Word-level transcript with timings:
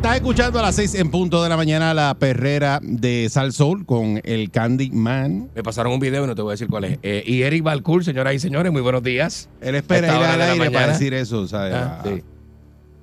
Estás 0.00 0.16
escuchando 0.16 0.58
a 0.58 0.62
las 0.62 0.76
6 0.76 0.94
en 0.94 1.10
punto 1.10 1.42
de 1.42 1.50
la 1.50 1.58
mañana 1.58 1.92
la 1.92 2.14
perrera 2.14 2.80
de 2.82 3.28
Sal 3.28 3.52
Soul 3.52 3.84
con 3.84 4.18
el 4.24 4.50
Candy 4.50 4.90
Man. 4.90 5.50
Me 5.54 5.62
pasaron 5.62 5.92
un 5.92 6.00
video 6.00 6.24
y 6.24 6.26
no 6.26 6.34
te 6.34 6.40
voy 6.40 6.52
a 6.52 6.54
decir 6.54 6.68
cuál 6.68 6.84
es. 6.84 6.98
Eh, 7.02 7.22
y 7.26 7.42
Eric 7.42 7.62
Balcour, 7.62 8.02
señoras 8.02 8.32
y 8.32 8.38
señores, 8.38 8.72
muy 8.72 8.80
buenos 8.80 9.02
días. 9.02 9.50
Él 9.60 9.74
espera 9.74 10.06
ir 10.08 10.24
al 10.24 10.40
aire 10.40 10.70
para 10.70 10.86
decir 10.88 11.12
eso, 11.12 11.46
¿sabes? 11.46 11.74
Ah, 11.74 12.00
Ah, 12.00 12.02
sí. 12.08 12.22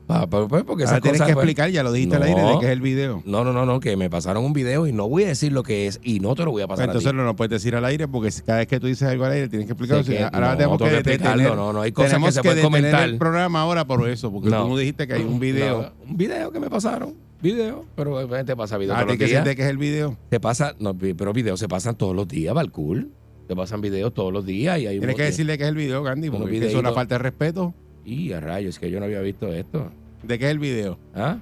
Ah, 0.09 0.25
pero- 0.29 0.47
pero 0.47 0.65
porque 0.65 0.85
ahora 0.85 1.01
tienes 1.01 1.19
cosas, 1.19 1.27
que 1.27 1.33
pues, 1.33 1.43
explicar, 1.43 1.69
ya 1.69 1.83
lo 1.83 1.91
dijiste 1.91 2.15
al 2.15 2.23
aire 2.23 2.41
de 2.41 2.59
que 2.59 2.65
es 2.67 2.71
el 2.71 2.79
video. 2.81 3.21
No, 3.25 3.43
no, 3.43 3.51
no, 3.51 3.65
no, 3.65 3.79
que 3.81 3.97
me 3.97 4.09
pasaron 4.09 4.45
un 4.45 4.53
video 4.53 4.87
y 4.87 4.93
no 4.93 5.09
voy 5.09 5.23
a 5.25 5.27
decir 5.27 5.51
lo 5.51 5.63
que 5.63 5.87
es 5.87 5.99
y 6.01 6.21
no 6.21 6.33
te 6.33 6.45
lo 6.45 6.51
voy 6.51 6.61
a 6.61 6.67
pasar 6.67 6.85
Entonces 6.85 7.07
a 7.09 7.11
ti. 7.11 7.17
no 7.17 7.23
lo 7.25 7.35
puedes 7.35 7.51
decir 7.51 7.75
al 7.75 7.83
aire 7.83 8.07
porque 8.07 8.29
cada 8.45 8.59
vez 8.59 8.67
que 8.67 8.79
tú 8.79 8.87
dices 8.87 9.07
algo 9.07 9.25
al 9.25 9.33
aire 9.33 9.49
tienes 9.49 9.65
que 9.67 9.73
explicarlo. 9.73 10.03
Que- 10.05 10.23
ahora 10.23 10.51
no, 10.51 10.57
tenemos 10.57 10.77
que 10.77 10.83
que 10.85 10.95
explicarlo, 10.95 11.43
detener, 11.43 11.57
no, 11.57 11.73
no, 11.73 11.81
hay 11.81 11.91
cosas 11.91 12.23
que 12.23 12.31
se 12.31 12.41
pueden 12.41 12.63
comentar. 12.63 13.09
el 13.09 13.17
programa 13.17 13.61
ahora 13.61 13.85
por 13.85 14.07
eso, 14.09 14.31
porque 14.31 14.49
No. 14.49 14.63
tú 14.63 14.69
no 14.69 14.77
dijiste 14.77 15.07
que 15.07 15.13
hay 15.13 15.23
un 15.23 15.39
video. 15.39 15.91
Un 16.07 16.15
video 16.17 16.51
que 16.51 16.59
me 16.59 16.69
pasaron. 16.69 17.13
Video. 17.41 17.85
Pero 17.95 18.15
obviamente 18.17 18.55
pasa 18.55 18.77
video 18.77 18.95
Ah, 18.95 18.99
todos 18.99 19.09
los 19.09 19.17
que 19.19 19.25
días. 19.25 19.43
que 19.43 19.61
es 19.61 19.69
el 19.69 19.77
video. 19.77 20.17
Se 20.31 20.39
pasa, 20.39 20.73
no, 20.79 20.97
pero 20.97 21.33
videos 21.33 21.59
se 21.59 21.67
pasan 21.67 21.95
todos 21.95 22.15
los 22.15 22.27
días, 22.27 22.53
Balcour. 22.55 23.07
Se 23.47 23.55
pasan 23.55 23.79
videos 23.79 24.13
todos 24.13 24.33
los 24.33 24.45
días 24.45 24.79
y 24.79 24.87
hay 24.87 24.95
un 24.95 25.01
Tienes 25.01 25.15
que 25.15 25.23
decirle 25.23 25.57
que 25.57 25.63
es 25.65 25.69
el 25.69 25.75
video, 25.75 26.01
Unos 26.01 26.29
porque 26.31 26.55
es 26.57 26.61
que 26.63 26.67
es 26.69 26.75
una 26.75 26.91
falta 26.93 27.15
de 27.15 27.19
respeto. 27.19 27.73
Y 28.07 28.31
a 28.31 28.39
rayos, 28.39 28.79
que 28.79 28.89
yo 28.89 28.99
no 28.99 29.05
había 29.05 29.19
visto 29.19 29.51
esto. 29.51 29.91
¿De 30.23 30.39
qué 30.39 30.45
es 30.45 30.51
el 30.51 30.59
video? 30.59 30.97
¿Ah? 31.13 31.37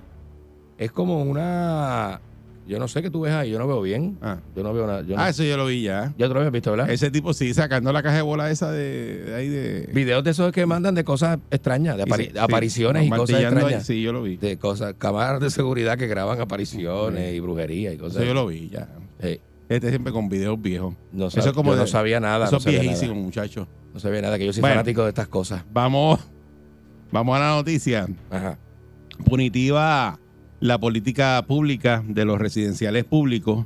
Es 0.79 0.91
como 0.91 1.21
una. 1.21 2.19
Yo 2.67 2.79
no 2.79 2.87
sé 2.87 3.03
qué 3.03 3.11
tú 3.11 3.21
ves 3.21 3.31
ahí, 3.33 3.51
yo 3.51 3.59
no 3.59 3.67
veo 3.67 3.79
bien. 3.83 4.17
Ah, 4.23 4.39
Yo 4.55 4.63
no 4.63 4.73
veo 4.73 4.87
nada. 4.87 5.03
Yo 5.03 5.15
no- 5.15 5.21
Ah, 5.21 5.29
eso 5.29 5.43
yo 5.43 5.55
lo 5.55 5.67
vi 5.67 5.83
ya. 5.83 6.11
Ya 6.17 6.25
tú 6.27 6.33
lo 6.33 6.39
habías 6.39 6.51
visto, 6.51 6.71
¿verdad? 6.71 6.89
Ese 6.89 7.11
tipo 7.11 7.31
sí, 7.31 7.53
sacando 7.53 7.93
la 7.93 8.01
caja 8.01 8.15
de 8.15 8.21
bola 8.23 8.49
esa 8.49 8.71
de, 8.71 9.23
de 9.25 9.35
ahí 9.35 9.47
de... 9.47 9.87
Videos 9.93 10.23
de 10.23 10.31
esos 10.31 10.51
que 10.51 10.65
mandan 10.65 10.95
de 10.95 11.03
cosas 11.03 11.37
extrañas, 11.51 11.95
de 11.97 12.05
apari- 12.05 12.25
sí, 12.25 12.31
sí, 12.33 12.37
apariciones 12.39 13.05
y 13.05 13.09
cosas 13.11 13.19
martillando 13.29 13.59
ahí, 13.59 13.63
extrañas. 13.65 13.85
Sí, 13.85 14.01
yo 14.01 14.11
lo 14.13 14.23
vi. 14.23 14.37
De 14.37 14.57
cosas, 14.57 14.95
cámaras 14.97 15.39
de 15.41 15.51
seguridad 15.51 15.95
que 15.99 16.07
graban 16.07 16.41
apariciones 16.41 17.35
y 17.35 17.39
brujería 17.39 17.93
y 17.93 17.97
cosas. 17.97 18.17
Eso 18.17 18.25
yo 18.25 18.33
lo 18.33 18.47
vi 18.47 18.69
ya. 18.69 18.89
Sí. 19.21 19.39
Este 19.69 19.89
siempre 19.89 20.11
con 20.11 20.27
videos 20.27 20.59
viejos. 20.59 20.95
No, 21.11 21.27
Eso 21.27 21.53
como 21.53 21.73
yo 21.73 21.77
no 21.77 21.85
sabía 21.87 22.19
nada. 22.19 22.45
Eso 22.47 22.53
no 22.53 22.57
es 22.57 22.65
viejísimo, 22.65 23.13
muchachos. 23.13 23.67
No 23.93 23.99
sabía 23.99 24.21
nada, 24.23 24.39
que 24.39 24.45
yo 24.47 24.51
soy 24.53 24.61
Bueno. 24.61 24.73
fanático 24.77 25.03
de 25.03 25.09
estas 25.09 25.27
cosas. 25.27 25.63
Vamos, 25.71 26.19
vamos 27.15 27.37
a 27.37 27.39
la 27.39 27.49
noticia. 27.55 28.07
Ajá. 28.29 28.57
Punitiva 29.25 30.19
la 30.59 30.77
política 30.77 31.43
pública 31.47 32.03
de 32.07 32.25
los 32.25 32.39
residenciales 32.39 33.05
públicos. 33.05 33.65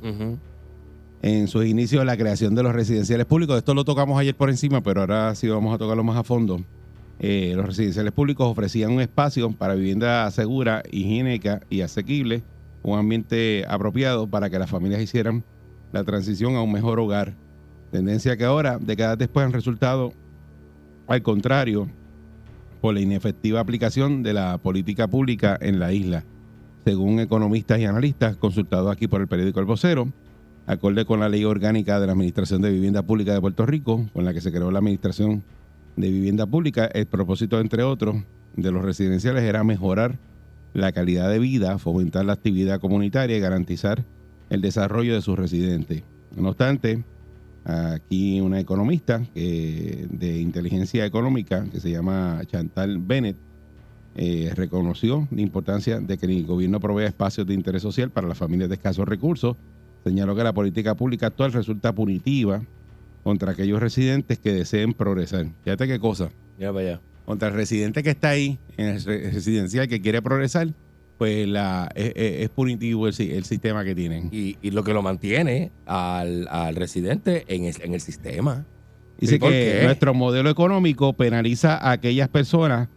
En 1.22 1.48
sus 1.48 1.66
inicios, 1.66 2.04
la 2.04 2.16
creación 2.16 2.54
de 2.54 2.62
los 2.62 2.72
residenciales 2.72 3.26
públicos. 3.26 3.58
Esto 3.58 3.74
lo 3.74 3.84
tocamos 3.84 4.18
ayer 4.18 4.34
por 4.34 4.50
encima, 4.50 4.82
pero 4.82 5.00
ahora 5.00 5.34
sí 5.34 5.48
vamos 5.48 5.74
a 5.74 5.78
tocarlo 5.78 6.04
más 6.04 6.16
a 6.16 6.22
fondo. 6.22 6.60
Eh, 7.18 7.52
los 7.54 7.66
residenciales 7.66 8.12
públicos 8.12 8.46
ofrecían 8.46 8.92
un 8.92 9.00
espacio 9.00 9.50
para 9.52 9.74
vivienda 9.74 10.30
segura, 10.30 10.82
higiénica 10.90 11.60
y 11.68 11.82
asequible, 11.82 12.42
un 12.82 12.98
ambiente 12.98 13.64
apropiado 13.68 14.26
para 14.28 14.48
que 14.48 14.58
las 14.58 14.70
familias 14.70 15.02
hicieran 15.02 15.44
la 15.92 16.04
transición 16.04 16.54
a 16.54 16.62
un 16.62 16.72
mejor 16.72 16.98
hogar. 17.00 17.34
Tendencia 17.90 18.36
que 18.36 18.44
ahora, 18.44 18.78
décadas 18.78 19.18
después, 19.18 19.44
han 19.44 19.52
resultado 19.52 20.12
al 21.08 21.22
contrario 21.22 21.88
por 22.80 22.94
la 22.94 23.00
inefectiva 23.00 23.60
aplicación 23.60 24.22
de 24.22 24.32
la 24.32 24.58
política 24.58 25.08
pública 25.08 25.58
en 25.60 25.78
la 25.78 25.92
isla. 25.92 26.24
Según 26.84 27.20
economistas 27.20 27.78
y 27.78 27.84
analistas 27.84 28.36
consultados 28.36 28.90
aquí 28.90 29.06
por 29.06 29.20
el 29.20 29.28
periódico 29.28 29.60
El 29.60 29.66
Vocero, 29.66 30.08
acorde 30.66 31.04
con 31.04 31.20
la 31.20 31.28
ley 31.28 31.44
orgánica 31.44 32.00
de 32.00 32.06
la 32.06 32.12
Administración 32.12 32.62
de 32.62 32.70
Vivienda 32.70 33.02
Pública 33.02 33.34
de 33.34 33.40
Puerto 33.40 33.66
Rico, 33.66 34.06
con 34.12 34.24
la 34.24 34.32
que 34.32 34.40
se 34.40 34.50
creó 34.50 34.70
la 34.70 34.78
Administración 34.78 35.42
de 35.96 36.10
Vivienda 36.10 36.46
Pública, 36.46 36.86
el 36.86 37.06
propósito, 37.06 37.60
entre 37.60 37.82
otros, 37.82 38.16
de 38.56 38.72
los 38.72 38.84
residenciales 38.84 39.44
era 39.44 39.64
mejorar 39.64 40.18
la 40.72 40.92
calidad 40.92 41.28
de 41.28 41.38
vida, 41.38 41.78
fomentar 41.78 42.24
la 42.24 42.34
actividad 42.34 42.80
comunitaria 42.80 43.36
y 43.36 43.40
garantizar 43.40 44.04
el 44.48 44.60
desarrollo 44.60 45.14
de 45.14 45.22
sus 45.22 45.38
residentes. 45.38 46.02
No 46.36 46.50
obstante, 46.50 47.04
aquí 47.64 48.40
una 48.40 48.58
economista 48.60 49.20
que- 49.34 50.06
de 50.10 50.40
inteligencia 50.40 51.04
económica 51.04 51.64
que 51.70 51.80
se 51.80 51.90
llama 51.90 52.40
Chantal 52.46 52.98
Bennett 52.98 53.36
eh, 54.16 54.50
reconoció 54.56 55.28
la 55.30 55.40
importancia 55.40 56.00
de 56.00 56.18
que 56.18 56.26
el 56.26 56.44
gobierno 56.44 56.80
provea 56.80 57.06
espacios 57.06 57.46
de 57.46 57.54
interés 57.54 57.82
social 57.82 58.10
para 58.10 58.26
las 58.26 58.36
familias 58.36 58.68
de 58.68 58.74
escasos 58.74 59.06
recursos. 59.06 59.56
Señaló 60.04 60.34
que 60.34 60.42
la 60.42 60.52
política 60.52 60.94
pública 60.96 61.26
actual 61.28 61.52
resulta 61.52 61.94
punitiva 61.94 62.60
contra 63.22 63.52
aquellos 63.52 63.78
residentes 63.80 64.38
que 64.38 64.52
deseen 64.52 64.94
progresar. 64.94 65.46
Fíjate 65.62 65.86
qué 65.86 65.98
cosa. 66.00 66.30
Ya 66.58 66.72
para 66.72 66.80
allá. 66.88 67.00
Contra 67.24 67.48
el 67.48 67.54
residente 67.54 68.02
que 68.02 68.10
está 68.10 68.30
ahí 68.30 68.58
en 68.76 68.86
el 68.88 69.04
re- 69.04 69.30
residencial 69.30 69.86
que 69.86 70.00
quiere 70.00 70.20
progresar, 70.22 70.68
pues 71.20 71.46
la, 71.46 71.90
es, 71.94 72.12
es- 72.16 72.40
es 72.44 72.48
punitivo 72.48 73.06
el, 73.06 73.14
el 73.20 73.44
sistema 73.44 73.84
que 73.84 73.94
tienen. 73.94 74.30
Y, 74.32 74.56
y 74.62 74.70
lo 74.70 74.82
que 74.84 74.94
lo 74.94 75.02
mantiene 75.02 75.70
al, 75.84 76.48
al 76.48 76.74
residente 76.76 77.44
en 77.48 77.66
el, 77.66 77.74
en 77.82 77.92
el 77.92 78.00
sistema. 78.00 78.64
Dice 79.18 79.34
¿Y 79.36 79.38
por 79.38 79.50
que 79.50 79.80
nuestro 79.84 80.14
modelo 80.14 80.48
económico 80.48 81.12
penaliza 81.12 81.76
a 81.76 81.90
aquellas 81.90 82.30
personas 82.30 82.88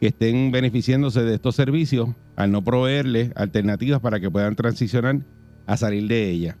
que 0.00 0.06
estén 0.06 0.50
beneficiándose 0.52 1.22
de 1.22 1.34
estos 1.34 1.54
servicios 1.54 2.08
al 2.34 2.50
no 2.50 2.64
proveerles 2.64 3.30
alternativas 3.36 4.00
para 4.00 4.20
que 4.20 4.30
puedan 4.30 4.56
transicionar 4.56 5.18
a 5.66 5.76
salir 5.76 6.08
de 6.08 6.30
ella. 6.30 6.56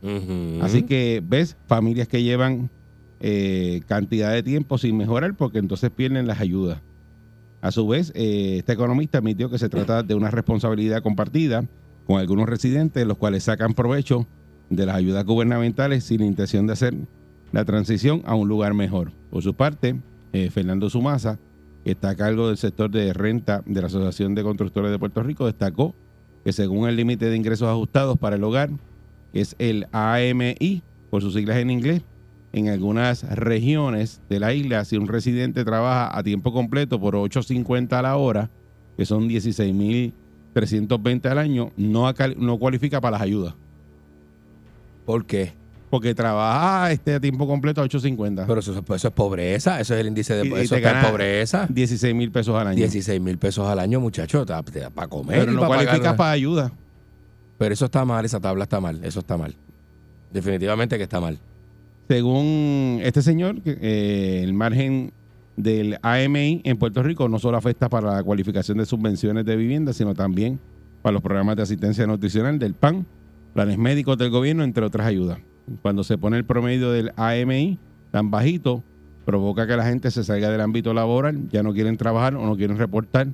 Así 0.60 0.82
que 0.82 1.22
ves 1.26 1.56
familias 1.66 2.08
que 2.08 2.22
llevan 2.22 2.68
eh, 3.20 3.80
cantidad 3.86 4.32
de 4.34 4.42
tiempo 4.42 4.76
sin 4.76 4.98
mejorar 4.98 5.34
porque 5.34 5.60
entonces 5.60 5.90
pierden 5.90 6.26
las 6.26 6.40
ayudas. 6.40 6.82
A 7.60 7.72
su 7.72 7.86
vez, 7.86 8.12
eh, 8.14 8.56
este 8.58 8.72
economista 8.72 9.18
admitió 9.18 9.50
que 9.50 9.58
se 9.58 9.68
trata 9.68 10.02
de 10.02 10.14
una 10.14 10.30
responsabilidad 10.30 11.02
compartida 11.02 11.64
con 12.06 12.20
algunos 12.20 12.48
residentes, 12.48 13.06
los 13.06 13.18
cuales 13.18 13.44
sacan 13.44 13.74
provecho 13.74 14.26
de 14.70 14.86
las 14.86 14.96
ayudas 14.96 15.24
gubernamentales 15.24 16.04
sin 16.04 16.22
intención 16.22 16.66
de 16.66 16.74
hacer 16.74 16.94
la 17.52 17.64
transición 17.64 18.22
a 18.26 18.34
un 18.34 18.48
lugar 18.48 18.74
mejor. 18.74 19.12
Por 19.30 19.42
su 19.42 19.54
parte, 19.54 20.00
eh, 20.32 20.50
Fernando 20.50 20.90
Sumasa, 20.90 21.38
que 21.84 21.92
está 21.92 22.10
a 22.10 22.16
cargo 22.16 22.48
del 22.48 22.56
sector 22.56 22.90
de 22.90 23.12
renta 23.12 23.62
de 23.64 23.80
la 23.80 23.86
Asociación 23.86 24.34
de 24.34 24.42
Constructores 24.42 24.90
de 24.90 24.98
Puerto 24.98 25.22
Rico, 25.22 25.46
destacó 25.46 25.94
que 26.44 26.52
según 26.52 26.88
el 26.88 26.96
límite 26.96 27.28
de 27.28 27.36
ingresos 27.36 27.68
ajustados 27.68 28.18
para 28.18 28.36
el 28.36 28.44
hogar, 28.44 28.70
es 29.32 29.56
el 29.58 29.86
AMI, 29.92 30.82
por 31.10 31.22
sus 31.22 31.34
siglas 31.34 31.56
en 31.58 31.70
inglés, 31.70 32.02
en 32.52 32.68
algunas 32.68 33.22
regiones 33.36 34.20
de 34.30 34.40
la 34.40 34.52
isla, 34.54 34.84
si 34.84 34.96
un 34.96 35.08
residente 35.08 35.64
trabaja 35.64 36.16
a 36.16 36.22
tiempo 36.22 36.52
completo 36.52 36.98
por 37.00 37.14
8.50 37.14 37.92
a 37.92 38.02
la 38.02 38.16
hora, 38.16 38.50
que 38.96 39.04
son 39.04 39.28
16.320 39.28 41.26
al 41.30 41.38
año, 41.38 41.70
no, 41.76 42.12
no 42.38 42.58
cualifica 42.58 43.00
para 43.00 43.12
las 43.12 43.22
ayudas. 43.22 43.54
¿Por 45.04 45.26
qué? 45.26 45.52
Porque 45.90 46.14
trabaja 46.14 46.90
este, 46.90 47.14
a 47.14 47.20
tiempo 47.20 47.46
completo 47.46 47.80
a 47.80 47.84
8.50. 47.84 48.44
Pero 48.46 48.60
eso, 48.60 48.72
eso 48.94 49.08
es 49.08 49.14
pobreza, 49.14 49.80
eso 49.80 49.94
es 49.94 50.00
el 50.00 50.08
índice 50.08 50.34
de 50.34 50.46
Y- 50.46 50.50
y 50.50 50.54
eso 50.54 50.74
te 50.74 50.78
en 50.80 50.84
gana 50.84 51.08
pobreza. 51.10 51.66
16 51.68 52.14
mil 52.14 52.30
pesos 52.32 52.56
al 52.58 52.66
año. 52.68 52.76
16 52.78 53.20
mil 53.20 53.38
pesos 53.38 53.68
al 53.68 53.78
año, 53.78 54.00
muchacho, 54.00 54.44
para 54.46 55.08
comer. 55.08 55.40
Pero 55.40 55.52
y 55.52 55.54
no 55.54 55.60
pa' 55.60 55.66
cualifica 55.68 55.96
pagar- 55.98 56.16
para 56.16 56.30
ayuda. 56.32 56.72
Pero 57.58 57.72
eso 57.72 57.84
está 57.84 58.04
mal, 58.04 58.24
esa 58.24 58.40
tabla 58.40 58.64
está 58.64 58.80
mal, 58.80 59.02
eso 59.04 59.20
está 59.20 59.36
mal. 59.36 59.54
Definitivamente 60.32 60.96
que 60.96 61.04
está 61.04 61.20
mal. 61.20 61.38
Según 62.08 63.00
este 63.02 63.20
señor, 63.20 63.56
eh, 63.64 64.42
el 64.44 64.54
margen 64.54 65.12
del 65.56 65.98
AMI 66.02 66.62
en 66.64 66.76
Puerto 66.76 67.02
Rico 67.02 67.28
no 67.28 67.38
solo 67.38 67.56
afecta 67.56 67.88
para 67.88 68.14
la 68.14 68.22
cualificación 68.22 68.78
de 68.78 68.86
subvenciones 68.86 69.44
de 69.44 69.56
vivienda, 69.56 69.92
sino 69.92 70.14
también 70.14 70.60
para 71.02 71.14
los 71.14 71.22
programas 71.22 71.56
de 71.56 71.62
asistencia 71.62 72.06
nutricional 72.06 72.58
del 72.58 72.74
PAN, 72.74 73.06
planes 73.54 73.78
médicos 73.78 74.18
del 74.18 74.30
gobierno, 74.30 74.62
entre 74.62 74.84
otras 74.84 75.06
ayudas. 75.06 75.38
Cuando 75.82 76.04
se 76.04 76.16
pone 76.16 76.36
el 76.36 76.44
promedio 76.44 76.92
del 76.92 77.12
AMI 77.16 77.78
tan 78.12 78.30
bajito, 78.30 78.84
provoca 79.24 79.66
que 79.66 79.76
la 79.76 79.84
gente 79.84 80.10
se 80.12 80.22
salga 80.22 80.50
del 80.50 80.60
ámbito 80.60 80.94
laboral, 80.94 81.48
ya 81.48 81.64
no 81.64 81.72
quieren 81.72 81.96
trabajar 81.96 82.36
o 82.36 82.46
no 82.46 82.56
quieren 82.56 82.78
reportar 82.78 83.28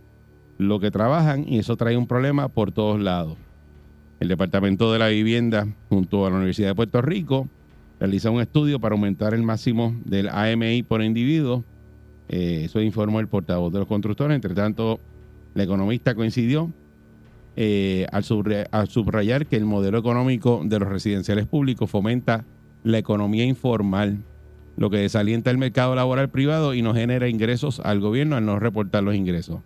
lo 0.57 0.81
que 0.81 0.91
trabajan 0.91 1.45
y 1.47 1.59
eso 1.59 1.77
trae 1.77 1.97
un 1.97 2.07
problema 2.07 2.49
por 2.49 2.73
todos 2.73 3.01
lados. 3.01 3.37
El 4.19 4.29
Departamento 4.29 4.93
de 4.93 4.99
la 4.99 5.09
Vivienda, 5.09 5.67
junto 5.89 6.25
a 6.25 6.31
la 6.31 6.37
Universidad 6.37 6.69
de 6.69 6.75
Puerto 6.75 7.03
Rico, 7.03 7.49
realiza 8.03 8.33
un 8.33 8.41
estudio 8.41 8.81
para 8.81 8.97
aumentar 8.97 9.33
el 9.33 9.45
máximo 9.45 9.95
del 10.05 10.29
AMI 10.29 10.83
por 10.83 11.05
individuo. 11.05 11.65
Eh, 12.29 12.63
eso 12.65 12.81
informó 12.81 13.21
el 13.21 13.29
portavoz 13.29 13.73
de 13.73 13.79
los 13.79 13.87
constructores. 13.87 14.35
Entre 14.35 14.55
tanto, 14.55 14.99
la 15.55 15.63
economista 15.63 16.17
coincidió 16.17 16.73
eh, 17.55 18.09
al, 18.11 18.25
al 18.73 18.89
subrayar 18.89 19.47
que 19.47 19.55
el 19.55 19.67
modelo 19.67 19.99
económico 19.99 20.63
de 20.65 20.81
los 20.81 20.89
residenciales 20.89 21.47
públicos 21.47 21.89
fomenta 21.89 22.45
la 22.83 22.99
economía 22.99 23.45
informal, 23.45 24.19
lo 24.77 24.91
que 24.91 24.97
desalienta 24.97 25.53
el 25.53 25.59
mercado 25.59 25.95
laboral 25.95 26.29
privado 26.29 26.75
y 26.75 26.83
no 26.83 26.95
genera 26.95 27.29
ingresos 27.29 27.79
al 27.79 28.01
gobierno 28.01 28.35
al 28.35 28.45
no 28.45 28.59
reportar 28.59 29.05
los 29.05 29.15
ingresos. 29.15 29.61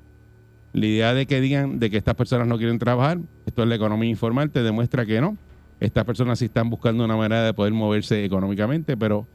La 0.75 0.85
idea 0.85 1.15
de 1.15 1.25
que 1.25 1.41
digan 1.41 1.79
de 1.79 1.89
que 1.89 1.97
estas 1.97 2.17
personas 2.17 2.47
no 2.47 2.59
quieren 2.59 2.79
trabajar, 2.79 3.19
esto 3.47 3.63
es 3.63 3.69
la 3.71 3.77
economía 3.77 4.11
informal, 4.11 4.51
te 4.51 4.63
demuestra 4.63 5.07
que 5.07 5.23
no. 5.23 5.39
Estas 5.79 6.05
personas 6.05 6.39
sí 6.39 6.47
están 6.47 6.71
buscando 6.71 7.05
una 7.05 7.17
manera 7.17 7.45
de 7.45 7.53
poder 7.53 7.75
moverse 7.75 8.25
económicamente, 8.25 8.97
pero 8.97 9.27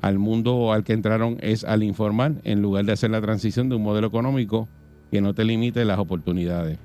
al 0.00 0.18
mundo 0.18 0.72
al 0.72 0.84
que 0.84 0.94
entraron 0.94 1.36
es 1.40 1.64
al 1.64 1.82
informal, 1.82 2.40
en 2.44 2.62
lugar 2.62 2.86
de 2.86 2.92
hacer 2.92 3.10
la 3.10 3.20
transición 3.20 3.68
de 3.68 3.76
un 3.76 3.82
modelo 3.82 4.06
económico 4.06 4.68
que 5.10 5.20
no 5.20 5.34
te 5.34 5.44
limite 5.44 5.84
las 5.84 5.98
oportunidades. 5.98 6.78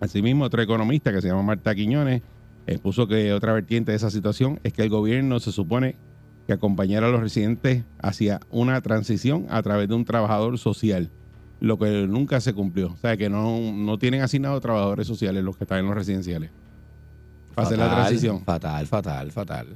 Asimismo, 0.00 0.44
otro 0.44 0.60
economista 0.60 1.12
que 1.12 1.22
se 1.22 1.28
llama 1.28 1.42
Marta 1.42 1.74
Quiñones 1.74 2.22
expuso 2.66 3.08
que 3.08 3.32
otra 3.32 3.54
vertiente 3.54 3.92
de 3.92 3.96
esa 3.96 4.10
situación 4.10 4.60
es 4.64 4.74
que 4.74 4.82
el 4.82 4.90
gobierno 4.90 5.40
se 5.40 5.50
supone 5.50 5.96
que 6.46 6.52
acompañara 6.52 7.06
a 7.06 7.10
los 7.10 7.20
residentes 7.20 7.84
hacia 8.02 8.40
una 8.50 8.82
transición 8.82 9.46
a 9.48 9.62
través 9.62 9.88
de 9.88 9.94
un 9.94 10.04
trabajador 10.04 10.58
social, 10.58 11.10
lo 11.60 11.78
que 11.78 12.06
nunca 12.06 12.42
se 12.42 12.52
cumplió. 12.52 12.88
O 12.88 12.96
sea, 12.98 13.16
que 13.16 13.30
no, 13.30 13.72
no 13.72 13.96
tienen 13.96 14.20
asignados 14.20 14.60
trabajadores 14.60 15.06
sociales 15.06 15.42
los 15.42 15.56
que 15.56 15.64
están 15.64 15.78
en 15.78 15.86
los 15.86 15.94
residenciales 15.94 16.50
para 17.54 17.66
hacer 17.66 17.78
la 17.78 17.84
Fatal, 17.88 18.04
transición. 18.04 18.44
Fatal, 18.44 18.86
fatal, 18.86 19.32
fatal. 19.32 19.66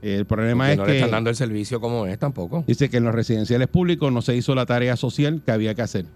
El 0.00 0.26
problema 0.26 0.64
Porque 0.66 0.72
es 0.72 0.78
no 0.78 0.84
que 0.84 0.90
le 0.92 0.96
están 0.98 1.10
dando 1.10 1.30
el 1.30 1.36
servicio 1.36 1.80
como 1.80 2.06
es 2.06 2.18
tampoco. 2.18 2.62
dice 2.66 2.88
que 2.88 2.98
en 2.98 3.04
los 3.04 3.14
residenciales 3.14 3.66
públicos 3.68 4.12
no 4.12 4.22
se 4.22 4.36
hizo 4.36 4.54
la 4.54 4.64
tarea 4.66 4.96
social 4.96 5.42
que 5.44 5.50
había 5.50 5.74
que 5.74 5.82
hacer. 5.82 6.06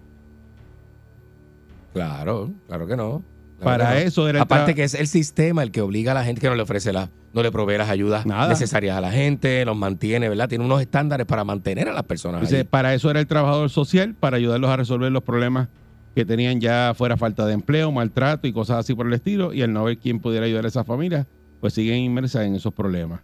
Claro, 1.93 2.51
claro 2.67 2.87
que 2.87 2.95
no. 2.95 3.23
Claro 3.59 3.63
Para 3.63 3.89
que 3.95 4.01
no. 4.01 4.07
eso 4.07 4.27
era 4.29 4.39
el 4.39 4.43
Aparte 4.43 4.73
que 4.75 4.83
es 4.83 4.93
el 4.93 5.07
sistema 5.07 5.63
el 5.63 5.71
que 5.71 5.81
obliga 5.81 6.11
a 6.11 6.15
la 6.15 6.23
gente 6.23 6.41
que 6.41 6.49
no 6.49 6.55
le 6.55 6.63
ofrece 6.63 6.91
la, 6.91 7.09
no 7.33 7.43
le 7.43 7.51
provee 7.51 7.77
las 7.77 7.89
ayudas 7.89 8.25
Nada. 8.25 8.47
necesarias 8.49 8.97
a 8.97 9.01
la 9.01 9.11
gente, 9.11 9.63
los 9.65 9.77
mantiene, 9.77 10.27
¿verdad? 10.27 10.49
Tiene 10.49 10.65
unos 10.65 10.81
estándares 10.81 11.27
para 11.27 11.43
mantener 11.43 11.87
a 11.87 11.93
las 11.93 12.03
personas. 12.03 12.41
Dice, 12.41 12.55
allí. 12.59 12.63
para 12.63 12.93
eso 12.93 13.09
era 13.11 13.19
el 13.19 13.27
trabajador 13.27 13.69
social, 13.69 14.15
para 14.19 14.37
ayudarlos 14.37 14.69
a 14.69 14.77
resolver 14.77 15.11
los 15.11 15.23
problemas 15.23 15.67
que 16.15 16.25
tenían 16.25 16.59
ya 16.59 16.93
fuera 16.95 17.17
falta 17.17 17.45
de 17.45 17.53
empleo, 17.53 17.91
maltrato 17.91 18.47
y 18.47 18.53
cosas 18.53 18.79
así 18.79 18.93
por 18.93 19.07
el 19.07 19.13
estilo, 19.13 19.53
y 19.53 19.61
al 19.61 19.73
no 19.73 19.81
haber 19.81 19.97
quien 19.97 20.19
pudiera 20.19 20.45
ayudar 20.45 20.65
a 20.65 20.67
esas 20.67 20.85
familias, 20.85 21.27
pues 21.59 21.73
siguen 21.73 21.99
inmersas 21.99 22.45
en 22.45 22.55
esos 22.55 22.73
problemas. 22.73 23.21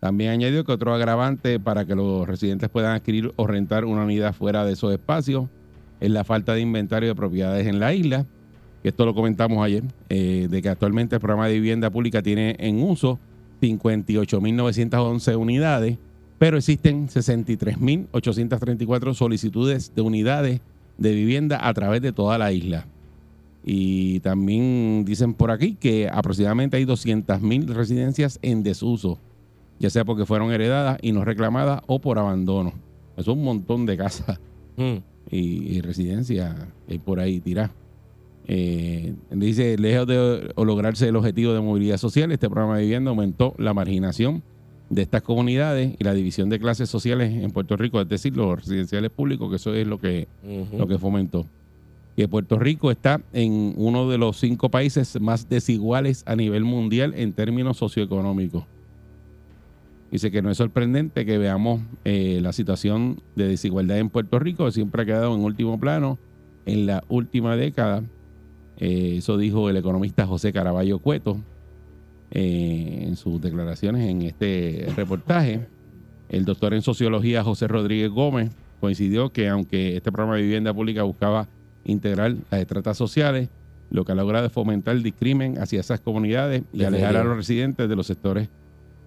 También 0.00 0.30
añadió 0.30 0.64
que 0.64 0.72
otro 0.72 0.94
agravante 0.94 1.58
para 1.58 1.84
que 1.84 1.94
los 1.94 2.26
residentes 2.26 2.68
puedan 2.68 2.94
adquirir 2.94 3.32
o 3.36 3.46
rentar 3.46 3.84
una 3.84 4.04
unidad 4.04 4.34
fuera 4.34 4.64
de 4.64 4.72
esos 4.72 4.92
espacios 4.92 5.48
es 6.00 6.10
la 6.10 6.24
falta 6.24 6.52
de 6.52 6.60
inventario 6.60 7.08
de 7.08 7.14
propiedades 7.14 7.66
en 7.66 7.80
la 7.80 7.94
isla, 7.94 8.26
esto 8.88 9.04
lo 9.04 9.14
comentamos 9.14 9.64
ayer, 9.64 9.82
eh, 10.08 10.46
de 10.48 10.62
que 10.62 10.68
actualmente 10.68 11.16
el 11.16 11.20
programa 11.20 11.48
de 11.48 11.54
vivienda 11.54 11.90
pública 11.90 12.22
tiene 12.22 12.54
en 12.60 12.80
uso 12.80 13.18
58.911 13.60 15.36
unidades, 15.36 15.98
pero 16.38 16.56
existen 16.56 17.08
63.834 17.08 19.14
solicitudes 19.14 19.92
de 19.94 20.02
unidades 20.02 20.60
de 20.98 21.12
vivienda 21.14 21.66
a 21.66 21.72
través 21.74 22.02
de 22.02 22.12
toda 22.12 22.38
la 22.38 22.52
isla. 22.52 22.86
Y 23.64 24.20
también 24.20 25.04
dicen 25.04 25.34
por 25.34 25.50
aquí 25.50 25.74
que 25.74 26.08
aproximadamente 26.08 26.76
hay 26.76 26.84
200.000 26.84 27.66
residencias 27.74 28.38
en 28.42 28.62
desuso, 28.62 29.18
ya 29.80 29.90
sea 29.90 30.04
porque 30.04 30.24
fueron 30.24 30.52
heredadas 30.52 30.98
y 31.02 31.12
no 31.12 31.24
reclamadas 31.24 31.82
o 31.86 31.98
por 32.00 32.18
abandono. 32.18 32.72
Eso 33.16 33.32
es 33.32 33.36
un 33.36 33.44
montón 33.44 33.86
de 33.86 33.96
casas 33.96 34.38
Mm. 34.76 34.96
y, 35.30 35.38
y 35.76 35.80
residencias 35.80 36.54
eh, 36.86 36.98
por 37.02 37.18
ahí 37.18 37.40
tiradas. 37.40 37.70
Eh, 38.46 39.14
dice, 39.30 39.76
lejos 39.78 40.06
de 40.06 40.52
lograrse 40.56 41.08
el 41.08 41.16
objetivo 41.16 41.52
de 41.54 41.60
movilidad 41.62 41.96
social, 41.96 42.30
este 42.30 42.48
programa 42.48 42.76
de 42.76 42.82
vivienda 42.82 43.10
aumentó 43.10 43.54
la 43.58 43.74
marginación 43.74 44.42
de 44.88 45.02
estas 45.02 45.22
comunidades 45.22 45.94
y 45.98 46.04
la 46.04 46.14
división 46.14 46.48
de 46.48 46.58
clases 46.60 46.88
sociales 46.88 47.32
en 47.32 47.50
Puerto 47.50 47.76
Rico, 47.76 48.00
es 48.00 48.08
decir, 48.08 48.36
los 48.36 48.60
residenciales 48.60 49.10
públicos, 49.10 49.50
que 49.50 49.56
eso 49.56 49.74
es 49.74 49.86
lo 49.86 49.98
que, 49.98 50.28
lo 50.76 50.86
que 50.86 50.98
fomentó. 50.98 51.46
Que 52.16 52.28
Puerto 52.28 52.58
Rico 52.58 52.90
está 52.90 53.20
en 53.32 53.74
uno 53.76 54.08
de 54.08 54.16
los 54.16 54.38
cinco 54.38 54.70
países 54.70 55.20
más 55.20 55.48
desiguales 55.48 56.22
a 56.26 56.36
nivel 56.36 56.64
mundial 56.64 57.14
en 57.16 57.32
términos 57.32 57.76
socioeconómicos. 57.78 58.64
Dice 60.10 60.30
que 60.30 60.40
no 60.40 60.50
es 60.50 60.56
sorprendente 60.56 61.26
que 61.26 61.36
veamos 61.36 61.80
eh, 62.04 62.38
la 62.40 62.52
situación 62.52 63.20
de 63.34 63.48
desigualdad 63.48 63.98
en 63.98 64.08
Puerto 64.08 64.38
Rico, 64.38 64.64
que 64.64 64.72
siempre 64.72 65.02
ha 65.02 65.04
quedado 65.04 65.34
en 65.34 65.42
último 65.42 65.78
plano 65.80 66.18
en 66.64 66.86
la 66.86 67.02
última 67.08 67.56
década. 67.56 68.04
Eh, 68.78 69.16
eso 69.18 69.36
dijo 69.36 69.68
el 69.68 69.76
economista 69.76 70.26
José 70.26 70.52
Caraballo 70.52 71.00
Cueto 71.00 71.38
eh, 72.38 73.04
en 73.06 73.16
sus 73.16 73.40
declaraciones 73.40 74.06
en 74.10 74.20
este 74.20 74.92
reportaje. 74.94 75.66
El 76.28 76.44
doctor 76.44 76.74
en 76.74 76.82
sociología 76.82 77.42
José 77.42 77.66
Rodríguez 77.66 78.10
Gómez 78.10 78.50
coincidió 78.78 79.30
que 79.30 79.48
aunque 79.48 79.96
este 79.96 80.12
programa 80.12 80.36
de 80.36 80.42
vivienda 80.42 80.74
pública 80.74 81.02
buscaba 81.02 81.48
integrar 81.86 82.36
las 82.50 82.60
estratas 82.60 82.98
sociales, 82.98 83.48
lo 83.88 84.04
que 84.04 84.12
ha 84.12 84.14
logrado 84.14 84.44
es 84.44 84.52
fomentar 84.52 84.96
el 84.96 85.02
discrimen 85.02 85.56
hacia 85.56 85.80
esas 85.80 86.00
comunidades 86.00 86.62
y 86.74 86.84
alejar 86.84 87.16
a 87.16 87.24
los 87.24 87.38
residentes 87.38 87.88
de 87.88 87.96
los 87.96 88.06
sectores 88.06 88.50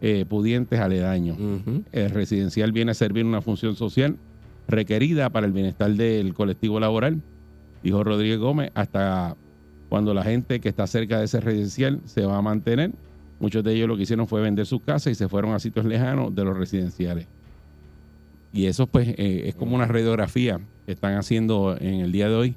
eh, 0.02 0.26
pudientes 0.28 0.80
aledaños. 0.80 1.38
El 1.92 2.10
residencial 2.10 2.72
viene 2.72 2.92
a 2.92 2.96
servir 2.96 3.26
una 3.26 3.42
función 3.42 3.76
social 3.76 4.18
requerida 4.68 5.30
para 5.30 5.46
el 5.46 5.54
bienestar 5.54 5.92
del 5.92 6.34
colectivo 6.34 6.80
laboral, 6.80 7.22
dijo 7.84 8.04
Rodríguez 8.04 8.40
Gómez, 8.40 8.72
hasta 8.74 9.36
cuando 9.88 10.16
la 10.16 10.24
gente 10.24 10.60
que 10.60 10.70
está 10.70 10.88
cerca 10.88 11.20
de 11.20 11.26
ese 11.26 11.40
residencial 11.42 12.02
se 12.06 12.26
va 12.26 12.38
a 12.38 12.42
mantener. 12.42 12.92
Muchos 13.40 13.64
de 13.64 13.74
ellos 13.74 13.88
lo 13.88 13.96
que 13.96 14.04
hicieron 14.04 14.28
fue 14.28 14.42
vender 14.42 14.66
sus 14.66 14.82
casas 14.82 15.12
y 15.12 15.16
se 15.16 15.30
fueron 15.30 15.54
a 15.54 15.60
sitios 15.60 15.86
lejanos 15.86 16.34
de 16.36 16.44
los 16.44 16.58
residenciales. 16.58 17.28
Y 18.52 18.66
eso 18.66 18.88
pues 18.88 19.08
eh, 19.10 19.44
es 19.46 19.56
como 19.56 19.76
una 19.76 19.86
radiografía 19.86 20.60
que 20.86 20.92
están 20.92 21.16
haciendo 21.16 21.78
en 21.80 22.02
el 22.02 22.12
día 22.12 22.28
de 22.30 22.36
hoy 22.36 22.56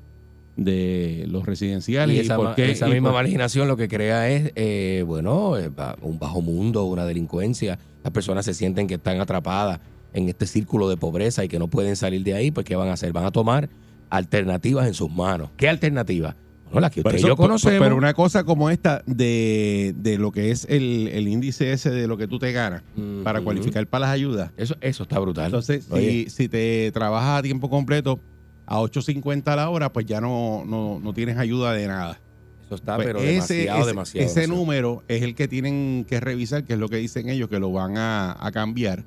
de 0.56 1.24
los 1.28 1.46
residenciales 1.46 2.14
Y 2.14 2.18
y, 2.18 2.22
esa, 2.22 2.36
por 2.36 2.46
ma- 2.46 2.54
qué 2.54 2.70
esa 2.72 2.88
y 2.88 2.92
misma 2.92 3.10
por- 3.10 3.22
marginación 3.22 3.68
lo 3.68 3.76
que 3.76 3.88
crea 3.88 4.28
es, 4.30 4.52
eh, 4.54 5.04
bueno, 5.06 5.56
eh, 5.58 5.70
un 6.02 6.18
bajo 6.18 6.40
mundo, 6.42 6.84
una 6.84 7.04
delincuencia. 7.04 7.78
Las 8.02 8.12
personas 8.12 8.44
se 8.44 8.54
sienten 8.54 8.86
que 8.86 8.94
están 8.94 9.20
atrapadas 9.20 9.80
en 10.14 10.28
este 10.28 10.46
círculo 10.46 10.88
de 10.88 10.96
pobreza 10.96 11.44
y 11.44 11.48
que 11.48 11.58
no 11.58 11.68
pueden 11.68 11.96
salir 11.96 12.22
de 12.22 12.34
ahí, 12.34 12.50
pues 12.50 12.66
¿qué 12.66 12.76
van 12.76 12.88
a 12.88 12.94
hacer? 12.94 13.12
Van 13.12 13.24
a 13.24 13.30
tomar 13.30 13.68
alternativas 14.10 14.86
en 14.86 14.94
sus 14.94 15.10
manos. 15.10 15.50
¿Qué 15.56 15.68
alternativas? 15.68 16.34
Bueno, 16.72 16.80
las 16.80 16.90
que 16.90 17.00
y 17.18 17.22
yo 17.22 17.36
conocemos. 17.36 17.80
Pero 17.80 17.96
una 17.96 18.14
cosa 18.14 18.44
como 18.44 18.70
esta 18.70 19.02
de, 19.06 19.94
de 19.96 20.18
lo 20.18 20.32
que 20.32 20.50
es 20.50 20.66
el, 20.68 21.08
el 21.12 21.28
índice 21.28 21.72
ese 21.72 21.90
de 21.90 22.06
lo 22.06 22.16
que 22.16 22.26
tú 22.26 22.38
te 22.38 22.52
ganas 22.52 22.82
para 23.24 23.40
cualificar 23.40 23.86
para 23.86 24.06
las 24.06 24.14
ayudas. 24.14 24.50
Eso, 24.56 24.74
eso 24.80 25.02
está 25.04 25.18
brutal. 25.18 25.46
Entonces, 25.46 25.86
si, 25.92 26.28
si 26.30 26.48
te 26.48 26.90
trabajas 26.92 27.38
a 27.38 27.42
tiempo 27.42 27.68
completo 27.70 28.20
a 28.66 28.78
8.50 28.80 29.46
a 29.48 29.56
la 29.56 29.68
hora, 29.70 29.92
pues 29.92 30.06
ya 30.06 30.20
no, 30.20 30.64
no, 30.66 30.98
no 31.02 31.12
tienes 31.12 31.36
ayuda 31.36 31.72
de 31.72 31.88
nada. 31.88 32.20
eso 32.64 32.76
está, 32.76 32.94
Pues 32.96 33.06
pero 33.08 33.18
ese, 33.18 33.28
demasiado, 33.54 33.78
ese- 33.80 33.86
demasiado. 33.88 34.26
ese 34.26 34.40
demasiado. 34.40 34.60
número 34.60 35.02
es 35.08 35.22
el 35.22 35.34
que 35.34 35.48
tienen 35.48 36.06
que 36.08 36.20
revisar, 36.20 36.64
que 36.64 36.74
es 36.74 36.78
lo 36.78 36.88
que 36.88 36.96
dicen 36.96 37.28
ellos, 37.28 37.48
que 37.48 37.58
lo 37.58 37.70
van 37.72 37.96
a, 37.98 38.36
a 38.38 38.50
cambiar 38.52 39.04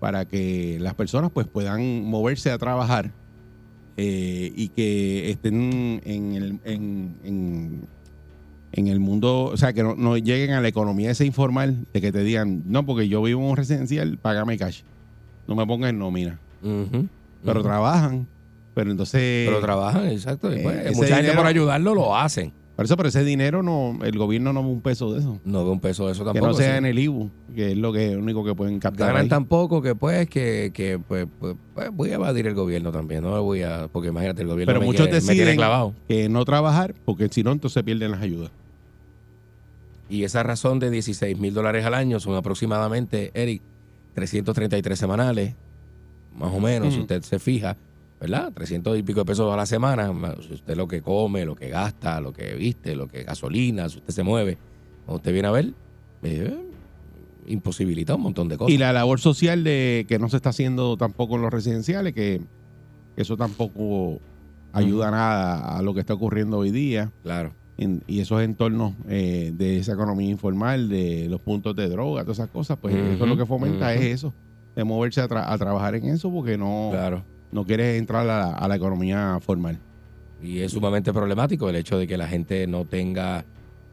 para 0.00 0.26
que 0.26 0.76
las 0.80 0.94
personas 0.94 1.30
pues 1.32 1.46
puedan 1.46 2.02
moverse 2.02 2.50
a 2.50 2.58
trabajar 2.58 3.12
eh, 3.96 4.52
y 4.54 4.68
que 4.68 5.30
estén 5.30 6.00
en 6.04 6.32
el, 6.34 6.58
en, 6.64 7.14
en- 7.24 7.80
en 8.72 8.88
el 8.88 9.00
mundo, 9.00 9.44
o 9.44 9.56
sea, 9.56 9.72
que 9.72 9.82
no, 9.82 9.94
no 9.94 10.18
lleguen 10.18 10.50
a 10.52 10.60
la 10.60 10.68
economía 10.68 11.10
esa 11.10 11.24
informal 11.24 11.86
de 11.94 12.00
que 12.02 12.12
te 12.12 12.22
digan, 12.22 12.62
no, 12.66 12.84
porque 12.84 13.08
yo 13.08 13.22
vivo 13.22 13.40
en 13.42 13.50
un 13.50 13.56
residencial, 13.56 14.18
págame 14.18 14.58
cash. 14.58 14.82
No 15.48 15.54
me 15.54 15.64
pongas 15.66 15.90
en 15.90 15.98
nómina. 15.98 16.38
Pero 17.44 17.62
trabajan, 17.62 18.26
pero 18.74 18.90
entonces... 18.90 19.46
Pero 19.48 19.60
trabajan, 19.60 20.08
exacto. 20.08 20.54
y, 20.54 20.58
pues, 20.62 20.76
eh, 20.86 20.92
mucha 20.94 21.16
gente 21.16 21.32
por 21.32 21.46
ayudarlo 21.46 21.94
lo 21.94 22.14
hacen. 22.16 22.52
Por 22.76 22.84
eso, 22.84 22.94
pero 22.98 23.08
ese 23.08 23.24
dinero 23.24 23.62
no, 23.62 23.98
el 24.04 24.18
gobierno 24.18 24.52
no 24.52 24.62
ve 24.62 24.68
un 24.68 24.82
peso 24.82 25.10
de 25.14 25.20
eso. 25.20 25.40
No 25.46 25.64
veo 25.64 25.72
un 25.72 25.80
peso 25.80 26.04
de 26.06 26.12
eso 26.12 26.24
Que 26.24 26.32
tampoco. 26.32 26.48
no 26.48 26.54
sea 26.54 26.72
sí. 26.72 26.76
en 26.78 26.84
el 26.84 26.98
IBU, 26.98 27.30
que 27.54 27.72
es 27.72 27.78
lo 27.78 27.90
que 27.90 28.14
único 28.18 28.44
que 28.44 28.54
pueden 28.54 28.78
captar. 28.80 29.08
Ganan 29.08 29.22
ahí. 29.22 29.28
tan 29.30 29.46
poco 29.46 29.80
que 29.80 29.94
pues 29.94 30.28
que, 30.28 30.72
que 30.74 30.98
pues, 30.98 31.26
pues, 31.40 31.56
pues, 31.74 31.90
voy 31.90 32.10
a 32.10 32.16
evadir 32.16 32.46
el 32.46 32.54
gobierno 32.54 32.92
también. 32.92 33.22
No 33.22 33.42
voy 33.42 33.62
a, 33.62 33.88
porque 33.90 34.08
imagínate, 34.10 34.42
el 34.42 34.48
gobierno 34.48 34.68
Pero 34.70 34.80
me, 34.80 34.86
muchos 34.86 35.06
quiere- 35.06 35.20
me 35.22 35.26
tiene 35.32 35.40
deciden 35.40 35.56
clavado. 35.56 35.94
que 36.06 36.28
no 36.28 36.44
trabajar, 36.44 36.94
porque 37.06 37.28
si 37.30 37.42
no, 37.42 37.50
entonces 37.52 37.82
pierden 37.82 38.10
las 38.10 38.20
ayudas. 38.20 38.50
Y 40.08 40.24
esa 40.24 40.42
razón 40.42 40.78
de 40.78 40.90
16 40.90 41.38
mil 41.38 41.54
dólares 41.54 41.84
al 41.84 41.94
año 41.94 42.20
son 42.20 42.36
aproximadamente, 42.36 43.30
Eric, 43.34 43.62
333 44.14 44.98
semanales, 44.98 45.54
más 46.38 46.52
o 46.52 46.60
menos, 46.60 46.88
si 46.90 46.96
Ujú. 46.96 47.02
usted 47.02 47.22
se 47.22 47.38
fija, 47.38 47.76
¿verdad? 48.20 48.52
300 48.52 48.98
y 48.98 49.02
pico 49.02 49.20
de 49.20 49.26
pesos 49.26 49.52
a 49.52 49.56
la 49.56 49.66
semana, 49.66 50.12
más 50.12 50.38
usted 50.50 50.76
lo 50.76 50.88
que 50.88 51.02
come, 51.02 51.44
lo 51.44 51.54
que 51.54 51.68
gasta, 51.68 52.20
lo 52.20 52.32
que 52.32 52.54
viste, 52.54 52.96
lo 52.96 53.08
que 53.08 53.24
gasolina, 53.24 53.88
si 53.88 53.98
usted 53.98 54.12
se 54.14 54.22
mueve, 54.22 54.56
cuando 55.04 55.16
usted 55.16 55.32
viene 55.32 55.48
a 55.48 55.52
ver, 55.52 55.72
eh, 56.22 56.56
imposibilita 57.46 58.14
un 58.14 58.22
montón 58.22 58.48
de 58.48 58.56
cosas. 58.56 58.74
Y 58.74 58.78
la 58.78 58.92
labor 58.92 59.20
social 59.20 59.62
de 59.64 60.04
que 60.08 60.18
no 60.18 60.28
se 60.28 60.36
está 60.36 60.50
haciendo 60.50 60.96
tampoco 60.96 61.36
en 61.36 61.42
los 61.42 61.52
residenciales, 61.52 62.12
que 62.14 62.40
eso 63.16 63.36
tampoco 63.36 64.18
ayuda 64.72 65.10
nada 65.10 65.76
a 65.78 65.82
lo 65.82 65.94
que 65.94 66.00
está 66.00 66.14
ocurriendo 66.14 66.58
hoy 66.58 66.70
día. 66.70 67.10
Claro. 67.22 67.52
en- 67.78 68.02
y 68.06 68.20
esos 68.20 68.40
entornos 68.42 68.94
eh, 69.06 69.52
de 69.54 69.76
esa 69.76 69.92
economía 69.92 70.30
informal, 70.30 70.88
de 70.88 71.26
los 71.28 71.42
puntos 71.42 71.76
de 71.76 71.90
droga, 71.90 72.22
todas 72.22 72.38
esas 72.38 72.48
cosas, 72.50 72.78
pues 72.80 72.94
eso 72.94 73.22
es 73.24 73.28
lo 73.28 73.36
que 73.36 73.44
fomenta 73.44 73.92
es 73.92 74.00
eso, 74.00 74.32
de 74.74 74.82
moverse 74.82 75.20
a, 75.20 75.28
tra- 75.28 75.44
a 75.46 75.58
trabajar 75.58 75.94
en 75.94 76.06
eso 76.06 76.30
porque 76.32 76.56
no, 76.56 76.88
Claro. 76.90 77.22
No 77.52 77.64
quieres 77.64 77.98
entrar 77.98 78.28
a 78.28 78.68
la, 78.68 78.76
economía 78.76 79.38
formal. 79.40 79.78
Y 80.42 80.60
es 80.60 80.72
sumamente 80.72 81.12
problemático 81.12 81.68
el 81.68 81.76
hecho 81.76 81.98
de 81.98 82.06
que 82.06 82.16
la 82.16 82.28
gente 82.28 82.66
no 82.66 82.84
tenga, 82.84 83.44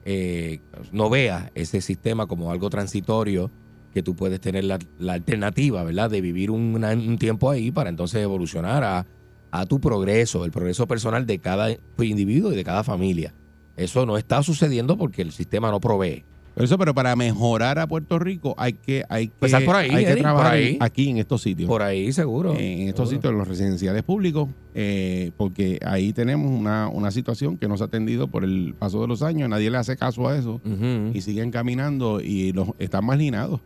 eh, 0.06 0.60
no 0.92 1.10
vea 1.10 1.52
ese 1.56 1.82
sistema 1.82 2.28
como 2.28 2.52
algo 2.52 2.70
transitorio, 2.70 3.50
que 3.94 4.04
tú 4.04 4.16
puedes 4.16 4.42
tener 4.42 4.64
la, 4.64 4.80
alternativa, 5.08 5.84
¿verdad? 5.84 6.10
De 6.10 6.20
vivir 6.20 6.50
una- 6.52 6.94
un 6.94 7.18
tiempo 7.18 7.50
ahí 7.50 7.72
para 7.72 7.90
entonces 7.90 8.22
evolucionar 8.22 8.84
a, 8.84 9.06
a 9.52 9.66
tu 9.68 9.80
progreso, 9.80 10.46
el 10.46 10.52
progreso 10.52 10.88
personal 10.88 11.28
de 11.28 11.40
cada 11.40 11.70
individuo 12.00 12.52
y 12.52 12.56
de 12.56 12.64
cada 12.64 12.84
familia. 12.84 13.34
Eso 13.78 14.06
no 14.06 14.18
está 14.18 14.42
sucediendo 14.44 14.98
porque 14.98 15.22
el 15.22 15.32
sistema 15.32 15.70
no 15.72 15.80
provee. 15.80 16.26
Pero 16.56 16.66
eso, 16.66 16.78
pero 16.78 16.94
para 16.94 17.16
mejorar 17.16 17.80
a 17.80 17.88
Puerto 17.88 18.20
Rico 18.20 18.54
hay 18.58 18.74
que, 18.74 19.04
hay 19.10 19.28
que, 19.28 19.34
Empezar 19.34 19.66
por 19.66 19.76
ahí, 19.76 19.90
hay 19.90 20.06
que 20.06 20.16
trabajar 20.18 20.52
por 20.52 20.54
ahí. 20.60 20.76
en- 20.76 20.84
aquí 20.84 21.10
en 21.10 21.18
estos 21.18 21.42
sitios. 21.42 21.68
Por 21.68 21.82
ahí 21.82 22.12
seguro. 22.14 22.54
en 22.54 22.88
estos 22.90 23.10
seguro. 23.10 23.22
sitios, 23.22 23.32
en 23.32 23.38
los 23.40 23.48
residenciales 23.48 24.04
públicos, 24.04 24.50
eh, 24.76 25.32
porque 25.36 25.80
ahí 25.86 26.14
tenemos 26.14 26.52
una, 26.52 26.90
una 26.90 27.10
situación 27.12 27.58
que 27.58 27.68
no 27.68 27.76
se 27.78 27.84
ha 27.84 27.88
atendido 27.88 28.28
por 28.28 28.44
el 28.44 28.76
paso 28.78 29.02
de 29.02 29.08
los 29.08 29.24
años, 29.24 29.50
nadie 29.50 29.72
le 29.72 29.78
hace 29.78 29.98
caso 29.98 30.28
a 30.28 30.38
eso 30.38 30.62
y 31.14 31.22
siguen 31.22 31.50
caminando 31.50 32.22
y 32.22 32.52
los 32.54 32.70
están 32.78 33.06
marginados. 33.06 33.60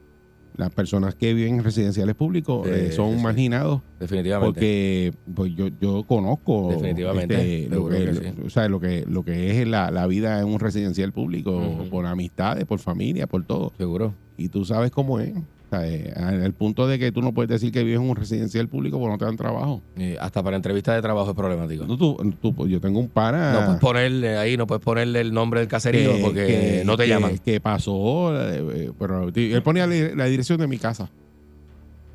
Las 0.56 0.72
personas 0.72 1.16
que 1.16 1.34
viven 1.34 1.56
en 1.56 1.64
residenciales 1.64 2.16
públicos 2.16 2.68
eh, 2.68 2.92
son 2.92 3.18
sí, 3.18 3.24
marginados 3.24 3.82
Definitivamente. 4.00 4.54
porque 4.54 5.14
pues 5.36 5.54
yo, 5.56 5.68
yo 5.80 6.04
conozco 6.04 6.70
Definitivamente, 6.72 7.64
este, 7.64 7.76
lo, 7.76 7.88
que, 7.90 8.06
que 8.06 8.14
sí. 8.14 8.34
o 8.46 8.50
sea, 8.50 8.68
lo 8.68 8.80
que 8.80 9.06
lo 9.08 9.24
que 9.24 9.62
es 9.62 9.68
la, 9.68 9.92
la 9.92 10.08
vida 10.08 10.40
en 10.40 10.48
un 10.48 10.60
residencial 10.60 11.12
público 11.12 11.86
por 11.92 12.06
amistades, 12.06 12.66
por 12.66 12.80
familia, 12.80 13.28
por 13.28 13.46
todo. 13.46 13.74
seguro. 13.78 14.14
Y 14.38 14.50
tú 14.50 14.66
sabes 14.66 14.92
cómo 14.92 15.20
es. 15.20 15.34
O 15.36 15.70
sea, 15.70 15.86
eh, 15.86 16.14
al 16.16 16.54
punto 16.54 16.88
de 16.88 16.98
que 16.98 17.12
tú 17.12 17.22
no 17.22 17.34
puedes 17.34 17.50
decir 17.50 17.74
que 17.74 17.84
vives 17.84 18.00
en 18.00 18.10
un 18.10 18.16
residencial 18.16 18.70
público 18.70 18.98
porque 19.00 19.12
no 19.12 19.18
te 19.18 19.26
dan 19.26 19.36
trabajo. 19.36 19.82
Y 19.98 20.16
hasta 20.16 20.42
para 20.42 20.56
entrevistas 20.56 20.96
de 20.96 21.02
trabajo 21.02 21.30
es 21.32 21.36
problemático. 21.36 21.86
No, 21.86 21.98
tú, 21.98 22.16
tú- 22.42 22.68
yo 22.70 22.80
tengo 22.80 23.00
un 23.02 23.10
pana 23.10 23.52
No 23.52 23.66
puedes 23.66 23.82
ponerle 23.82 24.38
ahí, 24.38 24.56
no 24.56 24.66
puedes 24.66 24.82
ponerle 24.84 25.20
el 25.20 25.34
nombre 25.34 25.60
del 25.60 25.68
caserío 25.68 26.14
que- 26.16 26.22
porque 26.22 26.46
que- 26.48 26.84
no 26.86 26.96
te 26.96 27.04
que- 27.04 27.10
llaman. 27.10 27.38
Que 27.40 27.60
pasó, 27.60 28.34
eh, 28.50 28.64
eh, 28.76 28.92
pero 28.98 29.28
él 29.34 29.62
ponía 29.64 29.86
la, 29.88 29.96
la 30.16 30.26
dirección 30.26 30.58
de 30.60 30.68
mi 30.68 30.78
casa. 30.78 31.10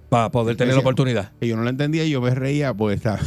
Para 0.09 0.31
poder 0.31 0.57
tener 0.57 0.75
la 0.75 0.81
oportunidad. 0.81 1.33
Y 1.41 1.49
yo 1.49 1.57
no 1.57 1.63
la 1.65 1.71
entendía 1.71 2.05
y 2.05 2.11
yo 2.11 2.21
me 2.23 2.35
reía, 2.35 2.73
pues 2.73 2.97
está, 3.05 3.19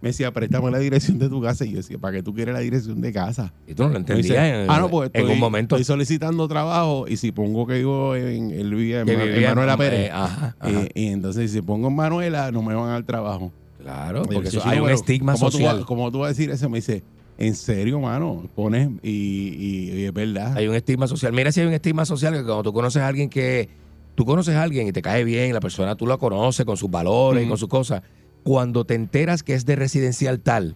me 0.00 0.10
decía, 0.10 0.32
préstame 0.32 0.70
la 0.70 0.78
dirección 0.78 1.18
de 1.18 1.28
tu 1.28 1.40
casa. 1.42 1.64
Y 1.64 1.70
yo 1.72 1.76
decía, 1.78 1.98
¿para 1.98 2.16
qué 2.18 2.22
tú 2.22 2.32
quieres 2.34 2.54
la 2.54 2.60
dirección 2.60 3.00
de 3.00 3.12
casa? 3.12 3.52
Y 3.66 3.74
tú 3.74 3.82
no 3.84 3.88
lo 3.90 3.96
entendías 3.98 4.24
dice, 4.44 4.62
en, 4.64 4.70
ah, 4.70 4.78
no, 4.78 4.88
pues 4.90 5.10
en 5.12 5.20
estoy, 5.22 5.34
un 5.34 5.40
momento. 5.40 5.76
Estoy 5.76 5.84
solicitando 5.84 6.46
trabajo 6.48 7.06
y 7.08 7.16
si 7.16 7.32
pongo 7.32 7.66
que 7.66 7.74
vivo 7.78 8.14
en, 8.14 8.50
él 8.52 8.74
vivía 8.74 9.00
en, 9.00 9.08
en 9.08 9.44
Manuela 9.44 9.74
eh, 9.74 9.78
Pérez. 9.78 10.10
ajá, 10.12 10.56
ajá. 10.58 10.70
eh, 10.82 10.88
y 10.94 11.06
entonces 11.08 11.50
si 11.50 11.60
pongo 11.62 11.88
en 11.88 11.96
Manuela, 11.96 12.50
no 12.52 12.62
me 12.62 12.74
van 12.74 12.88
a 12.88 12.92
dar 12.92 13.02
trabajo. 13.04 13.52
claro, 13.80 14.22
porque 14.22 14.48
eso- 14.48 14.62
hay 14.64 14.78
un 14.78 14.90
estigma 14.90 15.32
¿cómo 15.34 15.46
tú 15.46 15.58
social. 15.58 15.84
¿Cómo 15.86 16.10
tú 16.12 16.18
vas 16.20 16.26
a 16.26 16.28
decir 16.30 16.50
eso? 16.50 16.68
Me 16.68 16.78
dice, 16.78 17.02
en 17.36 17.54
serio, 17.54 17.98
mano, 18.00 18.48
pones 18.54 18.88
y, 19.02 19.10
y- 19.10 19.90
y 20.00 20.04
es 20.04 20.12
verdad. 20.12 20.56
Hay 20.56 20.68
un 20.68 20.74
estigma 20.74 21.06
social. 21.08 21.32
Mira 21.32 21.50
si 21.52 21.60
hay 21.60 21.66
un 21.66 21.72
estigma 21.72 22.04
social 22.04 22.34
que 22.34 22.42
cuando 22.44 22.62
tú 22.62 22.72
conoces 22.72 23.02
a 23.02 23.08
alguien 23.08 23.28
que 23.28 23.68
tú 24.14 24.24
conoces 24.24 24.54
a 24.56 24.62
alguien 24.64 24.86
y 24.88 24.92
te 24.92 25.00
cae 25.02 25.22
bien, 25.24 25.52
la 25.54 25.60
persona 25.60 25.94
tú 25.94 26.06
la 26.06 26.16
conoces 26.16 26.66
con 26.66 26.76
sus 26.76 26.90
valores 26.90 27.44
y 27.44 27.48
con 27.48 27.56
sus 27.58 27.68
cosas. 27.68 28.02
Cuando 28.48 28.86
te 28.86 28.94
enteras 28.94 29.42
que 29.42 29.52
es 29.52 29.66
de 29.66 29.76
residencial 29.76 30.40
tal, 30.40 30.74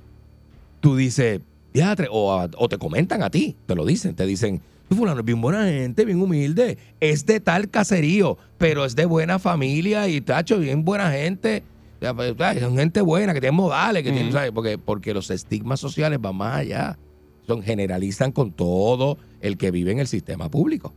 tú 0.81 0.95
dices, 0.95 1.41
o, 2.11 2.69
te 2.69 2.77
comentan 2.77 3.23
a 3.23 3.31
ti, 3.31 3.57
te 3.65 3.75
lo 3.75 3.87
dicen, 3.87 4.15
te 4.15 4.27
dicen, 4.27 4.61
"Tú, 4.91 4.97
fulano 4.97 5.21
es 5.21 5.25
bien 5.25 5.41
buena 5.41 5.65
gente, 5.65 6.05
bien 6.05 6.21
humilde, 6.21 6.77
es 7.01 7.25
de 7.25 7.41
tal 7.41 7.71
caserío, 7.71 8.37
pero 8.59 8.85
es 8.85 8.95
de 8.95 9.07
buena 9.07 9.39
familia 9.39 10.07
y 10.07 10.21
tacho, 10.21 10.59
bien 10.59 10.85
buena 10.85 11.11
gente. 11.13 11.63
Pues, 12.15 12.35
Son 12.61 12.77
gente 12.77 13.01
buena, 13.01 13.33
que 13.33 13.41
tienen 13.41 13.57
modales, 13.57 14.03
que 14.03 14.11
tienen, 14.11 14.27
Ujú. 14.29 14.37
¿sabes? 14.37 14.51
Porque, 14.53 14.77
porque 14.77 15.15
los 15.15 15.31
estigmas 15.31 15.81
sociales 15.81 16.21
van 16.21 16.37
más 16.37 16.57
allá. 16.59 16.99
Son, 17.47 17.63
generalizan 17.63 18.33
con 18.33 18.53
todo 18.53 19.17
el 19.41 19.57
que 19.57 19.71
vive 19.71 19.93
en 19.93 19.99
el 19.99 20.09
sistema 20.09 20.51
público. 20.51 20.93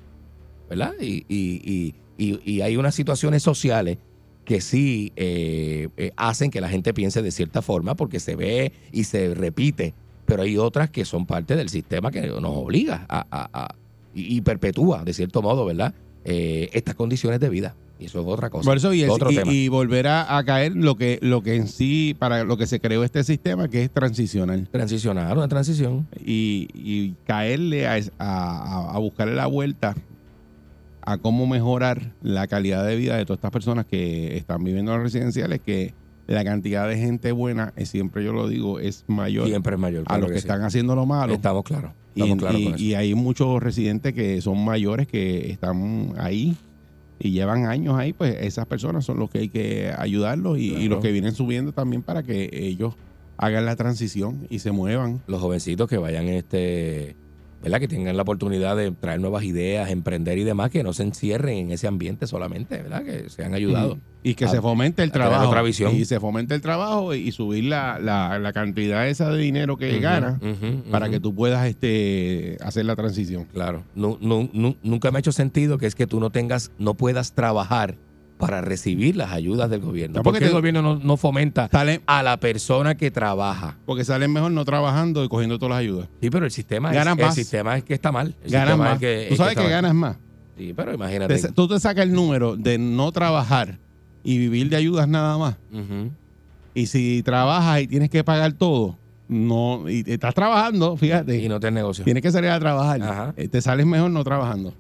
¿Verdad? 0.70 0.92
Y- 1.00 1.26
y- 1.30 1.96
y 2.18 2.60
hay 2.60 2.76
unas 2.76 2.96
situaciones 2.96 3.44
sociales 3.44 3.98
que 4.46 4.62
sí 4.62 5.12
eh, 5.16 5.90
eh, 5.98 6.12
hacen 6.16 6.52
que 6.52 6.62
la 6.62 6.70
gente 6.70 6.94
piense 6.94 7.22
de 7.22 7.32
cierta 7.32 7.62
forma 7.62 7.96
porque 7.96 8.20
se 8.20 8.36
ve 8.36 8.72
y 8.92 9.04
se 9.06 9.34
repite, 9.34 9.94
pero 10.26 10.44
hay 10.44 10.58
otras 10.58 10.90
que 10.90 11.04
son 11.04 11.26
parte 11.26 11.56
del 11.56 11.70
sistema 11.70 12.12
que 12.12 12.22
nos 12.28 12.56
obliga 12.56 13.06
a, 13.10 13.26
a- 13.32 13.50
a- 13.52 13.76
y, 14.14 14.40
perpetúa, 14.42 15.04
de 15.04 15.14
cierto 15.14 15.42
modo, 15.42 15.66
¿verdad? 15.66 15.94
Eh, 16.24 16.70
estas 16.74 16.96
condiciones 16.96 17.40
de 17.42 17.50
vida. 17.50 17.76
Y 18.00 18.06
eso 18.06 18.20
es 18.22 18.26
otra 18.28 18.50
cosa. 18.50 18.66
Por 18.66 18.78
eso 18.78 18.94
y, 18.94 19.04
es- 19.04 19.10
otro 19.10 19.32
y- 19.32 19.36
tema. 19.36 19.52
y 19.52 19.68
volver 19.68 20.08
a, 20.08 20.42
caer 20.46 20.74
lo 20.76 20.96
que, 20.96 21.18
lo 21.22 21.42
que 21.44 21.56
en 21.56 21.68
sí, 21.68 22.16
para 22.18 22.44
lo 22.44 22.56
que 22.58 22.66
se 22.68 22.80
creó 22.80 23.04
este 23.04 23.24
sistema, 23.24 23.68
que 23.70 23.84
es 23.84 23.92
transicional. 23.92 24.68
Transicionar, 24.72 25.36
una 25.38 25.48
transición. 25.48 26.08
Y, 26.26 26.68
y 26.74 27.16
caerle 27.26 27.88
a, 27.88 27.98
a, 28.20 28.92
a 28.96 29.00
buscarle 29.00 29.36
la 29.36 29.48
vuelta 29.48 29.96
a 31.06 31.18
cómo 31.18 31.46
mejorar 31.48 32.14
la 32.22 32.48
calidad 32.48 32.86
de 32.86 32.96
vida 32.96 33.16
de 33.16 33.26
todas 33.26 33.38
estas 33.38 33.52
personas 33.52 33.86
que 33.86 34.36
están 34.38 34.64
viviendo 34.64 34.92
en 34.92 34.98
los 34.98 35.04
residenciales, 35.12 35.62
que 35.62 35.94
la 36.28 36.44
cantidad 36.44 36.88
de 36.90 36.98
gente 36.98 37.32
buena, 37.32 37.72
eh, 37.76 37.86
siempre 37.86 38.24
yo 38.24 38.34
lo 38.34 38.48
digo, 38.48 38.80
es 38.80 39.04
mayor 39.08 39.48
Siempre 39.48 39.76
es 39.76 39.80
mayor. 39.80 40.02
a 40.02 40.06
claro 40.06 40.22
los 40.22 40.32
que, 40.32 40.38
sí. 40.40 40.48
están 40.48 40.64
haciendo 40.64 40.96
lo 40.96 41.06
malo. 41.06 41.34
Estamos 41.34 41.64
claros. 41.64 41.92
Y, 42.16 42.22
Estamos 42.22 42.40
claros 42.40 42.60
y- 42.60 42.64
con 42.66 42.74
eso. 42.76 42.84
y 42.84 42.94
hay 42.96 43.14
muchos 43.14 43.62
residentes 43.62 44.14
que 44.14 44.42
son 44.42 44.64
mayores 44.66 45.06
que 45.08 45.52
están 45.52 46.14
ahí 46.18 46.56
y 47.20 47.32
llevan 47.32 47.66
años 47.68 47.96
ahí, 47.98 48.12
pues 48.14 48.36
esas 48.42 48.66
personas 48.66 49.06
son 49.06 49.20
los 49.20 49.30
que 49.30 49.40
hay 49.40 49.50
que 49.50 49.94
ayudarlos 49.98 50.58
y, 50.58 50.74
y 50.74 50.88
los 50.90 51.02
que 51.02 51.12
vienen 51.12 51.34
subiendo 51.36 51.72
también 51.72 52.02
para 52.02 52.24
que 52.24 52.50
ellos 52.52 52.96
hagan 53.38 53.66
la 53.66 53.76
transición 53.76 54.48
y 54.50 54.60
se 54.60 54.72
muevan. 54.72 55.22
los 55.28 55.40
jovencitos 55.42 55.88
que 55.90 55.98
vayan 55.98 56.28
este 56.30 57.16
¿verdad? 57.62 57.80
que 57.80 57.88
tengan 57.88 58.16
la 58.16 58.22
oportunidad 58.24 58.76
de 58.78 58.92
traer 58.92 59.20
nuevas 59.20 59.44
ideas, 59.44 59.90
emprender 59.90 60.38
y 60.38 60.44
demás, 60.44 60.70
que 60.70 60.84
no 60.84 60.94
se 60.94 61.04
encierren 61.04 61.58
en 61.58 61.72
ese 61.72 61.88
ambiente 61.88 62.28
solamente, 62.28 62.78
¿verdad? 62.82 63.04
Que 63.04 63.30
sean 63.30 63.54
ayudados. 63.54 63.98
Y 64.24 64.34
que 64.36 64.46
A- 64.46 64.50
se 64.50 64.62
fomente 64.62 65.04
el 65.04 65.12
trabajo. 65.12 65.48
otra 65.48 65.62
visión. 65.62 65.96
Y 65.96 66.06
se 66.06 66.20
fomente 66.20 66.56
el 66.56 66.62
trabajo 66.62 67.14
y 67.14 67.32
subir 67.32 67.66
la, 67.66 68.00
la, 68.00 68.38
la 68.40 68.54
cantidad 68.54 69.08
esa 69.08 69.30
de 69.32 69.40
dinero 69.42 69.78
que 69.78 70.00
ganas 70.00 70.42
ujú, 70.42 70.90
para 70.92 71.10
que 71.10 71.20
tú 71.20 71.34
puedas 71.36 71.66
este 71.68 72.58
hacer 72.64 72.86
la 72.86 72.96
transición. 72.96 73.46
Claro, 73.54 73.84
Nu- 73.96 74.18
nu- 74.22 74.50
nu- 74.54 74.78
nunca 74.84 75.12
me 75.12 75.18
ha 75.18 75.20
hecho 75.20 75.32
sentido 75.32 75.78
que 75.78 75.86
es 75.88 75.96
que 75.96 76.08
tú 76.08 76.20
no 76.20 76.30
tengas, 76.32 76.72
no 76.80 76.94
puedas 76.96 77.34
trabajar 77.34 77.96
para 78.46 78.62
recibir 78.62 79.16
las 79.16 79.32
ayudas 79.32 79.70
del 79.70 79.82
gobierno. 79.82 80.18
No, 80.18 80.24
porque 80.24 80.40
porque 80.40 80.48
el 80.48 80.54
gobierno 80.54 80.82
no, 80.82 80.96
no 80.98 81.18
fomenta 81.18 81.68
Sale, 81.72 82.02
a 82.06 82.24
la 82.24 82.38
persona 82.38 82.96
que 82.96 83.12
trabaja. 83.12 83.78
porque 83.86 84.04
salen 84.06 84.32
mejor 84.32 84.52
no 84.52 84.64
trabajando 84.66 85.24
y 85.24 85.28
cogiendo 85.30 85.58
todas 85.58 85.72
las 85.72 85.80
ayudas. 85.80 86.08
Sí, 86.22 86.30
pero 86.30 86.46
el 86.46 86.52
sistema, 86.52 86.90
es, 86.90 86.96
Ganas 86.96 87.18
el 87.18 87.26
más. 87.26 87.36
sistema 87.36 87.78
es 87.78 87.84
que 87.84 87.94
está 87.94 88.12
mal. 88.12 88.36
El 88.44 88.52
Ganas 88.52 88.68
sistema 88.70 88.84
más. 88.86 88.94
es 88.96 89.00
que- 89.00 89.24
es 89.24 89.30
tú 89.30 89.36
sabes 89.36 89.56
que 89.56 89.70
ganas 89.70 89.94
más. 89.96 90.18
Sí, 90.58 90.74
pero 90.76 90.94
imagínate. 90.94 91.38
Te- 91.38 91.52
tú 91.52 91.68
te 91.68 91.80
sacas 91.80 92.04
el 92.06 92.14
número 92.14 92.56
de 92.56 92.78
no 92.78 93.12
trabajar 93.12 93.78
y 94.24 94.38
vivir 94.38 94.70
de 94.70 94.78
ayudas 94.78 95.08
nada 95.08 95.38
más. 95.38 95.56
Y 96.74 96.88
si 96.88 97.24
trabajas 97.24 97.82
y 97.82 97.88
tienes 97.88 98.10
que 98.10 98.24
pagar 98.24 98.54
todo, 98.54 98.98
no 99.28 99.90
y 99.90 100.04
estás 100.06 100.34
trabajando, 100.36 100.98
fíjate, 100.98 101.42
Y 101.42 101.50
no 101.50 101.60
te 101.60 101.72
negocio. 101.72 102.04
tienes 102.04 102.22
que 102.22 102.32
salir 102.32 102.50
a 102.52 102.60
trabajar. 102.60 103.02
Ajá. 103.02 103.34
Eh, 103.38 103.48
Te 103.48 103.62
sales 103.62 103.86
mejor 103.86 104.12
no 104.12 104.24
trabajando. 104.24 104.74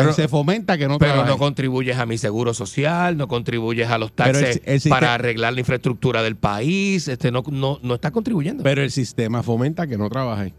Pero- 0.00 0.12
se 0.12 0.28
fomenta 0.28 0.76
que 0.76 0.88
no 0.88 0.98
Pero 0.98 1.24
no 1.24 1.38
contribuyes 1.38 1.96
a 1.98 2.06
mi 2.06 2.18
seguro 2.18 2.52
social, 2.54 3.16
no 3.16 3.28
contribuyes 3.28 3.88
a 3.88 3.98
los 3.98 4.10
el- 4.10 4.14
taxes 4.14 4.60
el 4.64 4.80
para 4.90 5.14
arreglar 5.14 5.52
la 5.54 5.60
infraestructura 5.60 6.22
del 6.22 6.36
país, 6.36 7.08
este 7.08 7.30
no, 7.30 7.42
no, 7.50 7.78
no 7.82 7.94
estás 7.94 8.10
contribuyendo. 8.12 8.62
Pero 8.62 8.82
el 8.82 8.90
sistema 8.90 9.42
fomenta 9.42 9.86
que 9.86 9.96
no 9.96 10.08
trabajes. 10.10 10.52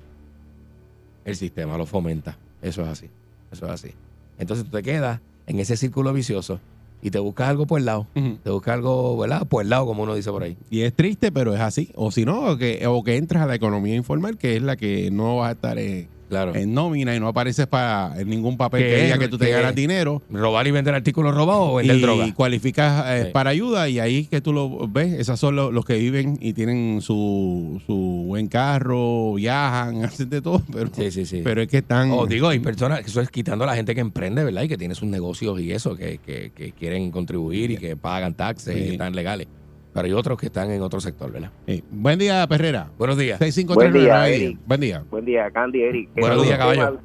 el 1.26 1.36
sistema 1.36 1.78
lo 1.78 1.86
fomenta. 1.86 2.38
Eso 2.62 2.82
es 2.84 2.88
así. 2.88 3.10
Eso 3.52 3.66
es 3.66 3.72
así. 3.72 3.90
Entonces 4.38 4.66
tú 4.66 4.72
te 4.72 4.84
quedas 4.84 5.20
en 5.48 5.60
ese 5.60 5.76
círculo 5.78 6.14
vicioso 6.14 6.60
y 7.02 7.10
te 7.12 7.20
buscas 7.20 7.50
algo 7.50 7.66
por 7.66 7.80
el 7.80 7.86
lado. 7.86 8.08
Te 8.44 8.50
buscas 8.50 8.76
algo, 8.76 9.18
¿verdad? 9.18 9.48
Por 9.48 9.64
el 9.64 9.70
lado, 9.70 9.86
como 9.86 10.04
uno 10.04 10.14
dice 10.16 10.30
por 10.32 10.44
ahí. 10.44 10.56
Y 10.70 10.82
es 10.82 10.94
triste, 10.94 11.32
pero 11.32 11.54
es 11.54 11.62
así. 11.62 11.90
O 11.96 12.12
si 12.12 12.26
no, 12.26 12.42
o 12.52 12.58
que, 12.58 12.86
o 12.88 13.04
que 13.04 13.18
entras 13.18 13.44
a 13.44 13.48
la 13.48 13.56
economía 13.56 13.96
informal, 13.96 14.38
que 14.38 14.56
es 14.56 14.62
la 14.62 14.76
que 14.76 15.10
no 15.12 15.38
vas 15.38 15.50
a 15.50 15.52
estar 15.54 15.78
en, 15.80 16.08
Claro. 16.30 16.56
en 16.56 16.74
nómina 16.74 17.16
y 17.16 17.20
no 17.20 17.28
apareces 17.28 17.68
para 17.68 18.14
en 18.20 18.30
ningún 18.30 18.58
papel 18.58 18.82
Que 18.84 19.04
diga 19.04 19.18
que 19.18 19.28
tú 19.28 19.38
te 19.38 19.50
ganas 19.50 19.76
dinero. 19.76 20.22
Robar 20.32 20.66
y 20.68 20.72
vender 20.72 20.94
artículos 20.96 21.36
robados 21.36 21.70
o 21.72 21.76
vender 21.76 21.98
y 21.98 22.02
droga. 22.02 22.34
cualificas 22.34 23.06
eh, 23.08 23.24
Sí. 23.26 23.32
para 23.32 23.52
ayuda 23.52 23.88
y 23.90 24.00
ahí 24.00 24.26
que 24.26 24.42
tú 24.42 24.52
lo 24.54 24.88
ves, 24.88 25.14
esos 25.14 25.40
son 25.40 25.56
los, 25.56 25.72
los 25.74 25.86
que 25.86 25.96
viven 25.98 26.38
y 26.42 26.54
tienen 26.54 27.02
su, 27.02 27.82
su 27.86 28.24
buen 28.28 28.48
carro, 28.48 29.34
viajan, 29.36 30.04
hacen 30.06 30.30
de 30.30 30.42
todo, 30.42 30.62
pero, 30.72 30.90
Sí, 30.94 31.12
sí, 31.12 31.26
sí. 31.26 31.42
pero 31.44 31.62
es 31.62 31.68
que 31.68 31.78
están... 31.78 32.12
O 32.12 32.26
digo, 32.26 32.48
hay 32.50 32.60
personas, 32.60 33.02
eso 33.06 33.22
es 33.22 33.30
quitando 33.30 33.64
a 33.64 33.68
la 33.68 33.76
gente 33.76 33.94
que 33.94 34.02
emprende, 34.02 34.44
¿verdad? 34.44 34.64
Y 34.64 34.68
que 34.68 34.78
tiene 34.78 34.96
sus 34.96 35.08
negocios 35.08 35.60
y 35.60 35.72
eso, 35.72 35.96
que, 35.96 36.18
que, 36.26 36.52
que 36.56 36.72
quieren 36.72 37.12
contribuir 37.12 37.72
y 37.72 37.78
que 37.78 37.96
pagan 37.96 38.34
taxes 38.34 38.76
y 38.76 38.80
que 38.84 38.92
están 38.94 39.16
legales. 39.16 39.48
Pero 39.96 40.08
hay 40.08 40.12
otros 40.14 40.38
que 40.38 40.48
están 40.48 40.70
en 40.72 40.82
otro 40.82 41.00
sector, 41.00 41.32
¿verdad? 41.32 41.52
Buen 41.90 42.20
día, 42.20 42.46
Perrera. 42.48 42.90
Buenos 42.98 43.18
días. 43.18 43.40
653 43.40 43.94
Buen 43.94 44.04
día, 44.04 44.28
Eric. 44.28 44.60
Buen 44.68 44.82
día. 44.82 45.04
Buen 45.10 45.24
día, 45.24 45.50
Candy, 45.52 45.84
Eric. 45.84 46.10
Buenos 46.18 46.44
días, 46.44 46.60
tema- 46.60 46.76
caballo. 46.76 47.00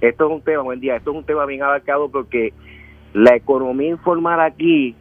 Esto 0.00 0.26
es 0.26 0.32
un 0.32 0.40
tema, 0.42 0.62
buen 0.62 0.78
día, 0.78 0.94
esto 0.94 1.10
es 1.10 1.16
un 1.16 1.24
tema 1.24 1.44
bien 1.44 1.64
abarcado 1.64 2.08
porque 2.08 2.52
la 3.14 3.34
economía 3.34 3.88
informal 3.90 4.40
aquí 4.40 4.94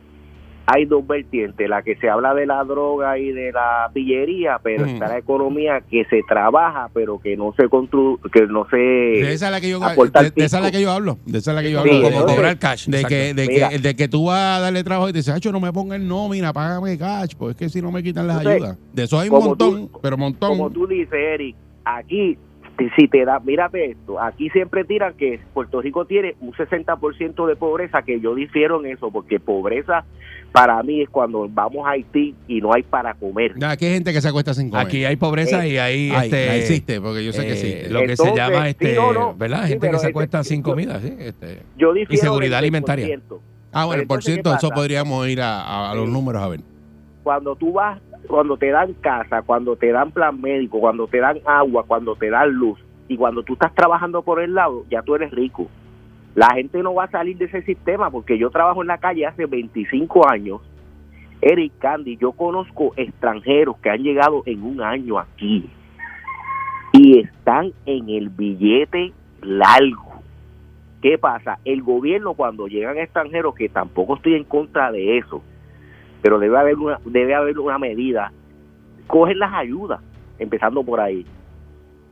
hay 0.67 0.85
dos 0.85 1.05
vertientes, 1.05 1.69
la 1.69 1.83
que 1.83 1.95
se 1.97 2.09
habla 2.09 2.33
de 2.33 2.45
la 2.47 2.63
droga 2.63 3.17
y 3.19 3.31
de 3.31 3.51
la 3.51 3.89
pillería, 3.93 4.59
pero 4.63 4.85
Mm. 4.85 4.89
está 4.89 5.07
la 5.07 5.17
economía 5.19 5.81
que 5.81 6.05
se 6.05 6.21
trabaja, 6.27 6.89
pero 6.93 7.19
que 7.19 7.37
no 7.37 7.53
se 7.55 7.69
constru 7.69 8.19
que 8.33 8.47
no 8.47 8.67
se 8.69 8.77
De 8.77 9.33
esa 9.33 9.45
es 9.47 9.51
la 9.51 9.61
que 9.61 9.69
yo, 9.69 9.83
aportar 9.83 10.23
de, 10.23 10.31
de 10.31 10.45
esa 10.45 10.57
es 10.57 10.63
la 10.63 10.71
que 10.71 10.81
yo 10.81 10.91
hablo. 10.91 11.17
De 11.25 11.37
esa 11.37 11.51
es 11.51 11.55
la 11.55 11.61
que 11.61 11.71
yo 11.71 11.79
hablo. 11.81 12.01
Como 12.01 12.25
cobrar 12.25 12.57
cash. 12.57 12.87
De 12.87 13.03
que, 13.05 13.33
de, 13.35 13.47
que, 13.47 13.79
de 13.79 13.95
que 13.95 14.07
tú 14.07 14.25
vas 14.25 14.57
a 14.57 14.61
darle 14.61 14.83
trabajo 14.83 15.09
y 15.09 15.11
te 15.11 15.19
dices, 15.19 15.33
"Acho, 15.35 15.51
no 15.51 15.59
me 15.59 15.71
ponga 15.71 15.95
el 15.95 16.07
nómina, 16.07 16.51
págame 16.51 16.97
cash, 16.97 17.33
pues 17.37 17.51
es 17.51 17.57
que 17.57 17.69
si 17.69 17.81
no 17.81 17.91
me 17.91 18.01
quitan 18.01 18.25
las 18.27 18.37
Entonces, 18.37 18.63
ayudas. 18.63 18.79
De 18.93 19.03
eso 19.03 19.19
hay 19.19 19.29
un 19.29 19.39
montón, 19.43 19.87
tú- 19.89 19.99
pero 20.01 20.17
montón. 20.17 20.49
como 20.49 20.71
tú 20.71 20.87
dices, 20.87 21.13
Eric, 21.13 21.55
aquí 21.83 22.37
si- 22.77 22.89
si 22.97 23.07
te 23.07 23.23
da, 23.23 23.39
mírate 23.39 23.91
esto, 23.91 24.19
aquí 24.19 24.49
siempre 24.49 24.83
tiran 24.83 25.13
que 25.13 25.39
Puerto 25.53 25.79
Rico 25.81 26.03
tiene 26.05 26.35
un 26.41 26.51
60% 26.53 27.45
de 27.47 27.55
pobreza, 27.55 28.01
que 28.01 28.19
yo 28.19 28.35
difiero 28.35 28.83
en 28.83 28.91
eso, 28.91 29.11
porque 29.11 29.39
pobreza 29.39 30.03
para 30.55 30.81
mí 30.83 31.01
es 31.01 31.09
cuando 31.09 31.49
vamos 31.49 31.85
a 31.85 31.89
Haití 31.91 32.33
y 32.47 32.61
no 32.61 32.73
hay 32.73 32.81
para 32.83 33.13
comer. 33.13 33.53
Aquí 33.65 33.85
hay 33.87 33.93
gente 33.95 34.13
que 34.13 34.21
se 34.21 34.29
acuesta 34.29 34.53
sin 34.53 34.69
comer. 34.69 34.87
Aquí 34.87 35.03
hay 35.03 35.17
pobreza 35.17 35.67
y 35.67 35.77
hay 35.77 36.09
Hay, 36.11 36.25
este, 36.27 36.57
existe, 36.59 37.01
porque 37.01 37.25
yo 37.25 37.33
sé 37.33 37.41
que 37.41 37.49
eh, 37.49 37.51
existe. 37.51 37.89
lo 37.89 37.99
que 38.03 38.15
se 38.15 38.33
llama 38.33 38.63
sí, 38.63 38.69
este, 38.69 38.95
no, 38.95 39.11
no. 39.11 39.35
¿verdad? 39.35 39.63
Sí, 39.63 39.69
Gente 39.71 39.87
que 39.87 39.91
se 39.91 39.97
este- 39.97 40.07
acuesta 40.11 40.43
sin 40.45 40.63
yo- 40.63 40.69
comida, 40.71 41.01
sí. 41.01 41.13
Este, 41.19 41.61
Yo 41.77 41.91
difiero 41.93 42.23
seguridad 42.23 42.59
alimentaria. 42.59 43.05
10%. 43.05 43.41
Ah, 43.73 43.83
bueno, 43.83 44.03
por 44.07 44.23
¿qué 44.23 44.35
eso 44.41 44.69
podríamos 44.69 45.27
ir 45.27 45.41
a, 45.41 45.59
a- 45.61 45.91
a 45.91 45.95
los 45.95 46.07
números 46.07 46.41
a 46.41 46.47
ver. 46.47 46.61
Cuando 47.23 47.53
tú 47.57 47.73
vas, 47.73 47.99
cuando 48.29 48.55
te 48.55 48.69
dan 48.69 48.93
casa, 49.01 49.41
cuando 49.41 49.75
te 49.75 49.91
dan 49.91 50.11
plan 50.11 50.39
médico, 50.39 50.79
cuando 50.79 51.05
te 51.07 51.19
dan 51.19 51.39
agua, 51.45 51.83
cuando 51.85 52.15
te 52.15 52.29
dan 52.29 52.51
luz, 52.51 52.79
y 53.09 53.17
cuando 53.17 53.43
tú 53.43 53.53
estás 53.53 53.75
trabajando 53.75 54.21
por 54.21 54.41
el 54.41 54.53
lado, 54.55 54.85
ya 54.89 55.01
tú 55.01 55.15
eres 55.15 55.31
rico. 55.31 55.67
La 56.35 56.53
gente 56.53 56.83
no 56.83 56.93
va 56.93 57.05
a 57.05 57.11
salir 57.11 57.37
de 57.37 57.45
ese 57.45 57.61
sistema 57.63 58.11
porque 58.11 58.37
yo 58.37 58.49
trabajo 58.49 58.81
en 58.81 58.87
la 58.87 58.97
calle 58.97 59.25
hace 59.25 59.45
25 59.45 60.29
años. 60.29 60.61
Eric 61.41 61.73
Candy, 61.79 62.17
yo 62.17 62.33
conozco 62.33 62.93
extranjeros 62.97 63.77
que 63.77 63.89
han 63.89 64.03
llegado 64.03 64.43
en 64.45 64.63
un 64.63 64.81
año 64.81 65.17
aquí 65.17 65.69
y 66.91 67.19
están 67.19 67.71
en 67.85 68.09
el 68.09 68.29
billete 68.29 69.13
largo. 69.41 70.21
¿Qué 71.01 71.17
pasa? 71.17 71.59
El 71.65 71.83
gobierno 71.83 72.33
cuando 72.33 72.67
llegan 72.67 72.97
extranjeros, 72.97 73.55
que 73.55 73.69
tampoco 73.69 74.15
estoy 74.15 74.35
en 74.35 74.43
contra 74.43 74.91
de 74.91 75.17
eso, 75.17 75.41
pero 76.21 76.39
debe 76.39 76.57
haber 76.57 76.75
una, 76.77 76.99
debe 77.05 77.35
haber 77.35 77.59
una 77.59 77.77
medida, 77.77 78.31
cogen 79.07 79.39
las 79.39 79.53
ayudas, 79.53 80.01
empezando 80.39 80.83
por 80.83 80.99
ahí. 80.99 81.25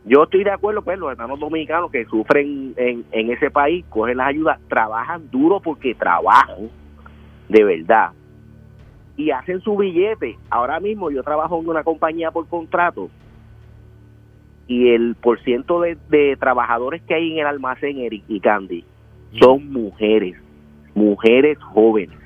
Yo 0.05 0.23
estoy 0.23 0.43
de 0.43 0.51
acuerdo, 0.51 0.81
pues 0.81 0.99
los 0.99 1.11
hermanos 1.11 1.39
dominicanos 1.39 1.89
que 1.89 2.05
sufren 2.05 2.73
en, 2.75 3.05
en 3.11 3.31
ese 3.31 3.49
país, 3.49 3.85
cogen 3.89 4.17
las 4.17 4.27
ayudas, 4.27 4.59
trabajan 4.67 5.29
duro 5.31 5.61
porque 5.61 5.95
trabajan, 5.95 6.69
de 7.47 7.63
verdad, 7.63 8.11
y 9.15 9.31
hacen 9.31 9.61
su 9.61 9.77
billete. 9.77 10.37
Ahora 10.49 10.79
mismo 10.79 11.09
yo 11.09 11.23
trabajo 11.23 11.59
en 11.59 11.69
una 11.69 11.83
compañía 11.83 12.31
por 12.31 12.47
contrato 12.47 13.09
y 14.67 14.89
el 14.89 15.15
porciento 15.15 15.81
de, 15.81 15.97
de 16.09 16.35
trabajadores 16.37 17.01
que 17.03 17.13
hay 17.13 17.31
en 17.31 17.39
el 17.39 17.47
almacén, 17.47 17.99
Eric 17.99 18.23
y 18.27 18.39
Candy, 18.39 18.83
son 19.39 19.71
mujeres, 19.71 20.35
mujeres 20.95 21.57
jóvenes 21.61 22.17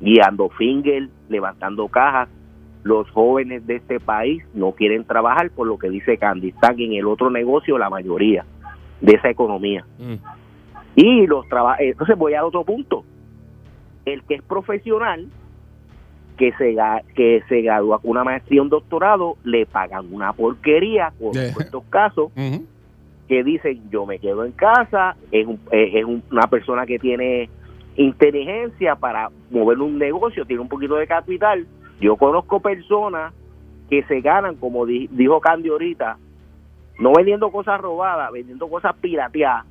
guiando 0.00 0.48
finger, 0.50 1.08
levantando 1.28 1.88
cajas. 1.88 2.28
Los 2.84 3.10
jóvenes 3.10 3.66
de 3.66 3.76
este 3.76 3.98
país 3.98 4.44
no 4.54 4.72
quieren 4.72 5.04
trabajar 5.04 5.50
por 5.50 5.66
lo 5.66 5.78
que 5.78 5.90
dice 5.90 6.16
Candy, 6.18 6.50
están 6.50 6.78
en 6.78 6.92
el 6.92 7.06
otro 7.06 7.30
negocio 7.30 7.76
la 7.78 7.90
mayoría 7.90 8.44
de 9.00 9.12
esa 9.16 9.30
economía. 9.30 9.84
mm, 9.98 10.14
Y 10.96 11.26
los 11.26 11.48
traba 11.48 11.76
entonces 11.80 12.16
voy 12.16 12.34
al 12.34 12.44
otro 12.44 12.62
punto. 12.64 13.04
El 14.04 14.22
que 14.24 14.34
es 14.36 14.42
profesional, 14.42 15.26
que 16.36 16.52
se 16.52 16.72
ga- 16.74 17.02
que 17.14 17.42
se 17.48 17.62
gradúa 17.62 17.98
con 18.00 18.10
una 18.12 18.22
maestría 18.24 18.60
un 18.62 18.68
doctorado, 18.68 19.36
le 19.44 19.66
pagan 19.66 20.12
una 20.12 20.32
porquería 20.32 21.12
con 21.18 21.36
Eh. 21.36 21.52
estos 21.58 21.82
casos 21.90 22.30
que 23.28 23.42
dicen 23.42 23.80
yo 23.90 24.04
me 24.04 24.18
quedo 24.18 24.44
en 24.44 24.52
casa, 24.52 25.16
es, 25.32 25.46
un- 25.46 25.58
es 25.72 26.04
un- 26.04 26.22
una 26.30 26.46
persona 26.48 26.84
que 26.86 26.98
tiene 26.98 27.48
inteligencia 27.96 28.94
para 28.96 29.30
mover 29.50 29.78
un 29.78 29.98
negocio, 29.98 30.44
tiene 30.44 30.60
un 30.62 30.68
poquito 30.68 30.96
de 30.96 31.06
capital. 31.06 31.66
Yo 32.00 32.16
conozco 32.16 32.60
personas 32.60 33.32
que 33.88 34.02
se 34.04 34.20
ganan, 34.20 34.56
como 34.56 34.86
di- 34.86 35.08
dijo 35.10 35.40
Candy 35.40 35.68
ahorita, 35.68 36.16
no 36.98 37.12
vendiendo 37.14 37.50
cosas 37.50 37.80
robadas, 37.80 38.30
vendiendo 38.32 38.68
cosas 38.68 38.94
pirateadas. 39.00 39.64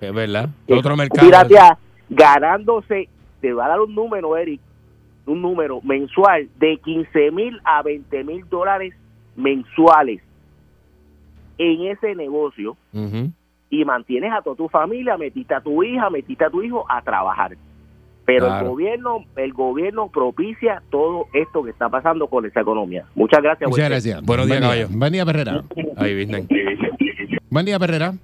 es 0.00 0.12
verdad. 0.14 0.48
Otro 0.68 0.96
mercado. 0.96 1.26
Pirateadas, 1.26 1.78
ganándose, 2.08 3.08
te 3.40 3.52
va 3.52 3.66
a 3.66 3.68
dar 3.68 3.80
un 3.80 3.94
número, 3.94 4.36
Eric, 4.36 4.60
un 5.26 5.40
número 5.42 5.80
mensual 5.82 6.48
de 6.58 6.76
15 6.78 7.30
mil 7.30 7.60
a 7.64 7.82
20 7.82 8.24
mil 8.24 8.48
dólares 8.48 8.94
mensuales 9.36 10.22
en 11.58 11.86
ese 11.86 12.14
negocio 12.14 12.76
y 13.70 13.84
mantienes 13.84 14.32
a 14.32 14.42
toda 14.42 14.56
tu 14.56 14.68
familia, 14.68 15.16
metiste 15.16 15.54
a 15.54 15.60
tu 15.60 15.82
hija, 15.82 16.10
metiste 16.10 16.44
a 16.44 16.50
tu 16.50 16.62
hijo 16.62 16.84
a 16.88 17.00
trabajar. 17.02 17.56
Pero 18.26 18.46
Claro. 18.46 18.64
el 18.64 18.70
gobierno, 18.70 19.24
el 19.36 19.52
gobierno 19.52 20.08
propicia 20.08 20.82
todo 20.90 21.26
esto 21.34 21.62
que 21.62 21.70
está 21.70 21.88
pasando 21.90 22.26
con 22.28 22.46
esa 22.46 22.60
economía. 22.62 23.04
Muchas 23.14 23.42
gracias. 23.42 23.68
Muchas 23.68 23.70
buen 23.70 24.02
día. 24.02 24.14
gracias. 24.14 24.22
Buenos 24.22 24.46
días, 24.46 24.58
Buen 24.60 24.70
caballo. 24.70 24.88
Buen 24.98 25.12
día, 25.12 25.26
Perrera. 25.26 25.64
Ahí. 25.96 26.26
Buen 27.50 27.66
día, 27.66 27.78
Perrera. 27.78 28.14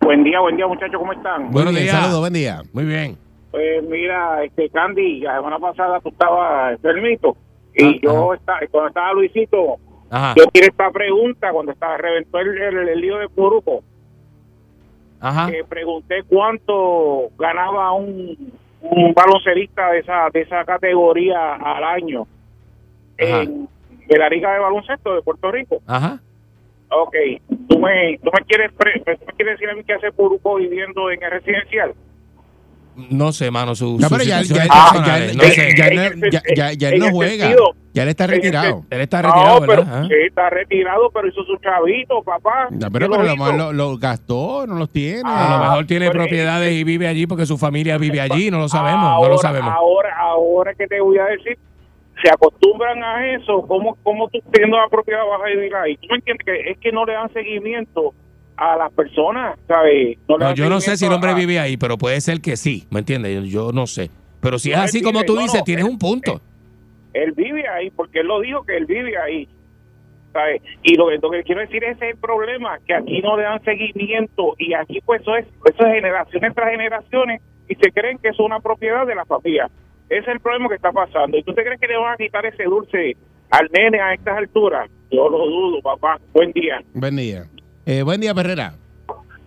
Buen 0.00 0.22
día, 0.24 0.40
buen 0.40 0.56
día 0.56 0.66
muchachos, 0.66 0.96
¿cómo 0.98 1.12
están? 1.12 1.50
Buenos 1.50 1.72
Buen 1.72 1.74
día, 1.74 1.82
días. 1.84 1.96
Saludos, 1.96 2.20
buen 2.20 2.32
día. 2.32 2.62
Muy 2.72 2.84
bien. 2.84 3.16
Pues 3.50 3.82
mira, 3.88 4.44
este 4.44 4.68
Candy, 4.70 5.20
la 5.20 5.36
semana 5.36 5.58
pasada 5.58 6.00
tú 6.00 6.10
estabas 6.10 6.72
enfermito 6.74 7.36
y 7.74 7.84
Ah, 7.84 7.94
yo 8.02 8.34
estaba, 8.34 8.58
cuando 8.70 8.88
estaba 8.88 9.12
Luisito, 9.14 9.76
Ajá. 10.10 10.34
yo 10.36 10.44
tiré 10.52 10.66
esta 10.66 10.90
pregunta 10.90 11.50
cuando 11.52 11.72
estaba 11.72 11.96
reventó 11.96 12.38
el, 12.38 12.56
el, 12.56 12.88
el 12.88 13.00
lío 13.00 13.18
de 13.18 13.28
Puruco, 13.28 13.82
Ajá. 15.20 15.50
que 15.50 15.64
pregunté 15.64 16.22
cuánto 16.28 17.30
ganaba 17.38 17.92
un, 17.92 18.52
un 18.82 19.14
baloncerista 19.14 19.90
de 19.92 20.00
esa 20.00 20.28
de 20.32 20.42
esa 20.42 20.64
categoría 20.64 21.54
al 21.54 21.84
año 21.84 22.26
Ajá. 23.20 23.42
en 23.42 23.68
de 24.06 24.18
la 24.18 24.28
liga 24.28 24.52
de 24.52 24.60
baloncesto 24.60 25.14
de 25.14 25.22
Puerto 25.22 25.50
Rico. 25.50 25.78
Ajá. 25.86 26.20
Ok, 26.90 27.16
tú 27.68 27.78
me, 27.80 28.16
tú 28.22 28.30
me 28.32 28.44
quieres 28.46 28.72
pre- 28.74 29.00
tú 29.00 29.24
me 29.26 29.32
quieres 29.32 29.54
decir 29.58 29.68
a 29.70 29.74
mí 29.74 29.82
qué 29.84 29.94
hace 29.94 30.12
Puruco 30.12 30.54
viviendo 30.56 31.10
en 31.10 31.20
el 31.22 31.30
residencial. 31.32 31.92
No 33.10 33.32
sé, 33.32 33.50
mano, 33.50 33.74
su, 33.74 33.98
No, 33.98 34.08
pero 34.08 34.22
ya, 34.22 34.40
ya, 34.42 34.64
ya, 36.54 36.72
ya- 36.72 36.90
no 36.96 37.10
juega. 37.10 37.46
sentido, 37.48 37.74
Ya 37.96 38.02
él 38.02 38.10
está 38.10 38.26
retirado. 38.26 38.84
Él 38.90 39.00
está 39.00 39.22
retirado, 39.22 39.60
no, 39.60 39.66
pero 39.66 39.82
¿verdad? 39.84 40.04
Sí, 40.06 40.14
está 40.28 40.50
retirado, 40.50 41.10
pero 41.14 41.28
hizo 41.28 41.42
su 41.44 41.56
chavito, 41.56 42.22
papá. 42.22 42.68
No, 42.70 42.90
pero, 42.90 43.06
¿Qué 43.08 43.16
pero 43.16 43.30
a 43.32 43.34
lo 43.34 43.52
lo, 43.56 43.72
lo 43.72 43.96
gastó, 43.96 44.66
no 44.66 44.74
los 44.74 44.90
tiene. 44.90 45.30
A 45.30 45.48
lo 45.48 45.54
Ah, 45.56 45.60
mejor 45.70 45.86
tiene 45.86 46.10
propiedades 46.10 46.74
y 46.74 46.84
vive 46.84 47.08
allí 47.08 47.26
porque 47.26 47.46
su 47.46 47.56
familia 47.56 47.96
vive 47.96 48.20
allí, 48.20 48.50
no 48.50 48.58
lo 48.58 48.68
sabemos, 48.68 49.00
no 49.00 49.08
ahora, 49.08 49.30
lo 49.30 49.38
sabemos. 49.38 49.72
Ahora, 49.74 50.14
ahora 50.20 50.74
que 50.74 50.86
te 50.86 51.00
voy 51.00 51.16
a 51.16 51.24
decir, 51.24 51.56
se 52.22 52.28
acostumbran 52.30 53.02
a 53.02 53.34
eso, 53.34 53.62
¿cómo, 53.66 53.96
cómo 54.02 54.28
tú 54.28 54.40
teniendo 54.52 54.76
la 54.76 54.88
propiedad 54.90 55.20
vas 55.26 55.40
a 55.42 55.46
vivir 55.46 55.74
ahí? 55.74 55.96
¿Tú 55.96 56.06
me 56.10 56.16
entiendes? 56.16 56.44
que 56.44 56.70
Es 56.72 56.78
que 56.78 56.92
no 56.92 57.06
le 57.06 57.14
dan 57.14 57.32
seguimiento 57.32 58.12
a 58.58 58.76
las 58.76 58.92
personas, 58.92 59.58
¿sabes? 59.66 60.18
No, 60.28 60.52
yo 60.52 60.68
no 60.68 60.80
sé 60.82 60.98
si 60.98 61.06
el 61.06 61.12
hombre 61.14 61.30
a- 61.30 61.34
vive 61.34 61.58
ahí, 61.58 61.78
pero 61.78 61.96
puede 61.96 62.20
ser 62.20 62.42
que 62.42 62.58
sí, 62.58 62.86
¿me 62.90 62.98
entiendes? 62.98 63.44
Yo 63.48 63.72
no 63.72 63.86
sé. 63.86 64.10
Pero 64.42 64.58
si 64.58 64.70
es 64.72 64.76
No, 64.76 64.82
así 64.84 65.00
como 65.00 65.24
tú 65.24 65.34
no, 65.34 65.40
dices, 65.40 65.60
no, 65.60 65.64
tienes 65.64 65.86
un 65.86 65.98
punto. 65.98 66.42
Él 67.22 67.32
vive 67.32 67.68
ahí, 67.68 67.90
porque 67.90 68.20
él 68.20 68.26
lo 68.26 68.40
dijo 68.40 68.64
que 68.64 68.76
él 68.76 68.86
vive 68.86 69.16
ahí. 69.18 69.48
¿sabes? 70.32 70.60
Y 70.82 70.96
lo, 70.96 71.10
lo 71.10 71.30
que 71.30 71.42
quiero 71.44 71.62
decir 71.62 71.82
es 71.82 72.00
el 72.02 72.16
problema, 72.18 72.78
que 72.86 72.94
aquí 72.94 73.20
no 73.20 73.36
le 73.36 73.44
dan 73.44 73.62
seguimiento 73.64 74.54
y 74.58 74.74
aquí 74.74 75.00
pues 75.04 75.22
eso 75.22 75.34
es, 75.34 75.46
eso 75.46 75.86
es 75.86 75.94
generaciones 75.94 76.54
tras 76.54 76.70
generaciones 76.70 77.40
y 77.68 77.74
se 77.74 77.90
creen 77.90 78.18
que 78.18 78.28
es 78.28 78.38
una 78.38 78.60
propiedad 78.60 79.06
de 79.06 79.14
la 79.14 79.24
familia. 79.24 79.70
Ese 80.08 80.20
es 80.20 80.28
el 80.28 80.40
problema 80.40 80.68
que 80.68 80.76
está 80.76 80.92
pasando. 80.92 81.36
¿Y 81.36 81.42
tú 81.42 81.52
te 81.54 81.64
crees 81.64 81.80
que 81.80 81.88
le 81.88 81.96
van 81.96 82.12
a 82.12 82.16
quitar 82.16 82.44
ese 82.46 82.64
dulce 82.64 83.16
al 83.50 83.68
nene 83.72 84.00
a 84.00 84.14
estas 84.14 84.36
alturas? 84.36 84.88
Yo 85.10 85.28
lo 85.28 85.38
dudo, 85.38 85.80
papá. 85.82 86.20
Buen 86.32 86.52
día. 86.52 86.80
Buen 86.94 87.16
día. 87.16 87.44
Eh, 87.86 88.02
buen 88.02 88.20
día, 88.20 88.34
Perrera. 88.34 88.74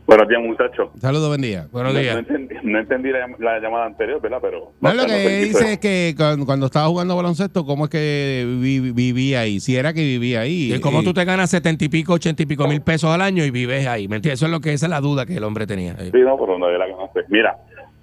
Buenos 0.10 0.28
días, 0.28 0.42
muchachos. 0.42 0.90
Saludos, 1.00 1.28
buen 1.28 1.42
día. 1.42 1.68
Buenos 1.72 1.94
No, 1.94 2.00
días. 2.00 2.16
no 2.16 2.20
entendí, 2.22 2.56
no 2.64 2.80
entendí 2.80 3.10
la, 3.12 3.28
llam- 3.28 3.38
la 3.38 3.60
llamada 3.60 3.86
anterior, 3.86 4.20
¿verdad? 4.20 4.40
Pero. 4.42 4.72
No, 4.82 4.94
lo 4.96 5.06
que 5.06 5.42
dice 5.44 5.74
es 5.74 5.78
que 5.78 6.16
cuando, 6.18 6.48
cuando 6.48 6.66
estaba 6.66 6.88
jugando 6.88 7.16
baloncesto, 7.16 7.64
¿cómo 7.64 7.84
es 7.86 7.92
que 7.92 8.44
vi- 8.60 8.92
vivía 8.92 9.42
ahí? 9.42 9.60
Si 9.60 9.76
era 9.76 9.94
que 9.94 10.02
vivía 10.02 10.40
ahí. 10.42 10.74
Y 10.74 10.80
como 10.80 11.02
Eh, 11.02 11.04
tú 11.04 11.14
te 11.14 11.24
ganas 11.26 11.52
setenta 11.52 11.86
y 11.86 11.90
pico, 11.90 12.14
ochenta 12.14 12.42
y 12.42 12.48
pico 12.48 12.68
mil 12.68 12.82
pesos 12.82 13.12
al 13.14 13.22
año 13.22 13.46
y 13.46 13.52
vives 13.52 13.86
ahí. 13.86 14.08
¿Me 14.08 14.16
entiendes? 14.16 14.40
Eso 14.40 14.48
es 14.48 14.52
lo 14.52 14.62
que 14.62 14.74
esa 14.74 14.88
es 14.88 14.90
la 14.90 15.00
duda 15.00 15.28
que 15.28 15.36
el 15.38 15.44
hombre 15.44 15.68
tenía. 15.68 15.96
Sí, 16.00 16.10
no, 16.14 16.40
pero 16.40 16.58
no 16.58 16.72
la 16.72 16.90
conoce. 16.92 17.20
Mira, 17.28 17.56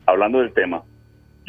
hablando 0.06 0.38
del 0.38 0.54
tema, 0.54 0.84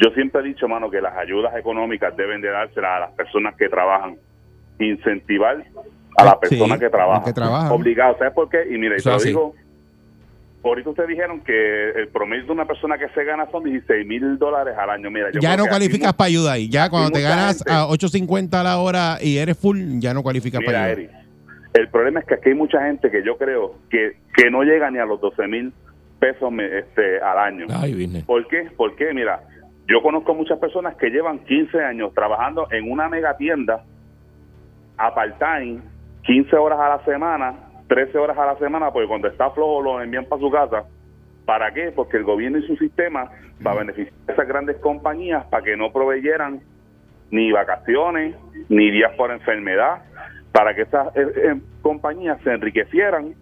yo 0.00 0.10
siempre 0.10 0.40
he 0.40 0.44
dicho, 0.44 0.66
mano, 0.66 0.90
que 0.90 1.00
las 1.00 1.16
ayudas 1.18 1.54
económicas 1.56 2.16
deben 2.16 2.40
de 2.40 2.48
dárselas 2.50 2.96
a 2.96 3.00
las 3.00 3.10
personas 3.12 3.54
que 3.54 3.68
trabajan. 3.68 4.16
Incentivar 4.80 5.64
a 6.16 6.24
la 6.24 6.32
Sí, 6.32 6.56
persona 6.56 6.78
que 6.78 6.84
las 6.86 6.92
trabaja. 6.92 7.24
que 7.24 7.32
trabajan. 7.32 7.70
Obligado. 7.70 8.16
¿Sabes 8.18 8.32
por 8.34 8.48
qué? 8.48 8.58
Y 8.74 8.76
mira, 8.78 8.96
y 8.98 9.02
te 9.02 9.08
lo 9.08 9.14
así. 9.14 9.32
Ahorita 10.68 10.90
ustedes 10.90 11.08
dijeron 11.08 11.40
que 11.42 11.90
el 11.90 12.08
promedio 12.08 12.46
de 12.46 12.52
una 12.52 12.64
persona 12.66 12.96
que 12.98 13.08
se 13.10 13.24
gana 13.24 13.46
son 13.50 13.64
16 13.64 14.06
mil 14.06 14.38
dólares 14.38 14.74
al 14.78 14.90
año. 14.90 15.10
Mira, 15.10 15.30
yo 15.32 15.40
Ya 15.40 15.56
no 15.56 15.64
mu- 15.64 15.70
para 16.16 16.26
ayuda 16.28 16.52
ahí. 16.52 16.68
Ya 16.68 16.88
cuando 16.90 17.10
te 17.10 17.20
ganas 17.20 17.58
gente- 17.58 17.72
a 17.72 17.86
8.50 17.86 18.60
a 18.60 18.62
la 18.64 18.78
hora 18.78 19.18
y 19.20 19.38
eres 19.38 19.58
full, 19.58 19.78
ya 19.98 20.14
no 20.14 20.22
cualificas 20.22 20.62
para 20.64 20.78
Mira, 20.80 20.84
ayuda. 20.92 21.02
Eric, 21.02 21.10
el 21.74 21.88
problema 21.88 22.20
es 22.20 22.26
que 22.26 22.34
aquí 22.34 22.48
hay 22.50 22.54
mucha 22.54 22.82
gente 22.86 23.10
que 23.10 23.22
yo 23.24 23.36
creo 23.36 23.74
que, 23.90 24.16
que 24.34 24.50
no 24.50 24.62
llega 24.62 24.90
ni 24.90 24.98
a 24.98 25.04
los 25.04 25.20
12 25.20 25.46
mil 25.48 25.72
pesos 26.18 26.52
este, 26.72 27.20
al 27.20 27.38
año. 27.38 27.66
Ay, 27.70 27.92
business. 27.94 28.24
¿Por 28.24 28.46
qué? 28.48 28.68
Porque, 28.76 29.12
mira, 29.14 29.40
yo 29.86 30.02
conozco 30.02 30.34
muchas 30.34 30.58
personas 30.58 30.96
que 30.96 31.10
llevan 31.10 31.38
15 31.40 31.80
años 31.82 32.12
trabajando 32.14 32.66
en 32.72 32.90
una 32.90 33.08
mega 33.08 33.36
tienda 33.36 33.84
a 34.96 35.14
part-time, 35.14 35.80
15 36.24 36.56
horas 36.56 36.78
a 36.80 36.88
la 36.88 37.04
semana, 37.04 37.54
13 37.88 38.18
horas 38.18 38.38
a 38.38 38.46
la 38.46 38.56
semana, 38.58 38.90
porque 38.90 39.08
cuando 39.08 39.28
está 39.28 39.50
flojo 39.50 39.82
lo 39.82 40.00
envían 40.02 40.26
para 40.26 40.40
su 40.40 40.50
casa. 40.50 40.84
¿Para 41.46 41.72
qué? 41.72 41.90
Porque 41.94 42.18
el 42.18 42.24
gobierno 42.24 42.58
hizo 42.58 42.72
un 42.72 42.78
sistema 42.78 43.30
para 43.62 43.80
beneficiar 43.80 44.12
a 44.28 44.32
esas 44.32 44.46
grandes 44.46 44.76
compañías 44.78 45.46
para 45.46 45.64
que 45.64 45.76
no 45.76 45.90
proveyeran 45.92 46.60
ni 47.30 47.50
vacaciones, 47.52 48.36
ni 48.68 48.90
días 48.90 49.12
por 49.16 49.30
enfermedad, 49.30 50.02
para 50.52 50.74
que 50.74 50.82
esas 50.82 51.08
eh, 51.16 51.26
eh, 51.36 51.60
compañías 51.82 52.38
se 52.42 52.52
enriquecieran 52.52 53.34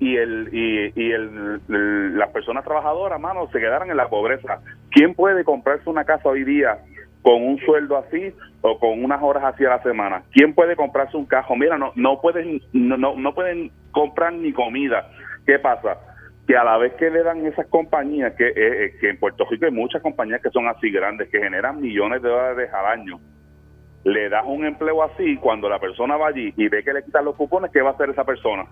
y 0.00 0.16
el 0.16 0.48
y, 0.52 0.92
y 0.96 1.12
el, 1.12 1.60
el- 1.68 2.18
las 2.18 2.30
personas 2.30 2.64
trabajadoras, 2.64 3.18
mano, 3.20 3.48
se 3.52 3.58
quedaran 3.60 3.90
en 3.90 3.96
la 3.96 4.08
pobreza. 4.08 4.60
¿Quién 4.90 5.14
puede 5.14 5.44
comprarse 5.44 5.88
una 5.88 6.04
casa 6.04 6.28
hoy 6.28 6.44
día 6.44 6.78
con 7.24 7.42
un 7.42 7.58
sueldo 7.64 7.96
así 7.96 8.32
o 8.60 8.78
con 8.78 9.02
unas 9.02 9.20
horas 9.22 9.42
así 9.44 9.64
a 9.64 9.70
la 9.70 9.82
semana? 9.82 10.22
¿Quién 10.30 10.54
puede 10.54 10.76
comprarse 10.76 11.16
un 11.16 11.24
cajo? 11.26 11.56
Mira, 11.56 11.76
no 11.78 11.90
no 11.96 12.20
pueden 12.20 12.60
no, 12.72 12.96
no, 12.96 13.16
no 13.16 13.34
pueden 13.34 13.72
comprar 13.90 14.32
ni 14.34 14.52
comida. 14.52 15.08
¿Qué 15.46 15.58
pasa? 15.58 15.96
Que 16.46 16.56
a 16.56 16.62
la 16.62 16.76
vez 16.76 16.92
que 16.94 17.10
le 17.10 17.22
dan 17.22 17.44
esas 17.46 17.66
compañías, 17.68 18.34
que, 18.34 18.46
eh, 18.48 18.52
eh, 18.84 18.96
que 19.00 19.08
en 19.10 19.18
Puerto 19.18 19.46
Rico 19.50 19.64
hay 19.64 19.72
muchas 19.72 20.02
compañías 20.02 20.40
que 20.42 20.50
son 20.50 20.68
así 20.68 20.90
grandes, 20.90 21.28
que 21.30 21.38
generan 21.40 21.80
millones 21.80 22.20
de 22.22 22.28
dólares 22.28 22.70
al 22.72 23.00
año, 23.00 23.18
le 24.04 24.28
das 24.28 24.44
un 24.46 24.66
empleo 24.66 25.02
así, 25.02 25.36
cuando 25.38 25.68
la 25.70 25.78
persona 25.78 26.16
va 26.18 26.28
allí 26.28 26.52
y 26.56 26.68
ve 26.68 26.84
que 26.84 26.92
le 26.92 27.02
quitan 27.02 27.24
los 27.24 27.34
cupones, 27.36 27.70
¿qué 27.72 27.80
va 27.80 27.90
a 27.90 27.92
hacer 27.94 28.10
esa 28.10 28.24
persona? 28.24 28.66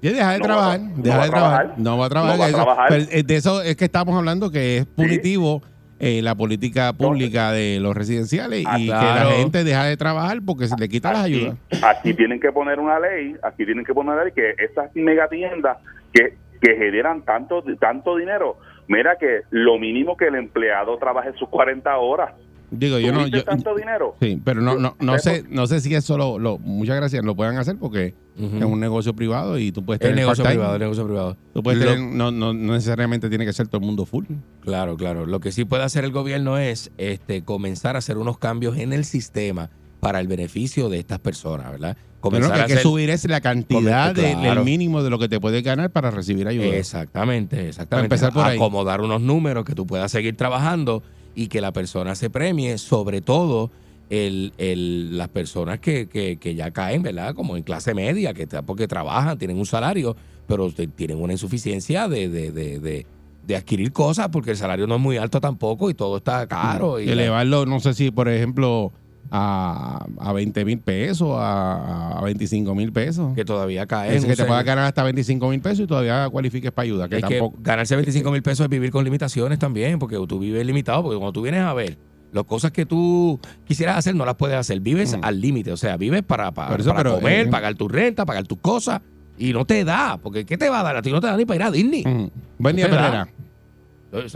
Y 0.00 0.10
deja 0.10 0.30
de 0.32 0.38
No 0.38 0.44
trabajar, 0.44 0.78
deja 0.80 0.94
de 1.24 1.30
trabajar, 1.30 1.30
trabajar. 1.30 1.74
no 1.78 1.98
va 1.98 2.06
a 2.06 2.08
trabajar. 2.08 2.34
No 2.36 2.38
va 2.40 2.44
a 2.44 2.48
eso- 2.48 2.56
trabajar. 2.56 2.86
pero, 2.88 3.04
eh, 3.10 3.22
de 3.24 3.36
eso 3.36 3.62
es 3.62 3.76
que 3.76 3.84
estamos 3.86 4.14
hablando 4.16 4.50
que 4.52 4.76
es 4.78 4.86
punitivo 4.86 5.60
eh, 6.00 6.22
la 6.22 6.34
política 6.34 6.92
pública 6.92 7.52
de 7.52 7.80
los 7.80 7.96
residenciales 7.96 8.64
Ah, 8.66 8.78
y 8.78 8.86
que 8.86 8.92
la 8.92 9.26
gente 9.36 9.64
deja 9.64 9.84
de 9.84 9.96
trabajar 9.96 10.38
porque 10.44 10.68
se 10.68 10.76
le 10.76 10.88
quita 10.88 11.12
las 11.12 11.24
ayudas. 11.24 11.56
aquí 11.82 12.14
tienen 12.14 12.40
que 12.40 12.52
poner 12.52 12.78
una 12.80 12.98
ley, 13.00 13.34
aquí 13.42 13.64
tienen 13.64 13.84
que 13.84 13.94
poner 13.94 14.14
una 14.14 14.24
ley 14.24 14.32
que 14.32 14.54
esas 14.62 14.94
megatiendas 14.94 15.78
que, 16.12 16.34
que 16.60 16.76
generan 16.76 17.22
tanto, 17.22 17.62
tanto 17.80 18.16
dinero, 18.16 18.58
mira 18.86 19.16
que 19.16 19.42
lo 19.50 19.78
mínimo 19.78 20.16
que 20.16 20.26
el 20.28 20.34
empleado 20.36 20.96
trabaje 20.98 21.32
sus 21.34 21.48
40 21.48 21.96
horas. 21.98 22.32
Digo, 22.70 22.98
yo 22.98 23.12
no, 23.12 23.20
¿Tuviste 23.20 23.38
yo, 23.38 23.44
tanto 23.44 23.74
dinero? 23.74 24.14
sí, 24.20 24.40
pero 24.44 24.60
no, 24.60 24.76
no, 24.76 24.94
no 25.00 25.18
sé, 25.18 25.44
no 25.48 25.66
sé 25.66 25.80
si 25.80 25.94
eso 25.94 26.18
lo, 26.18 26.38
lo- 26.38 26.58
muchas 26.58 26.96
gracias 26.96 27.24
lo 27.24 27.34
puedan 27.34 27.56
hacer 27.56 27.76
porque 27.78 28.14
es 28.38 28.64
un 28.64 28.78
negocio 28.78 29.14
privado 29.16 29.58
y 29.58 29.72
tú 29.72 29.84
puedes 29.84 30.00
El 30.02 30.08
tener 30.10 30.16
negocio 30.16 30.44
part-time. 30.44 30.58
privado, 30.60 30.74
el 30.76 30.80
negocio 30.82 31.04
privado. 31.06 31.36
Tú 31.54 31.62
puedes 31.62 31.80
Lo- 31.80 31.86
tener- 31.92 32.14
no, 32.14 32.30
no, 32.30 32.52
no 32.52 32.72
necesariamente 32.74 33.28
tiene 33.30 33.46
que 33.46 33.52
ser 33.52 33.68
todo 33.68 33.80
el 33.80 33.86
mundo 33.86 34.04
full. 34.06 34.26
Claro, 34.60 34.96
claro. 34.96 35.24
Lo 35.26 35.40
que 35.40 35.50
sí 35.50 35.64
puede 35.64 35.82
hacer 35.84 36.04
el 36.04 36.12
gobierno 36.12 36.58
es 36.58 36.90
este, 36.98 37.42
comenzar 37.42 37.96
a 37.96 38.00
hacer 38.00 38.18
unos 38.18 38.36
cambios 38.38 38.76
en 38.76 38.92
el 38.92 39.04
sistema 39.06 39.70
para 40.00 40.20
el 40.20 40.28
beneficio 40.28 40.88
de 40.88 40.98
estas 40.98 41.18
personas, 41.18 41.70
¿verdad? 41.72 41.96
Pero 41.96 42.20
Comenzar 42.20 42.58
lo 42.58 42.66
que 42.66 42.72
hay 42.74 42.78
subir 42.82 43.10
es 43.10 43.26
la 43.28 43.40
cantidad 43.40 44.14
de- 44.14 44.32
claro. 44.34 44.56
del 44.56 44.64
mínimo 44.64 45.02
de 45.02 45.10
lo 45.10 45.18
que 45.18 45.28
te 45.28 45.40
puedes 45.40 45.62
ganar 45.62 45.90
para 45.90 46.10
recibir 46.10 46.46
ayuda. 46.48 46.66
Exactamente, 46.66 47.68
exactamente. 47.68 48.06
empezar 48.06 48.32
por 48.32 48.44
ahí. 48.44 48.56
Acomodar 48.56 49.00
unos 49.00 49.20
números 49.20 49.64
que 49.64 49.74
tú 49.74 49.86
puedas 49.86 50.10
seguir 50.12 50.36
trabajando 50.36 51.02
y 51.38 51.46
que 51.46 51.60
la 51.60 51.72
persona 51.72 52.14
se 52.16 52.30
premie, 52.30 52.78
sobre 52.78 53.20
todo 53.20 53.70
el, 54.10 54.52
el- 54.58 55.16
las 55.16 55.28
personas 55.28 55.78
que, 55.78 56.08
que, 56.08 56.38
que 56.38 56.54
ya 56.56 56.72
caen, 56.72 57.02
¿verdad? 57.02 57.34
Como 57.34 57.56
en 57.56 57.62
clase 57.62 57.94
media, 57.94 58.34
que 58.34 58.48
tra- 58.48 58.64
porque 58.64 58.88
trabajan, 58.88 59.38
tienen 59.38 59.56
un 59.58 59.66
salario, 59.66 60.16
pero 60.48 60.68
tienen 60.72 61.22
una 61.22 61.34
insuficiencia 61.34 62.08
de, 62.08 62.28
de, 62.28 62.50
de, 62.50 62.80
de- 62.80 63.06
de 63.46 63.56
adquirir 63.56 63.92
cosas 63.92 64.28
porque 64.30 64.50
el 64.50 64.56
salario 64.56 64.86
no 64.86 64.96
es 64.96 65.00
muy 65.00 65.16
alto 65.16 65.40
tampoco 65.40 65.88
y 65.90 65.94
todo 65.94 66.16
está 66.16 66.46
caro. 66.48 66.98
Y 67.00 67.06
la- 67.06 67.12
elevarlo, 67.12 67.66
no 67.66 67.78
sé 67.80 67.94
si, 67.94 68.10
por 68.10 68.28
ejemplo, 68.28 68.92
a, 69.30 70.06
a 70.18 70.32
20 70.32 70.64
mil 70.64 70.78
pesos, 70.80 71.28
a, 71.38 72.18
a 72.18 72.22
25 72.22 72.74
mil 72.74 72.92
pesos. 72.92 73.34
que 73.34 73.44
todavía 73.44 73.86
caen. 73.86 74.14
Es 74.14 74.24
que 74.24 74.36
te 74.36 74.44
puedas 74.44 74.64
ganar 74.64 74.84
hasta 74.84 75.02
25 75.02 75.48
mil 75.50 75.60
pesos 75.60 75.80
y 75.80 75.86
todavía 75.86 76.28
cualifiques 76.30 76.72
para 76.72 76.84
ayuda, 76.84 77.08
que 77.08 77.16
es 77.18 77.24
que 77.24 77.36
tampoco. 77.38 77.58
ganarse 77.62 77.94
25 77.96 78.30
mil 78.30 78.42
pesos 78.42 78.64
es 78.64 78.70
vivir 78.70 78.90
con 78.90 79.04
limitaciones 79.04 79.58
también, 79.58 79.98
porque 79.98 80.16
tú 80.28 80.38
vives 80.38 80.64
limitado, 80.66 81.02
porque 81.02 81.16
cuando 81.18 81.32
tú 81.32 81.42
vienes 81.42 81.62
a 81.62 81.72
ver 81.74 81.96
las 82.32 82.44
cosas 82.44 82.70
que 82.72 82.84
tú 82.84 83.40
quisieras 83.66 83.96
hacer, 83.96 84.14
no 84.14 84.24
las 84.26 84.34
puedes 84.34 84.56
hacer. 84.56 84.80
Vives 84.80 85.16
Mm. 85.16 85.20
al 85.24 85.40
límite, 85.40 85.72
o 85.72 85.76
sea, 85.78 85.96
vives 85.96 86.22
para, 86.22 86.50
para, 86.52 86.68
Por 86.70 86.80
eso, 86.80 86.90
para 86.90 87.02
pero, 87.02 87.14
comer, 87.16 87.46
eh, 87.46 87.50
pagar 87.50 87.74
tu 87.74 87.88
renta, 87.88 88.26
pagar 88.26 88.46
tus 88.46 88.58
cosas, 88.58 89.00
y 89.38 89.52
no 89.52 89.64
te 89.64 89.84
da, 89.84 90.18
porque 90.22 90.44
¿qué 90.44 90.58
te 90.58 90.68
va 90.68 90.80
a 90.80 90.82
dar? 90.82 90.96
A 90.96 91.02
ti 91.02 91.10
no 91.10 91.20
te 91.20 91.26
da 91.28 91.36
ni 91.36 91.44
para 91.46 91.56
ir 91.56 91.62
a 91.62 91.70
Disney. 91.70 92.02
Ujú. 92.06 92.30
Buen 92.58 92.76
día. 92.76 92.86
Esa 92.86 93.28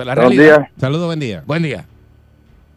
es 0.03 0.07
la 0.07 0.15
realidad. 0.15 0.45
días. 0.59 0.69
Saludos, 0.79 1.07
buen 1.07 1.19
día. 1.21 1.43
Buen 1.47 1.63
día. 1.63 1.87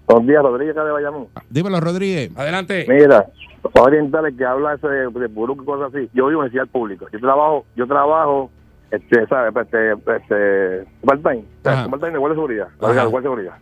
Buenos 0.07 0.27
días, 0.27 0.43
Rodríguez 0.43 0.75
de 0.75 0.81
Bayamón. 0.91 1.27
Dímelo, 1.49 1.79
Rodríguez. 1.79 2.31
Adelante. 2.37 2.85
Mira, 2.87 3.25
para 3.73 3.85
orientarle 3.85 4.35
que 4.35 4.45
habla 4.45 4.75
ese 4.75 4.87
de, 4.87 5.09
de 5.09 5.27
burú 5.27 5.57
y 5.61 5.65
cosas 5.65 5.93
así. 5.93 6.09
Yo 6.13 6.27
vivo 6.27 6.43
en 6.43 6.51
universidad 6.51 6.67
pública. 6.67 7.05
Yo 7.11 7.19
trabajo, 7.19 7.65
yo 7.75 7.87
trabajo, 7.87 8.51
este, 8.91 9.25
¿sabes? 9.27 9.53
Este, 9.55 9.91
este, 9.93 10.87
part-time. 11.05 11.43
Part-time 11.63 12.11
de 12.11 12.17
guardia 12.17 12.29
de 12.29 12.35
seguridad. 12.35 12.67
Guardia 12.79 13.03
de 13.05 13.21
seguridad. 13.21 13.57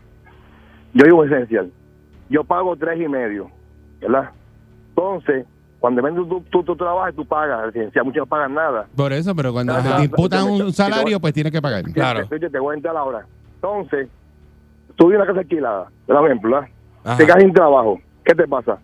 Yo 0.92 1.04
vivo 1.04 1.24
en 1.24 1.32
esencial. 1.32 1.72
Yo 2.28 2.44
pago 2.44 2.76
tres 2.76 3.00
y 3.00 3.08
medio, 3.08 3.50
¿verdad? 4.00 4.30
Entonces, 4.90 5.46
cuando 5.80 6.02
ven 6.02 6.14
tú, 6.14 6.42
tú, 6.50 6.62
tú 6.62 6.76
trabajas, 6.76 7.14
tú 7.14 7.24
pagas. 7.26 7.66
Residencial, 7.66 8.04
muchos 8.04 8.20
no 8.20 8.26
pagan 8.26 8.54
nada. 8.54 8.86
Por 8.94 9.12
eso, 9.12 9.34
pero 9.34 9.52
cuando 9.52 9.74
Ajá. 9.74 9.96
te 9.96 10.04
imputan 10.04 10.46
Yo- 10.46 10.66
un 10.66 10.72
salario, 10.72 11.20
pues 11.20 11.32
tienes 11.34 11.52
que 11.52 11.60
pagar. 11.60 11.82
Claro. 11.84 12.28
Yo 12.30 12.50
te 12.50 12.58
voy 12.58 12.74
a 12.74 12.76
entrar 12.76 12.96
ahora. 12.96 13.26
Entonces, 13.56 14.08
tú 14.96 15.06
vives 15.06 15.16
en 15.16 15.20
una 15.22 15.26
casa 15.26 15.40
alquilada, 15.40 15.88
por 16.20 16.30
ejemplo, 16.30 16.50
¿verdad? 16.50 17.16
Te 17.16 17.26
quedas 17.26 17.42
sin 17.42 17.52
trabajo. 17.52 18.00
¿Qué 18.24 18.34
te 18.34 18.48
pasa? 18.48 18.78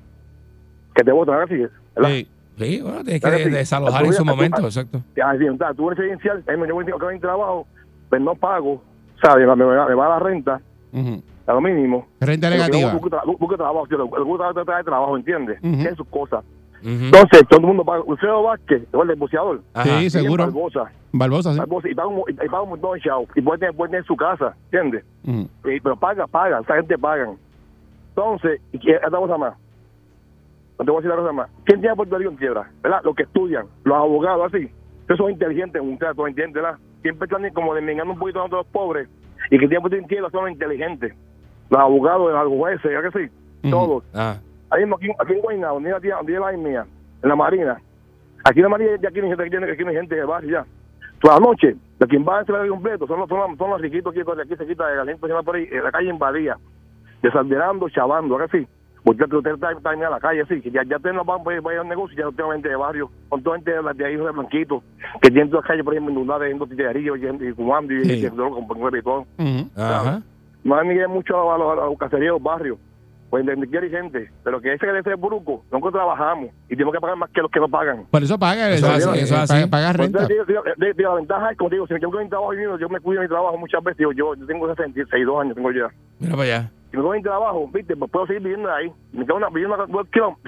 Que 0.95 1.03
te 1.05 1.13
botan, 1.13 1.41
así 1.43 1.55
es, 1.63 1.71
¿verdad? 1.95 2.11
Sí. 2.11 2.29
Sí, 2.59 2.79
bueno, 2.83 3.03
tienes 3.03 3.23
que 3.23 3.45
sí. 3.45 3.51
desalojar 3.51 4.05
en 4.05 4.13
su 4.13 4.25
momento, 4.25 4.61
exacto. 4.61 4.99
Así, 5.25 5.49
sea, 5.57 5.73
tú 5.73 5.91
eres 5.91 5.99
residencial, 5.99 6.45
me 6.59 6.67
quedar 6.99 7.13
sin 7.13 7.21
trabajo, 7.23 7.67
pues 8.11 8.21
no 8.21 8.35
pago, 8.35 8.83
¿sabes? 9.23 9.47
Me, 9.47 9.57
me, 9.57 9.65
me 9.65 9.95
va 9.95 10.09
la 10.11 10.19
renta, 10.19 10.61
Ujú. 10.93 11.23
a 11.47 11.53
lo 11.55 11.61
mínimo. 11.63 12.07
Renta 12.21 12.51
negativa. 12.51 12.93
busco 12.93 13.09
trabajo, 13.57 13.87
yo 13.89 14.07
busco 14.07 14.37
trabajo, 14.37 14.85
trabajo, 14.85 15.17
¿entiendes? 15.17 15.59
Ujú. 15.63 15.73
Tiene 15.75 15.97
sus 15.97 16.07
Entonces, 16.83 17.43
todo 17.49 17.61
el 17.61 17.67
mundo 17.67 17.85
paga. 17.85 18.03
Alfredo 18.09 18.43
Vázquez, 18.43 18.83
el 18.93 19.15
boxeador. 19.17 19.61
Sí, 19.85 20.11
seguro. 20.11 20.45
Barbosa, 20.45 20.93
Barbosa, 21.13 21.53
sí. 21.53 21.59
Barbosa, 21.59 21.89
y 21.89 21.95
paga 21.95 22.09
un, 22.09 22.23
y 22.29 22.33
paga 22.35 22.63
un 22.63 22.71
montón 22.71 22.95
de 22.95 23.01
chavo, 23.01 23.27
y 23.35 23.41
puede 23.43 23.59
tener, 23.59 23.75
puede 23.75 23.91
tener 23.91 24.07
su 24.07 24.17
casa, 24.17 24.55
¿entiendes? 24.65 25.05
Eh, 25.27 25.81
pero 25.83 25.97
paga, 25.97 26.27
paga, 26.27 26.61
esa 26.61 26.77
gente 26.77 26.97
pagan. 26.97 27.37
Entonces, 28.11 28.61
y 28.73 28.93
otra 28.93 29.19
cosa 29.19 29.39
más. 29.39 29.55
No 30.79 30.85
te 30.85 30.91
voy 30.91 30.99
a 30.99 31.01
decir 31.03 31.11
otra 31.11 31.23
cosa 31.23 31.33
más. 31.33 31.51
¿Quién 31.65 31.81
tiene 31.81 31.95
Puerto 31.95 32.17
Rico 32.17 32.31
en 32.31 32.37
quiebra? 32.37 32.71
¿Verdad? 32.83 33.01
Los 33.05 33.15
que 33.15 33.25
estudian, 33.25 33.67
los 33.85 33.97
abogados 33.97 34.53
así. 34.53 34.71
Esos 35.05 35.19
son 35.19 35.31
inteligentes, 35.31 35.83
un 35.83 35.99
trato, 35.99 36.27
¿entiendes? 36.27 36.63
¿verdad? 36.63 36.79
Siempre 37.03 37.27
están 37.27 37.49
como 37.53 37.75
desmengando 37.75 38.15
un 38.15 38.19
poquito 38.19 38.43
a 38.43 38.49
los 38.49 38.67
pobres. 38.67 39.09
Y 39.51 39.59
que 39.59 39.67
tienen 39.67 39.81
Puerto 39.83 39.97
Rico 39.97 40.05
en 40.05 40.09
quiebra 40.09 40.31
son 40.31 40.45
los 40.45 40.53
inteligentes. 40.53 41.15
Los 41.69 41.81
abogados, 41.81 42.33
los 42.33 42.59
jueces, 42.59 42.91
¿ya 42.91 43.11
que 43.11 43.29
sí? 43.29 43.71
Todos. 43.71 44.05
Ah, 44.15 44.39
Ahí 44.71 44.81
mismo, 44.83 44.97
aquí, 44.97 45.09
aquí 45.19 45.33
en 45.33 45.41
Guaynabo, 45.41 45.75
donde 45.75 45.91
tía- 46.01 46.17
donde 46.17 46.33
la 46.39 46.53
mía, 46.53 46.87
en 47.23 47.29
la 47.29 47.37
Marina. 47.37 47.81
Aquí 48.45 48.59
en 48.61 48.63
la 48.65 48.69
Marina 48.69 48.91
ya 49.01 49.09
aquí 49.09 49.21
no 49.21 49.25
hay 49.27 49.31
gente, 49.51 49.73
aquí 49.73 49.85
no 49.85 49.91
hay- 49.91 49.97
gente 49.97 50.15
de 50.15 50.25
barrio 50.25 50.51
ya. 50.51 50.67
Toda 51.21 51.35
la 51.39 51.47
noche, 51.47 51.77
de 51.99 52.07
quien 52.07 52.25
va 52.27 52.39
a 52.39 52.41
entrar 52.41 52.67
completo 52.69 53.07
son 53.07 53.21
los, 53.21 53.29
son 53.29 53.39
los, 53.51 53.59
son 53.59 53.71
los 53.71 53.81
riquitos 53.81 54.13
aquí, 54.15 54.21
aquí 54.41 54.57
se 54.57 54.67
quita 54.67 54.87
de 54.87 54.97
la 54.97 55.05
gente 55.05 55.21
por 55.45 55.55
ahí, 55.57 55.69
en 55.71 55.85
la 55.85 55.93
calle 55.93 56.09
invadía, 56.09 56.57
desalderando, 57.23 57.89
chavando, 57.91 58.35
ahora 58.35 58.49
sí. 58.51 58.67
Porque 59.03 59.25
usted, 59.25 59.37
usted 59.37 59.53
está, 59.55 59.73
está 59.73 59.95
en 59.95 60.01
la 60.01 60.21
calle 60.21 60.43
así, 60.43 60.61
que 60.61 60.71
ya, 60.71 60.83
ya 60.85 60.97
ustedes 60.97 61.17
no 61.17 61.25
van 61.25 61.43
ir 61.73 61.79
a 61.79 61.83
un 61.83 61.89
negocio, 61.89 62.17
ya 62.19 62.25
no 62.25 62.33
tengo 62.33 62.53
gente 62.53 62.69
de 62.69 62.77
barrio, 62.77 63.11
con 63.31 63.43
toda 63.43 63.57
gente 63.57 63.71
de, 63.73 63.95
de 63.95 64.07
ahí 64.07 64.17
de 64.17 64.31
Blanquito, 64.31 64.83
que 65.23 65.31
tienen 65.31 65.49
todas 65.49 65.65
las 65.65 65.69
calles 65.69 65.85
por 65.85 65.95
ahí 65.95 66.01
inundadas, 66.01 66.49
yendo 66.49 66.67
titeríos 66.67 67.19
y, 67.19 67.45
y 67.47 67.53
fumando 67.53 67.95
y, 67.95 68.05
Sí. 68.05 68.13
y, 68.23 68.27
y, 68.27 68.29
con 68.31 68.67
con 68.67 68.97
y 68.99 69.03
todo. 69.03 69.21
Ujú. 69.39 69.71
Ajá. 69.77 70.21
No 70.65 70.75
hay 70.79 70.89
ni 70.89 71.07
mucho 71.07 71.51
a 71.51 71.57
los, 71.57 71.79
a 71.79 71.87
los 71.87 71.99
caseríos, 71.99 72.43
barrios, 72.43 72.79
pues 73.31 73.47
hay 73.49 73.91
gente, 73.91 74.29
pero 74.43 74.61
que 74.61 74.73
ese 74.75 74.85
que 74.87 74.99
ese 74.99 75.15
bruco, 75.15 75.65
nosotros 75.71 75.93
trabajamos 75.95 76.51
y 76.69 76.71
tenemos 76.75 76.93
que 76.93 77.01
pagar 77.01 77.17
más 77.17 77.31
que 77.31 77.41
los 77.41 77.51
que 77.51 77.61
no 77.61 77.69
pagan. 77.69 78.05
Por 78.11 78.23
eso 78.23 78.39
paga, 78.39 78.69
Eso 78.71 78.87
eso, 78.89 78.97
es 78.97 79.07
así, 79.07 79.19
eh, 79.21 79.23
eso 79.23 79.35
es 79.37 79.67
paga- 79.69 79.93
Pues, 79.95 79.97
renta. 79.97 80.05
entonces, 80.23 80.29
digo, 80.29 80.45
digo, 80.45 80.63
de- 80.77 80.93
de- 80.95 81.03
la 81.03 81.15
ventaja 81.15 81.51
es, 81.53 81.57
como 81.57 81.71
digo, 81.71 81.87
si 81.87 81.95
yo 81.95 82.01
tengo 82.01 82.19
mi 82.21 82.29
trabajo, 82.29 82.55
yo, 82.55 82.77
yo 82.79 82.89
me 82.89 82.99
cuido 83.01 83.23
de 83.23 83.29
mi 83.29 83.33
trabajo 83.33 83.57
muchas 83.57 83.83
veces, 83.85 83.99
digo, 83.99 84.13
yo, 84.13 84.35
yo 84.35 84.47
tengo 84.47 84.69
62 84.75 85.41
años, 85.41 85.55
tengo 85.55 85.71
ya. 85.71 85.89
Mira 86.19 86.33
para 86.37 86.43
allá. 86.43 86.71
Si 86.91 86.97
me 86.97 87.03
voy 87.05 87.19
en 87.19 87.23
trabajo, 87.23 87.71
viste, 87.73 87.97
pues 87.97 88.11
puedo 88.11 88.27
seguir 88.27 88.43
viviendo 88.43 88.69
ahí. 88.73 88.91
Me 89.13 89.25
quedo 89.25 89.37
una, 89.37 89.47
kilómetros. 89.49 89.89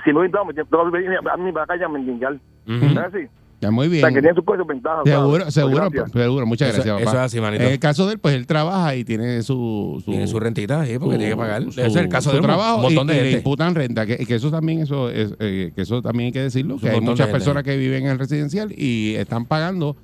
si 0.04 0.10
me 0.10 0.14
voy 0.18 0.26
en 0.26 0.32
trabajo, 0.32 0.52
me 0.52 0.54
tengo 0.64 0.84
que 0.90 0.98
venir 0.98 1.18
a 1.30 1.36
mí 1.36 1.52
para 1.52 1.64
acá 1.64 1.76
ya 1.76 1.86
a 1.86 1.88
mendigar. 1.88 2.32
Ujú. 2.66 2.84
¿Es 2.84 2.96
así? 2.98 3.28
Ya, 3.62 3.70
muy 3.70 3.86
O 3.86 3.90
bien. 3.90 4.00
sea, 4.02 4.10
que 4.10 4.20
tiene 4.20 4.34
sus 4.34 4.44
cosas 4.44 4.66
ventajas. 4.66 5.02
Seguro, 5.06 5.38
¿sabes? 5.38 5.54
seguro, 5.54 5.76
Pues, 5.78 5.92
gracias. 5.92 6.12
seguro. 6.24 6.46
Muchas 6.46 6.68
Eso- 6.70 6.76
gracias, 6.78 6.96
eso 7.00 7.04
papá. 7.06 7.18
es 7.20 7.24
así, 7.26 7.40
manito. 7.40 7.62
En 7.64 7.70
el 7.70 7.78
caso 7.78 8.06
de 8.06 8.12
él, 8.14 8.18
pues 8.18 8.34
él 8.34 8.46
trabaja 8.46 8.96
y 8.96 9.04
tiene 9.04 9.40
su... 9.42 10.02
su 10.04 10.10
Tiene 10.10 10.26
su 10.26 10.40
rentita, 10.40 10.84
sí, 10.84 10.98
porque 10.98 11.14
su- 11.14 11.18
tiene 11.18 11.30
que 11.32 11.36
pagar. 11.36 11.62
su- 11.72 11.80
es 11.80 11.94
el 11.96 12.08
caso 12.08 12.30
su 12.30 12.34
de 12.36 12.40
un 12.40 12.46
trabajo 12.46 12.78
montón 12.80 13.06
y, 13.08 13.12
de 13.12 13.14
y 13.14 13.18
le 13.18 13.22
gente. 13.24 13.38
imputan 13.38 13.74
renta 13.76 14.04
que, 14.04 14.16
que 14.18 14.34
eso 14.34 14.50
también 14.50 14.80
eso 14.80 15.08
es, 15.10 15.34
eh, 15.38 15.70
que 15.76 15.82
eso 15.82 16.02
también 16.02 16.26
hay 16.26 16.32
que 16.32 16.40
decirlo 16.42 16.76
que 16.76 16.86
un 16.86 16.90
hay 16.90 16.96
montón 16.96 17.12
muchas 17.12 17.26
de 17.28 17.32
gente. 17.32 17.38
personas 17.38 17.62
que 17.62 17.76
viven 17.76 18.04
en 18.06 18.10
el 18.10 18.18
residencial 18.18 18.74
y 18.76 19.14
están 19.14 19.46
pagando 19.46 19.96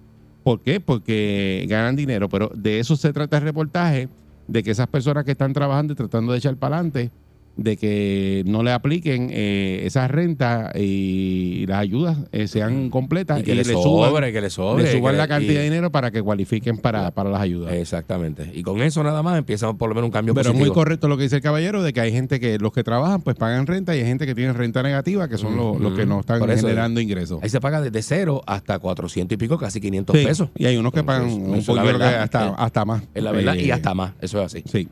¿por 0.45 0.61
qué? 0.61 0.79
porque 0.81 1.67
ganan 1.69 1.97
dinero 1.97 2.29
pero 2.29 2.51
de 2.55 2.79
eso 2.79 2.95
se 2.97 3.13
trata 3.13 3.39
el 3.39 3.43
reportaje 3.43 4.09
de 4.47 4.63
que 4.63 4.71
esas 4.71 4.87
personas 4.87 5.25
que 5.25 5.33
están 5.33 5.53
trabajando 5.53 5.93
y 5.95 5.97
tratando 5.97 6.31
de 6.33 6.39
echar 6.39 6.57
para 6.57 6.77
adelante 6.77 7.11
de 7.59 7.77
que 7.77 8.45
no 8.47 8.63
le 8.63 8.71
apliquen 8.71 9.31
eh, 9.33 9.81
esas 9.85 10.09
rentas 10.11 10.71
y 10.77 11.67
las 11.67 11.81
ayudas 11.81 12.17
eh, 12.31 12.47
sean 12.47 12.89
completas 12.89 13.41
Y 13.41 13.43
que 13.43 13.55
le 13.57 13.65
suban, 13.65 13.83
sobre, 14.11 14.33
que 14.33 14.41
le 14.41 14.49
sobre. 14.49 14.85
le 14.85 14.93
suban 14.93 15.13
que 15.13 15.19
la 15.19 15.25
le- 15.25 15.29
cantidad 15.29 15.53
y- 15.53 15.57
de 15.57 15.63
dinero 15.65 15.91
para 15.91 16.13
que 16.13 16.23
cualifiquen 16.23 16.79
para, 16.79 17.11
para 17.11 17.31
las 17.31 17.41
ayudas. 17.41 17.73
Exactamente. 17.75 18.49
Y 18.55 18.63
con 18.63 18.81
eso 18.81 19.03
nada 19.03 19.25
más 19.25 19.37
empieza 19.37 19.73
por 19.75 19.89
lo 19.89 19.97
menos 19.97 20.07
un 20.07 20.13
cambio 20.13 20.35
Pero 20.35 20.51
es 20.51 20.55
muy 20.55 20.61
positivo. 20.61 20.75
correcto 20.75 21.09
lo 21.09 21.17
que 21.17 21.25
dice 21.25 21.37
el 21.37 21.43
caballero 21.43 21.83
de 21.83 21.93
que 21.93 22.01
hay 22.01 22.13
gente 22.13 22.39
que 22.39 22.59
los 22.59 22.73
que 22.73 22.85
trabajan 22.85 23.23
pues 23.23 23.35
pagan 23.37 23.67
renta 23.67 23.95
y 23.97 23.99
hay 23.99 24.07
gente 24.07 24.25
que 24.25 24.37
tiene 24.37 24.53
renta 24.53 24.83
negativa 24.85 25.29
que 25.29 25.37
son 25.37 25.57
los, 25.57 25.81
los 25.81 25.95
que 25.95 26.07
no 26.07 26.21
están 26.21 26.49
eso, 26.49 26.63
generando 26.69 27.01
ingresos. 27.01 27.41
Ahí 27.43 27.49
se 27.51 27.61
paga 27.61 27.81
desde 27.81 28.01
cero 28.03 28.41
hasta 28.47 28.79
400 28.79 29.35
y 29.35 29.37
pico, 29.37 29.59
casi 29.59 29.81
500 29.81 30.17
Sí, 30.17 30.25
pesos. 30.25 30.49
Y 30.57 30.67
hay 30.67 30.77
unos 30.77 30.93
que 30.93 31.03
pagan 31.03 31.25
un 31.29 31.65
poquito 31.65 31.81
hasta, 32.05 32.47
Eh, 32.49 32.53
hasta 32.57 32.85
más. 32.85 33.03
Es 33.15 33.23
la 33.23 33.33
verdad, 33.33 33.55
y 33.57 33.69
Eh, 33.69 33.73
hasta 33.73 33.95
más. 33.95 34.13
Eso 34.21 34.39
es 34.41 34.47
así. 34.47 34.63
Sí. 34.71 34.89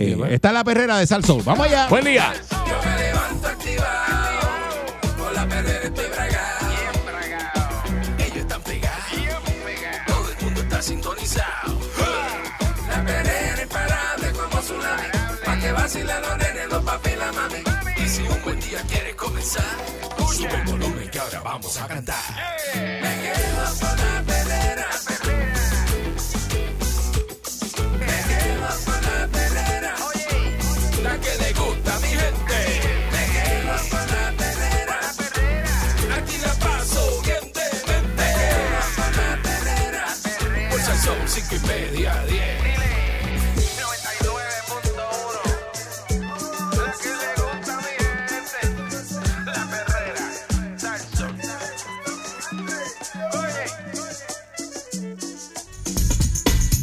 Eh, 0.00 0.16
está 0.30 0.52
la 0.52 0.62
perrera 0.62 0.96
de 0.96 1.08
Salsoul. 1.08 1.42
Vamos 1.42 1.66
allá. 1.66 1.88
Buen 1.88 2.04
día. 2.04 2.32
Yo 2.50 2.88
me 2.88 2.98
levanto 3.02 3.48
activado, 3.48 4.40
con 5.18 5.34
la 5.34 5.48
perrera 5.48 5.84
estoy 5.86 6.06
bragado. 6.06 6.68
Ellos 8.18 8.36
están 8.36 8.62
pegados, 8.62 9.02
todo 10.06 10.28
el 10.30 10.44
mundo 10.44 10.60
está 10.60 10.82
sintonizado. 10.82 11.80
La 12.88 13.04
perrera 13.04 13.60
imparable 13.60 14.30
como 14.30 14.62
tsunami, 14.62 15.08
pa' 15.44 15.58
que 15.58 15.72
vacilen 15.72 16.22
los 16.22 16.38
nenes, 16.38 16.68
los 16.70 16.84
papi 16.84 17.10
y 17.10 17.16
la 17.16 17.32
mami. 17.32 17.62
Y 17.96 18.08
si 18.08 18.22
un 18.22 18.42
buen 18.44 18.60
día 18.60 18.80
quieres 18.88 19.16
comenzar, 19.16 19.64
sube 20.32 20.54
el 20.54 20.64
volumen 20.64 21.10
que 21.10 21.18
ahora 21.18 21.40
vamos 21.40 21.76
a 21.76 21.88
cantar. 21.88 22.16
Me 22.76 23.20
quedo 23.20 23.64
con 23.80 23.96
la 23.98 24.22
perrera. 24.24 24.87
Y 41.50 41.58
media, 41.66 42.22
diez. 42.28 42.58
99.1 43.78 46.76
La 46.76 46.92
que 46.92 47.08
le 47.08 47.42
gusta 47.42 47.72
a 47.72 47.76
mi 47.78 47.92
gente 47.98 48.98
La 49.46 49.64
perrera 49.70 50.26
Salso 50.76 51.26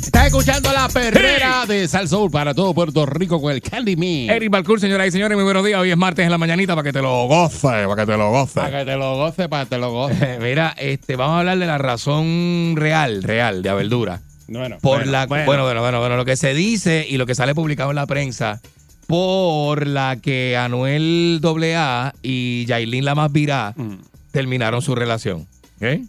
Estás 0.04 0.26
escuchando 0.28 0.74
la 0.74 0.88
perrera 0.90 1.66
de 1.68 1.88
Salsoul 1.88 2.32
para 2.32 2.56
todo 2.56 2.74
Puerto 2.74 3.06
Rico 3.06 3.40
con 3.40 3.52
el 3.52 3.62
Candy 3.62 3.96
Me. 3.96 4.26
Eric 4.28 4.50
Balcour, 4.50 4.80
señoras 4.80 5.08
y 5.10 5.12
señores, 5.12 5.36
muy 5.36 5.44
buenos 5.44 5.64
días. 5.64 5.80
Hoy 5.80 5.92
es 5.92 5.98
martes 5.98 6.26
en 6.26 6.32
la 6.32 6.40
mañanita 6.40 6.74
para 6.74 6.84
que 6.84 6.92
te 6.94 7.02
lo 7.04 7.28
goce, 7.28 7.86
para 7.86 7.96
que 7.96 8.06
te 8.12 8.18
lo 8.18 8.32
goce. 8.32 8.60
Para 8.62 8.80
que 8.80 8.86
te 8.86 8.96
lo 8.96 9.16
goce, 9.16 9.48
para 9.48 9.66
que 9.66 9.70
te 9.70 9.78
lo 9.78 9.92
goce. 9.92 10.40
Mira, 10.42 10.74
este, 10.78 11.16
vamos 11.18 11.36
a 11.36 11.40
hablar 11.42 11.60
de 11.60 11.68
la 11.68 11.78
razón 11.78 12.74
real, 12.76 13.22
real, 13.22 13.62
de 13.62 13.70
Aveldura. 13.70 14.22
Bueno, 14.48 14.78
Por 14.82 14.98
bueno, 15.00 15.12
la, 15.12 15.26
bueno. 15.26 15.46
bueno, 15.46 15.64
bueno, 15.64 15.82
bueno, 15.82 16.00
bueno, 16.00 16.18
lo 16.18 16.26
que 16.26 16.36
se 16.36 16.54
dice 16.54 17.06
y 17.10 17.18
lo 17.18 17.26
que 17.26 17.34
sale 17.36 17.56
publicado 17.56 17.90
en 17.90 17.96
la 17.96 18.06
prensa, 18.06 18.62
por 19.08 19.88
la 19.88 20.18
que 20.22 20.58
Anuel 20.58 21.40
AA 21.44 22.14
y 22.22 22.66
Yailin 22.66 23.06
la 23.06 23.16
más 23.16 23.32
virá 23.32 23.74
Mm. 23.76 23.96
terminaron 24.32 24.82
su 24.82 24.96
relación. 24.96 25.48
¿Ok? 25.78 26.00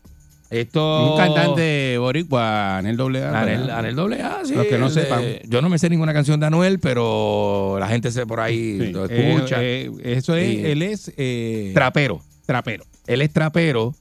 Esto. 0.48 1.12
Un 1.14 1.18
cantante 1.18 1.98
boricua, 1.98 2.78
Anel 2.78 2.96
Doble 2.96 3.24
A, 3.24 3.40
Anel. 3.42 3.68
Anel 3.70 3.98
AA, 3.98 4.42
sí. 4.44 4.54
Los 4.54 4.66
que 4.66 4.78
no 4.78 4.88
de- 4.90 5.02
sepan. 5.02 5.22
Yo 5.48 5.60
no 5.60 5.68
me 5.68 5.76
sé 5.78 5.90
ninguna 5.90 6.12
canción 6.12 6.38
de 6.38 6.46
Anuel, 6.46 6.78
pero 6.78 7.76
la 7.80 7.88
gente 7.88 8.12
se 8.12 8.26
por 8.26 8.38
ahí 8.40 8.78
Sí, 8.78 8.92
lo 8.92 9.06
eh, 9.10 9.32
escucha. 9.34 9.56
eh, 9.60 9.90
eso 10.04 10.36
es, 10.36 10.64
él 10.64 10.82
es 10.82 11.12
eh, 11.16 11.72
trapero. 11.74 12.20
trapero. 12.46 12.84
Él 13.08 13.22
es 13.22 13.32
trapero. 13.32 13.92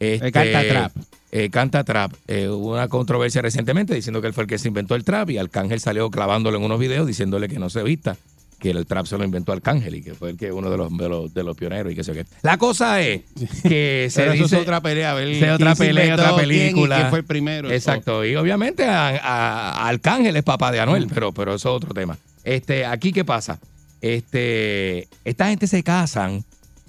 Este, 0.00 0.32
canta 0.32 0.62
trap. 0.68 0.92
eh, 1.32 1.50
canta 1.50 1.84
trap. 1.84 2.12
Eh, 2.28 2.48
hubo 2.48 2.72
una 2.72 2.88
controversia 2.88 3.42
recientemente 3.42 3.94
diciendo 3.94 4.20
que 4.20 4.26
él 4.28 4.34
fue 4.34 4.44
el 4.44 4.48
que 4.48 4.58
se 4.58 4.68
inventó 4.68 4.94
el 4.94 5.04
trap 5.04 5.30
y 5.30 5.38
Arcángel 5.38 5.80
salió 5.80 6.10
clavándolo 6.10 6.58
en 6.58 6.64
unos 6.64 6.78
videos 6.78 7.06
diciéndole 7.06 7.48
que 7.48 7.58
no 7.58 7.70
se 7.70 7.82
vista, 7.82 8.16
que 8.60 8.70
el 8.70 8.86
trap 8.86 9.06
se 9.06 9.18
lo 9.18 9.24
inventó 9.24 9.52
Arcángel 9.52 9.94
y 9.96 10.02
que 10.02 10.14
fue 10.14 10.30
el 10.30 10.36
que 10.36 10.50
uno 10.52 10.70
de 10.70 10.76
los, 10.78 10.96
de 10.96 11.08
los, 11.08 11.34
de 11.34 11.42
los 11.42 11.56
pioneros 11.56 11.92
y 11.92 11.96
que 11.96 12.04
sé 12.04 12.12
qué. 12.12 12.24
La 12.42 12.56
cosa 12.56 13.00
es 13.02 13.22
que 13.62 14.08
se 14.10 14.20
Pero 14.22 14.32
eso 14.32 14.42
dice... 14.44 14.56
es 14.56 14.62
otra 14.62 14.80
pelea, 14.80 15.16
Sí, 15.34 15.44
otra 15.44 15.74
se 15.74 15.84
pelea, 15.86 16.14
otra 16.14 16.28
quién 16.30 16.38
y 16.38 16.40
película. 16.48 16.96
quién 16.96 17.10
fue 17.10 17.18
el 17.20 17.24
primero. 17.24 17.70
Exacto. 17.70 18.24
Y 18.24 18.34
obviamente 18.36 18.84
a, 18.86 19.86
Arcángel 19.88 20.36
es 20.36 20.42
papá 20.44 20.70
de 20.72 20.78
Mm. 20.78 20.82
Anuel, 20.82 21.06
pero, 21.12 21.32
pero 21.32 21.54
eso 21.54 21.70
es 21.70 21.76
otro 21.76 21.92
tema. 21.94 22.16
Este, 22.42 22.84
aquí, 22.86 23.12
¿qué 23.12 23.24
pasa? 23.24 23.58
Este, 24.00 25.08
esta 25.24 25.48
gente 25.48 25.66
se 25.66 25.82
casan. 25.82 26.44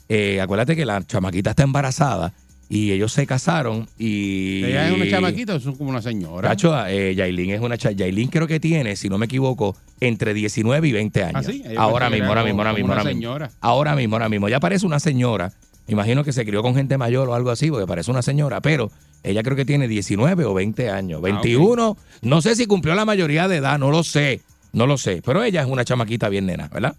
eh, 0.09 0.39
acuérdate 0.41 0.75
que 0.75 0.85
la 0.85 1.01
chamaquita 1.05 1.49
está 1.51 1.63
embarazada 1.63 2.33
y 2.69 2.91
ellos 2.91 3.13
se 3.13 3.27
casaron 3.27 3.87
y. 3.97 4.63
Ella 4.63 4.87
es 4.89 4.93
una 4.95 5.09
chamaquita 5.09 5.55
o 5.55 5.59
son 5.59 5.75
como 5.75 5.89
una 5.91 6.01
señora. 6.01 6.49
Cacho, 6.49 6.75
eh, 6.87 7.13
Yailin 7.15 7.51
es 7.51 7.61
una 7.61 7.77
cha- 7.77 7.91
Yailin 7.91 8.29
creo 8.29 8.47
que 8.47 8.59
tiene, 8.59 8.95
si 8.95 9.07
no 9.09 9.17
me 9.17 9.25
equivoco, 9.25 9.75
entre 9.99 10.33
19 10.33 10.87
y 10.87 10.91
20 10.91 11.23
años. 11.23 11.35
¿Ah, 11.35 11.43
sí? 11.43 11.63
Ahora 11.77 12.09
mismo, 12.09 12.27
ahora 12.27 12.43
mismo, 12.43 12.61
ahora 12.61 12.73
mismo, 12.73 12.91
una 12.91 13.01
ahora 13.01 13.13
mismo. 13.13 13.37
Ahora 13.61 13.95
mismo, 13.95 14.15
ahora 14.15 14.29
mismo. 14.29 14.49
Ya 14.49 14.59
parece 14.59 14.85
una 14.85 14.99
señora. 14.99 15.51
Imagino 15.87 16.23
que 16.23 16.33
se 16.33 16.43
crió 16.45 16.63
con 16.63 16.73
gente 16.75 16.97
mayor 16.97 17.29
o 17.29 17.35
algo 17.35 17.51
así, 17.51 17.69
porque 17.69 17.85
parece 17.85 18.09
una 18.09 18.23
señora, 18.23 18.59
pero 18.61 18.91
ella 19.23 19.43
creo 19.43 19.55
que 19.55 19.65
tiene 19.65 19.87
19 19.87 20.43
o 20.45 20.53
20 20.55 20.89
años. 20.89 21.21
21, 21.21 21.95
no 22.23 22.41
sé 22.41 22.55
si 22.55 22.65
cumplió 22.65 22.95
la 22.95 23.05
mayoría 23.05 23.47
de 23.47 23.57
edad, 23.57 23.77
no 23.77 23.91
lo 23.91 24.03
sé, 24.03 24.41
no 24.73 24.87
lo 24.87 24.97
sé, 24.97 25.21
pero 25.23 25.43
ella 25.43 25.61
es 25.61 25.67
una 25.67 25.85
chamaquita 25.85 26.27
bien 26.29 26.47
nena, 26.47 26.69
¿verdad? 26.69 26.95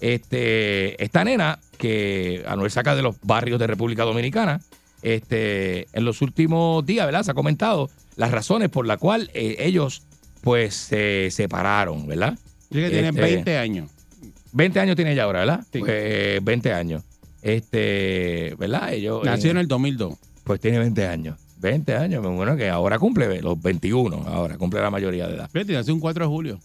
Este, 0.00 1.02
esta 1.02 1.24
nena 1.24 1.58
que 1.78 2.44
Anuel 2.46 2.70
saca 2.70 2.94
de 2.94 3.02
los 3.02 3.16
barrios 3.22 3.58
de 3.58 3.66
República 3.66 4.02
Dominicana, 4.04 4.60
este, 5.04 5.86
en 5.92 6.04
los 6.04 6.22
últimos 6.22 6.84
días, 6.84 7.06
¿verdad? 7.06 7.22
Se 7.22 7.30
ha 7.30 7.34
comentado 7.34 7.90
las 8.16 8.30
razones 8.30 8.70
por 8.70 8.86
las 8.86 8.98
cuales 8.98 9.28
ellos, 9.34 10.02
pues, 10.40 10.74
se 10.74 11.28
separaron, 11.30 12.06
¿verdad? 12.06 12.38
Dice 12.70 12.86
que 12.86 12.90
tiene 12.90 13.08
Este, 13.10 13.20
20 13.20 13.58
años. 13.58 13.90
20 14.52 14.80
años 14.80 14.96
tiene 14.96 15.12
ella 15.12 15.24
ahora, 15.24 15.40
¿verdad? 15.40 15.66
Sí. 15.72 15.80
Pues 15.80 16.42
20 16.42 16.72
años. 16.72 17.02
Este, 17.42 18.54
¿verdad? 18.58 18.92
Ellos, 18.92 19.22
Nació 19.24 19.48
eh, 19.48 19.52
en 19.52 19.58
el 19.58 19.68
2002. 19.68 20.14
Pues 20.44 20.60
tiene 20.60 20.78
20 20.78 21.06
años. 21.06 21.38
20 21.58 21.96
años, 21.96 22.22
bueno, 22.22 22.56
que 22.56 22.68
ahora 22.68 22.98
cumple 22.98 23.40
los 23.40 23.60
21, 23.60 24.24
ahora 24.26 24.58
cumple 24.58 24.80
la 24.80 24.90
mayoría 24.90 25.26
de 25.26 25.36
edad. 25.36 25.50
Fíjate, 25.50 25.72
nació 25.72 25.94
un 25.94 26.00
4 26.00 26.24
de 26.24 26.28
julio. 26.28 26.58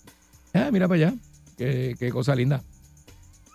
Ah, 0.53 0.69
mira 0.71 0.87
para 0.87 1.07
allá. 1.07 1.13
Qué, 1.57 1.95
qué 1.97 2.09
cosa 2.09 2.35
linda. 2.35 2.61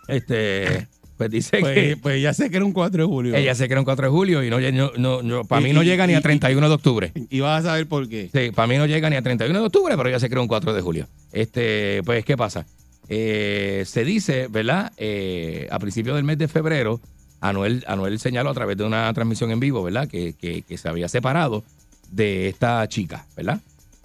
Este, 0.07 0.87
pues 1.17 1.31
dice 1.31 1.59
Pues, 1.59 1.73
que 1.75 1.97
pues 1.97 2.21
ya 2.21 2.33
sé 2.33 2.49
que 2.49 2.57
era 2.57 2.65
un 2.65 2.73
4 2.73 3.03
de 3.03 3.07
julio. 3.07 3.35
ella 3.35 3.55
se 3.55 3.67
creó 3.67 3.79
un 3.79 3.85
4 3.85 4.07
de 4.07 4.11
julio 4.11 4.43
y 4.43 4.49
no, 4.49 4.59
no, 4.59 4.91
no, 4.97 5.21
no- 5.23 5.45
para 5.45 5.61
mí 5.61 5.71
no 5.73 5.81
y- 5.83 5.85
llega 5.85 6.05
ni 6.07 6.13
a 6.13 6.21
31 6.21 6.67
de 6.67 6.73
octubre. 6.75 7.11
Y 7.29 7.39
vas 7.39 7.63
a 7.65 7.69
saber 7.69 7.87
por 7.87 8.07
qué. 8.09 8.29
Sí, 8.33 8.51
para 8.51 8.67
mí 8.67 8.77
no 8.77 8.85
llega 8.85 9.09
ni 9.09 9.15
a 9.15 9.21
31 9.21 9.59
de 9.59 9.65
octubre, 9.65 9.95
pero 9.95 10.09
ya 10.09 10.19
se 10.19 10.29
creó 10.29 10.41
un 10.41 10.47
4 10.47 10.73
de 10.73 10.81
julio. 10.81 11.07
Este, 11.31 12.01
pues, 12.03 12.25
¿qué 12.25 12.35
pasa? 12.35 12.65
Eh, 13.07 13.83
se 13.85 14.03
dice, 14.03 14.47
¿verdad? 14.49 14.91
Eh, 14.97 15.67
a 15.71 15.79
principios 15.79 16.15
del 16.15 16.25
mes 16.25 16.37
de 16.37 16.47
febrero, 16.47 16.99
Anuel, 17.39 17.83
Anuel 17.87 18.17
señaló 18.19 18.49
a 18.49 18.53
través 18.53 18.75
de 18.77 18.83
una 18.83 19.13
transmisión 19.13 19.51
en 19.51 19.59
vivo, 19.59 19.83
¿verdad? 19.83 20.07
Que, 20.07 20.33
que- 20.33 20.63
que 20.63 20.77
se 20.77 20.89
había 20.89 21.07
separado 21.07 21.63
de 22.11 22.47
esta 22.49 22.87
chica, 22.87 23.25
¿verdad? 23.37 23.59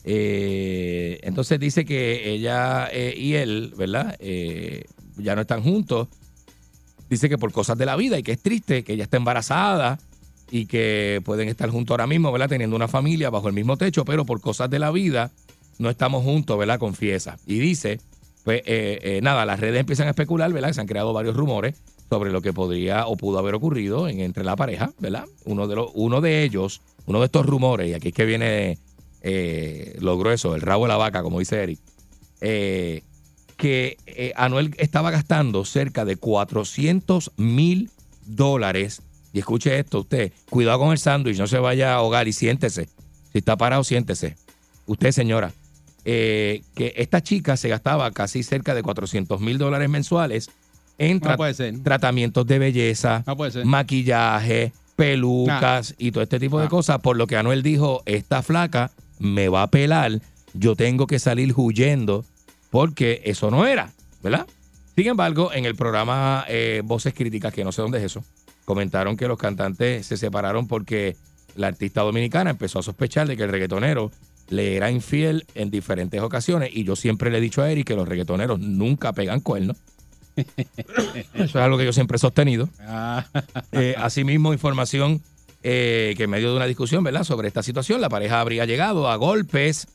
Eh, 0.04 1.18
entonces 1.22 1.58
dice 1.60 1.84
que 1.84 2.30
ella 2.30 2.88
y 3.16 3.34
él, 3.34 3.72
¿verdad? 3.76 4.16
Ya 5.16 5.34
no 5.34 5.40
están 5.42 5.62
juntos. 5.62 6.08
Dice 7.10 7.28
que 7.28 7.36
por 7.36 7.52
cosas 7.52 7.76
de 7.76 7.84
la 7.86 7.96
vida 7.96 8.18
y 8.18 8.22
que 8.22 8.32
es 8.32 8.40
triste, 8.40 8.84
que 8.84 8.94
ella 8.94 9.04
está 9.04 9.16
embarazada 9.18 9.98
y 10.50 10.66
que 10.66 11.20
pueden 11.24 11.48
estar 11.48 11.68
juntos 11.68 11.92
ahora 11.92 12.06
mismo, 12.06 12.32
¿verdad? 12.32 12.48
Teniendo 12.48 12.76
una 12.76 12.88
familia 12.88 13.28
bajo 13.30 13.48
el 13.48 13.54
mismo 13.54 13.76
techo, 13.76 14.04
pero 14.04 14.24
por 14.24 14.40
cosas 14.40 14.70
de 14.70 14.78
la 14.78 14.90
vida 14.90 15.30
no 15.78 15.90
estamos 15.90 16.22
juntos, 16.24 16.56
¿verdad? 16.58 16.78
Confiesa. 16.78 17.36
Y 17.46 17.58
dice, 17.58 18.00
pues 18.44 18.62
eh, 18.64 18.98
eh, 19.02 19.20
nada, 19.22 19.44
las 19.44 19.60
redes 19.60 19.80
empiezan 19.80 20.06
a 20.06 20.10
especular, 20.10 20.52
¿verdad? 20.52 20.72
Se 20.72 20.80
han 20.80 20.86
creado 20.86 21.12
varios 21.12 21.36
rumores 21.36 21.74
sobre 22.08 22.30
lo 22.32 22.42
que 22.42 22.52
podría 22.52 23.06
o 23.06 23.16
pudo 23.16 23.38
haber 23.38 23.54
ocurrido 23.54 24.08
en- 24.08 24.20
entre 24.20 24.42
la 24.44 24.56
pareja, 24.56 24.92
¿verdad? 24.98 25.24
Uno 25.44 25.66
de, 25.68 25.76
los, 25.76 25.90
uno 25.94 26.20
de 26.20 26.42
ellos, 26.42 26.80
uno 27.06 27.18
de 27.20 27.26
estos 27.26 27.46
rumores, 27.46 27.88
y 27.88 27.94
aquí 27.94 28.08
es 28.08 28.14
que 28.14 28.24
viene 28.24 28.78
eh, 29.22 29.96
lo 30.00 30.18
grueso, 30.18 30.54
el 30.54 30.60
rabo 30.60 30.84
de 30.84 30.88
la 30.88 30.96
vaca, 30.96 31.22
como 31.22 31.38
dice 31.38 31.62
Eric, 31.62 31.78
eh, 32.40 33.02
que 33.60 33.98
eh, 34.06 34.32
Anuel 34.36 34.74
estaba 34.78 35.10
gastando 35.10 35.64
cerca 35.64 36.04
de 36.04 36.16
400 36.16 37.32
mil 37.36 37.90
dólares. 38.26 39.02
Y 39.32 39.38
escuche 39.38 39.78
esto, 39.78 40.00
usted, 40.00 40.32
cuidado 40.48 40.78
con 40.80 40.92
el 40.92 40.98
sándwich, 40.98 41.38
no 41.38 41.46
se 41.46 41.58
vaya 41.58 41.92
a 41.92 41.96
ahogar 41.96 42.26
y 42.26 42.32
siéntese. 42.32 42.88
Si 43.32 43.38
está 43.38 43.56
parado, 43.56 43.84
siéntese. 43.84 44.36
Usted, 44.86 45.12
señora, 45.12 45.52
eh, 46.04 46.62
que 46.74 46.94
esta 46.96 47.22
chica 47.22 47.56
se 47.56 47.68
gastaba 47.68 48.10
casi 48.10 48.42
cerca 48.42 48.74
de 48.74 48.82
400 48.82 49.40
mil 49.40 49.58
dólares 49.58 49.88
mensuales 49.88 50.50
en 50.98 51.20
tra- 51.20 51.36
tratamientos 51.82 52.46
de 52.46 52.58
belleza, 52.58 53.22
No 53.26 53.36
maquillaje, 53.64 54.72
pelucas 54.96 55.94
y 55.98 56.10
todo 56.12 56.22
este 56.24 56.40
tipo 56.40 56.58
de 56.60 56.68
cosas. 56.68 56.98
Por 57.00 57.16
lo 57.16 57.26
que 57.26 57.36
Anuel 57.36 57.62
dijo, 57.62 58.02
esta 58.06 58.42
flaca 58.42 58.90
me 59.18 59.48
va 59.48 59.62
a 59.62 59.70
pelar, 59.70 60.20
yo 60.54 60.74
tengo 60.76 61.06
que 61.06 61.18
salir 61.18 61.52
huyendo 61.56 62.24
porque 62.70 63.22
eso 63.24 63.50
no 63.50 63.66
era, 63.66 63.92
¿verdad? 64.22 64.46
Sin 64.96 65.06
embargo, 65.08 65.52
en 65.52 65.64
el 65.64 65.74
programa 65.74 66.44
eh, 66.48 66.82
Voces 66.84 67.14
Críticas, 67.14 67.52
que 67.52 67.64
no 67.64 67.72
sé 67.72 67.82
dónde 67.82 67.98
es 67.98 68.04
eso, 68.04 68.24
comentaron 68.64 69.16
que 69.16 69.28
los 69.28 69.38
cantantes 69.38 70.06
se 70.06 70.16
separaron 70.16 70.68
porque 70.68 71.16
la 71.56 71.68
artista 71.68 72.02
dominicana 72.02 72.50
empezó 72.50 72.78
a 72.78 72.82
sospechar 72.82 73.26
de 73.26 73.36
que 73.36 73.44
el 73.44 73.50
reggaetonero 73.50 74.10
le 74.48 74.76
era 74.76 74.90
infiel 74.90 75.46
en 75.54 75.70
diferentes 75.70 76.20
ocasiones 76.20 76.70
y 76.72 76.84
yo 76.84 76.96
siempre 76.96 77.30
le 77.30 77.38
he 77.38 77.40
dicho 77.40 77.62
a 77.62 77.70
Eric 77.70 77.86
que 77.86 77.94
los 77.96 78.08
reggaetoneros 78.08 78.60
nunca 78.60 79.12
pegan 79.12 79.40
cuernos. 79.40 79.76
Eso 80.36 81.24
es 81.34 81.56
algo 81.56 81.78
que 81.78 81.84
yo 81.84 81.92
siempre 81.92 82.16
he 82.16 82.18
sostenido. 82.18 82.68
Ah, 82.80 83.26
Eh, 83.72 83.94
asimismo, 83.96 84.52
información 84.52 85.22
eh, 85.62 86.14
que 86.16 86.24
en 86.24 86.30
medio 86.30 86.50
de 86.50 86.56
una 86.56 86.66
discusión, 86.66 87.04
¿verdad? 87.04 87.24
Sobre 87.24 87.48
esta 87.48 87.62
situación, 87.62 88.00
la 88.00 88.08
pareja 88.08 88.40
habría 88.40 88.64
llegado 88.64 89.08
a 89.08 89.16
golpes. 89.16 89.88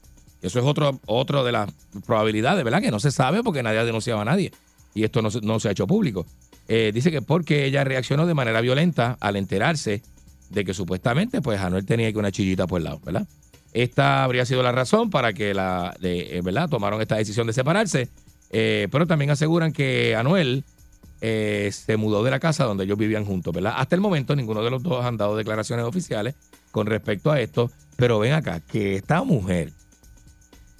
Eso 0.46 0.60
es 0.60 0.66
otro, 0.66 1.00
otro 1.08 1.44
de 1.44 1.52
las 1.52 1.70
probabilidades, 2.06 2.64
¿verdad? 2.64 2.82
Que 2.82 2.92
no 2.92 3.00
se 3.00 3.12
sabe 3.12 3.44
porque 3.44 3.64
nadie 3.64 3.80
ha 3.80 3.86
denunciado 3.86 4.22
a 4.22 4.26
nadie. 4.26 4.52
Y 4.94 5.04
esto 5.04 5.22
no 5.22 5.30
no 5.42 5.60
se 5.60 5.68
ha 5.68 5.72
hecho 5.72 5.88
público. 5.88 6.26
Eh, 6.68 6.92
dice 6.94 7.12
que 7.12 7.22
porque 7.22 7.66
ella 7.66 7.84
reaccionó 7.84 8.26
de 8.26 8.34
manera 8.34 8.62
violenta 8.62 9.18
al 9.20 9.36
enterarse 9.36 10.02
de 10.50 10.66
que 10.66 10.74
supuestamente, 10.74 11.42
pues, 11.42 11.60
Anuel 11.60 11.86
tenía 11.86 12.12
que 12.12 12.18
una 12.18 12.32
chillita 12.32 12.68
por 12.68 12.80
el 12.80 12.86
lado, 12.86 13.02
¿verdad? 13.04 13.28
Esta 13.74 14.24
habría 14.24 14.46
sido 14.46 14.64
la 14.64 14.72
razón 14.72 15.10
para 15.10 15.34
que 15.34 15.54
la, 15.54 15.96
de, 16.00 16.38
eh, 16.38 16.42
¿verdad? 16.42 16.70
Tomaron 16.70 17.02
esta 17.02 17.18
decisión 17.18 17.48
de 17.48 17.54
separarse. 17.54 18.10
Eh, 18.52 18.88
pero 18.92 19.06
también 19.06 19.32
aseguran 19.32 19.74
que 19.74 20.16
Anuel 20.16 20.64
se 21.20 21.98
mudó 21.98 22.24
de 22.24 22.30
la 22.30 22.40
casa 22.40 22.66
donde 22.66 22.84
ellos 22.84 23.00
vivían 23.00 23.26
juntos, 23.26 23.52
¿verdad? 23.52 23.74
Hasta 23.78 23.96
el 23.96 24.02
momento 24.02 24.36
ninguno 24.36 24.64
de 24.64 24.70
los 24.70 24.84
dos 24.84 25.04
han 25.04 25.18
dado 25.18 25.36
declaraciones 25.36 25.84
oficiales 25.84 26.36
con 26.70 26.86
respecto 26.86 27.32
a 27.32 27.42
esto, 27.42 27.72
pero 27.96 28.20
ven 28.20 28.34
acá, 28.34 28.60
que 28.60 28.98
esta 28.98 29.24
mujer 29.24 29.72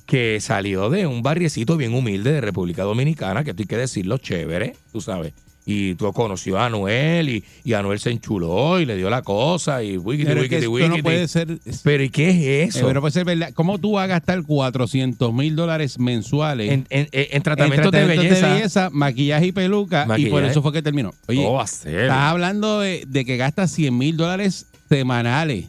que 0.06 0.40
salió 0.42 0.90
de 0.90 1.08
un 1.08 1.22
barriecito 1.24 1.78
bien 1.78 1.94
humilde 1.94 2.32
de 2.32 2.42
República 2.42 2.84
Dominicana, 2.84 3.44
que 3.44 3.52
esto 3.52 3.64
hay 3.64 3.68
que 3.68 3.78
decirlo 3.78 4.18
chévere, 4.18 4.76
tú 4.92 5.02
sabes, 5.02 5.34
y 5.68 5.96
tú 5.96 6.14
conoció 6.14 6.60
a 6.60 6.68
Anuel 6.68 7.28
y, 7.28 7.44
y 7.64 7.74
Anuel 7.74 8.00
se 8.00 8.12
enchuló 8.12 8.80
y 8.80 8.86
le 8.86 8.96
dio 8.96 9.10
la 9.10 9.24
cosa 9.24 9.82
y 9.82 9.98
wikiti, 9.98 10.28
pero 10.28 10.44
es 10.44 10.50
que 10.50 10.68
wikiti, 10.68 10.76
esto 10.76 10.88
no 10.90 10.94
wikiti. 10.94 11.02
puede 11.02 11.28
ser. 11.28 11.58
Pero 11.82 12.04
¿y 12.04 12.10
qué 12.12 12.30
es 12.30 12.36
eh, 12.36 12.64
eso? 12.66 12.86
pero 12.86 13.02
puede 13.02 13.12
ser 13.14 13.26
verdad. 13.26 13.52
¿Cómo 13.56 13.80
tú 13.80 13.94
vas 13.94 14.04
a 14.04 14.08
gastar 14.08 14.44
400 14.44 15.34
mil 15.34 15.56
dólares 15.56 15.98
mensuales 15.98 16.72
en, 16.72 16.86
en, 16.92 17.00
en- 17.02 17.08
en 17.12 17.28
en 17.32 17.42
tratamientos 17.42 17.92
de 17.92 18.06
belleza. 18.06 18.90
maquillaje 18.92 19.48
y 19.48 19.52
peluca? 19.54 20.06
Y 20.20 20.28
por 20.28 20.44
eso 20.44 20.62
fue 20.62 20.72
que 20.72 20.84
terminó. 20.84 21.16
Oye, 21.28 21.44
estás 21.64 22.12
hablando 22.12 22.82
de, 22.82 23.04
de 23.08 23.26
que 23.26 23.36
gastas 23.38 23.72
100 23.72 23.98
mil 23.98 24.18
dólares 24.18 24.68
semanales. 24.88 25.66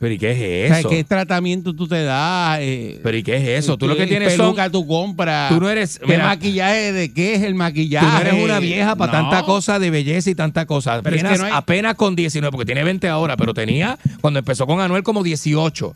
Pero 0.00 0.14
¿y 0.14 0.18
qué 0.18 0.28
O 0.28 0.30
es 0.32 0.68
sea, 0.70 0.78
eso? 0.80 0.88
¿qué 0.88 1.04
tratamiento 1.04 1.74
tú 1.74 1.86
te 1.86 2.02
das? 2.02 2.58
Eh, 2.62 2.98
Pero 3.02 3.16
¿y 3.18 3.22
qué 3.22 3.36
es 3.36 3.64
eso? 3.64 3.76
Tú 3.76 3.86
lo 3.86 3.94
que 3.94 4.04
¿Qué 4.04 4.08
tienes 4.08 4.34
son... 4.34 4.56
tú 4.72 4.86
compras? 4.86 5.50
Tú 5.50 5.60
no 5.60 5.68
eres... 5.68 5.98
¿Qué 5.98 6.06
mira, 6.06 6.24
maquillaje? 6.24 6.92
¿De 6.94 7.12
qué 7.12 7.34
es 7.34 7.42
el 7.42 7.54
maquillaje? 7.54 8.06
Tú 8.06 8.12
no 8.14 8.20
eres 8.20 8.44
una 8.44 8.58
vieja 8.60 8.96
para 8.96 9.12
No. 9.12 9.28
tanta 9.28 9.44
cosa 9.44 9.78
de 9.78 9.90
belleza 9.90 10.30
y 10.30 10.34
tanta 10.34 10.64
cosa. 10.64 11.02
Pero 11.02 11.16
es 11.16 11.22
que 11.22 11.28
Apenas, 11.28 11.40
no 11.40 11.46
hay- 11.46 11.52
apenas 11.54 11.94
con 11.96 12.16
19, 12.16 12.50
porque 12.50 12.64
tiene 12.64 12.82
20 12.82 13.08
ahora, 13.08 13.36
pero 13.36 13.52
tenía 13.52 13.98
cuando 14.22 14.38
empezó 14.38 14.66
con 14.66 14.80
Anuel 14.80 15.02
como 15.02 15.22
18. 15.22 15.94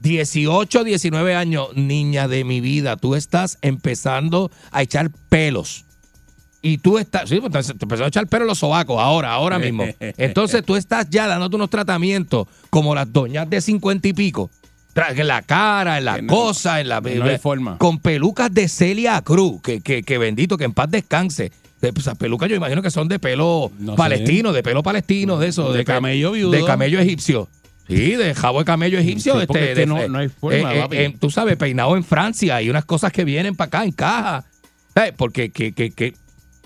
18, 0.00 0.84
19 0.84 1.34
años, 1.34 1.68
niña 1.74 2.28
de 2.28 2.44
mi 2.44 2.60
vida, 2.60 2.96
tú 2.96 3.14
estás 3.14 3.58
empezando 3.62 4.50
a 4.70 4.82
echar 4.82 5.10
pelos. 5.30 5.85
Y 6.62 6.78
tú 6.78 6.98
estás, 6.98 7.28
sí, 7.28 7.40
pues, 7.40 7.66
te 7.66 7.72
empezó 7.84 8.04
a 8.04 8.08
echar 8.08 8.26
pelo 8.26 8.44
los 8.44 8.58
sobacos 8.58 8.98
ahora, 9.00 9.32
ahora 9.32 9.58
mismo. 9.58 9.84
Entonces 10.00 10.64
tú 10.64 10.74
estás 10.76 11.08
ya 11.10 11.26
dándote 11.28 11.56
unos 11.56 11.70
tratamientos 11.70 12.48
como 12.70 12.94
las 12.94 13.12
doñas 13.12 13.48
de 13.48 13.60
50 13.60 14.08
y 14.08 14.12
pico. 14.12 14.50
En 15.14 15.26
la 15.26 15.42
cara, 15.42 15.98
en 15.98 16.06
la 16.06 16.16
Que 16.16 16.22
no, 16.22 16.32
cosa, 16.32 16.80
en 16.80 16.88
la 16.88 17.00
no 17.02 17.24
hay 17.26 17.38
forma. 17.38 17.76
con 17.76 17.98
pelucas 17.98 18.52
de 18.52 18.66
Celia 18.66 19.20
Cruz, 19.20 19.60
que, 19.60 19.82
que, 19.82 20.02
que 20.02 20.16
bendito, 20.16 20.56
que 20.56 20.64
en 20.64 20.72
paz 20.72 20.90
descanse. 20.90 21.52
De- 21.82 21.92
pues, 21.92 22.06
Esas 22.06 22.16
pelucas 22.16 22.48
yo 22.48 22.56
imagino 22.56 22.80
que 22.80 22.90
son 22.90 23.06
de 23.06 23.18
pelo 23.18 23.70
No 23.78 23.92
sé. 23.92 23.96
palestino, 23.98 24.52
de 24.54 24.62
pelo 24.62 24.82
palestino, 24.82 25.38
de 25.38 25.48
eso. 25.48 25.70
De 25.74 25.84
camello 25.84 26.32
viudo. 26.32 26.50
De 26.50 26.64
camello 26.64 26.98
egipcio. 26.98 27.46
Sí, 27.86 28.16
de 28.16 28.34
jabo 28.34 28.60
de 28.60 28.64
camello 28.64 28.98
egipcio. 28.98 29.34
Sí, 29.34 29.40
este, 29.42 29.74
de- 29.74 29.86
no- 29.86 30.08
no 30.08 30.18
hay 30.18 30.28
forma, 30.30 30.74
eh, 30.74 30.80
eh, 30.90 31.04
eh, 31.04 31.16
tú 31.20 31.30
sabes, 31.30 31.56
peinado 31.58 31.94
en 31.96 32.02
Francia 32.02 32.60
y 32.62 32.70
unas 32.70 32.86
cosas 32.86 33.12
que 33.12 33.24
vienen 33.26 33.54
para 33.54 33.66
acá 33.68 33.84
en 33.84 33.92
caja. 33.92 34.44
Porque, 35.18 35.50
que, 35.50 35.72
que, 35.72 35.90
que- 35.90 36.14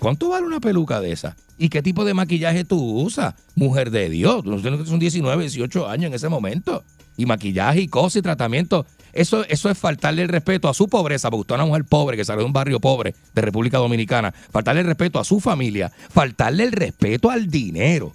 ¿cuánto 0.01 0.29
vale 0.29 0.47
una 0.47 0.59
peluca 0.59 0.99
de 0.99 1.11
esa? 1.11 1.37
¿Y 1.59 1.69
qué 1.69 1.83
tipo 1.83 2.03
de 2.03 2.15
maquillaje 2.15 2.65
tú 2.65 2.81
usas? 3.01 3.35
Mujer 3.53 3.91
de 3.91 4.09
Dios. 4.09 4.43
Que 4.43 4.85
son 4.85 4.97
19, 4.97 5.43
18 5.43 5.87
años 5.87 6.07
en 6.07 6.15
ese 6.15 6.27
momento. 6.27 6.83
Y 7.17 7.27
maquillaje 7.27 7.81
y 7.81 7.87
cosas 7.87 8.15
y 8.17 8.21
tratamiento. 8.23 8.87
Eso, 9.13 9.45
eso 9.47 9.69
es 9.69 9.77
faltarle 9.77 10.23
el 10.23 10.29
respeto 10.29 10.69
a 10.69 10.73
su 10.73 10.87
pobreza, 10.87 11.29
porque 11.29 11.41
usted 11.41 11.55
es 11.55 11.59
una 11.59 11.67
mujer 11.67 11.85
pobre 11.85 12.17
que 12.17 12.25
salió 12.25 12.39
de 12.39 12.45
un 12.47 12.53
barrio 12.53 12.79
pobre 12.79 13.13
de 13.35 13.41
República 13.41 13.77
Dominicana. 13.77 14.33
Faltarle 14.51 14.81
el 14.81 14.87
respeto 14.87 15.19
a 15.19 15.23
su 15.23 15.39
familia. 15.39 15.91
Faltarle 16.09 16.63
el 16.63 16.71
respeto 16.71 17.29
al 17.29 17.47
dinero 17.49 18.13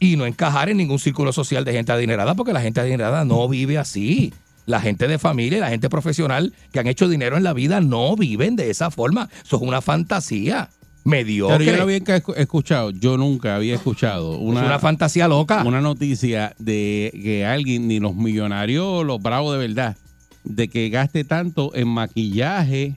y 0.00 0.16
no 0.16 0.26
encajar 0.26 0.68
en 0.68 0.76
ningún 0.76 0.98
círculo 0.98 1.32
social 1.32 1.64
de 1.64 1.72
gente 1.72 1.92
adinerada, 1.92 2.34
porque 2.34 2.52
la 2.52 2.60
gente 2.60 2.80
adinerada 2.80 3.24
no 3.24 3.48
vive 3.48 3.78
así. 3.78 4.34
La 4.66 4.80
gente 4.80 5.08
de 5.08 5.18
familia 5.18 5.58
y 5.58 5.60
la 5.60 5.68
gente 5.68 5.90
profesional 5.90 6.52
que 6.72 6.80
han 6.80 6.86
hecho 6.86 7.08
dinero 7.08 7.36
en 7.36 7.42
la 7.44 7.52
vida 7.52 7.80
no 7.80 8.16
viven 8.16 8.56
de 8.56 8.70
esa 8.70 8.90
forma. 8.90 9.28
Eso 9.44 9.56
es 9.56 9.62
una 9.62 9.80
fantasía 9.82 10.70
mediocre. 11.04 11.58
Pero 11.58 11.70
yo 11.72 11.76
no 11.76 11.82
había 11.82 11.98
escu- 11.98 12.34
escuchado, 12.36 12.90
yo 12.90 13.18
nunca 13.18 13.56
había 13.56 13.74
escuchado 13.74 14.32
es 14.34 14.40
una, 14.40 14.64
una 14.64 14.78
fantasía 14.78 15.28
loca. 15.28 15.62
una 15.66 15.82
noticia 15.82 16.54
de 16.58 17.10
que 17.22 17.44
alguien, 17.44 17.88
ni 17.88 18.00
los 18.00 18.14
millonarios, 18.16 19.04
los 19.04 19.20
bravos 19.20 19.52
de 19.58 19.66
verdad, 19.68 19.96
de 20.44 20.68
que 20.68 20.88
gaste 20.88 21.24
tanto 21.24 21.74
en 21.74 21.88
maquillaje, 21.88 22.96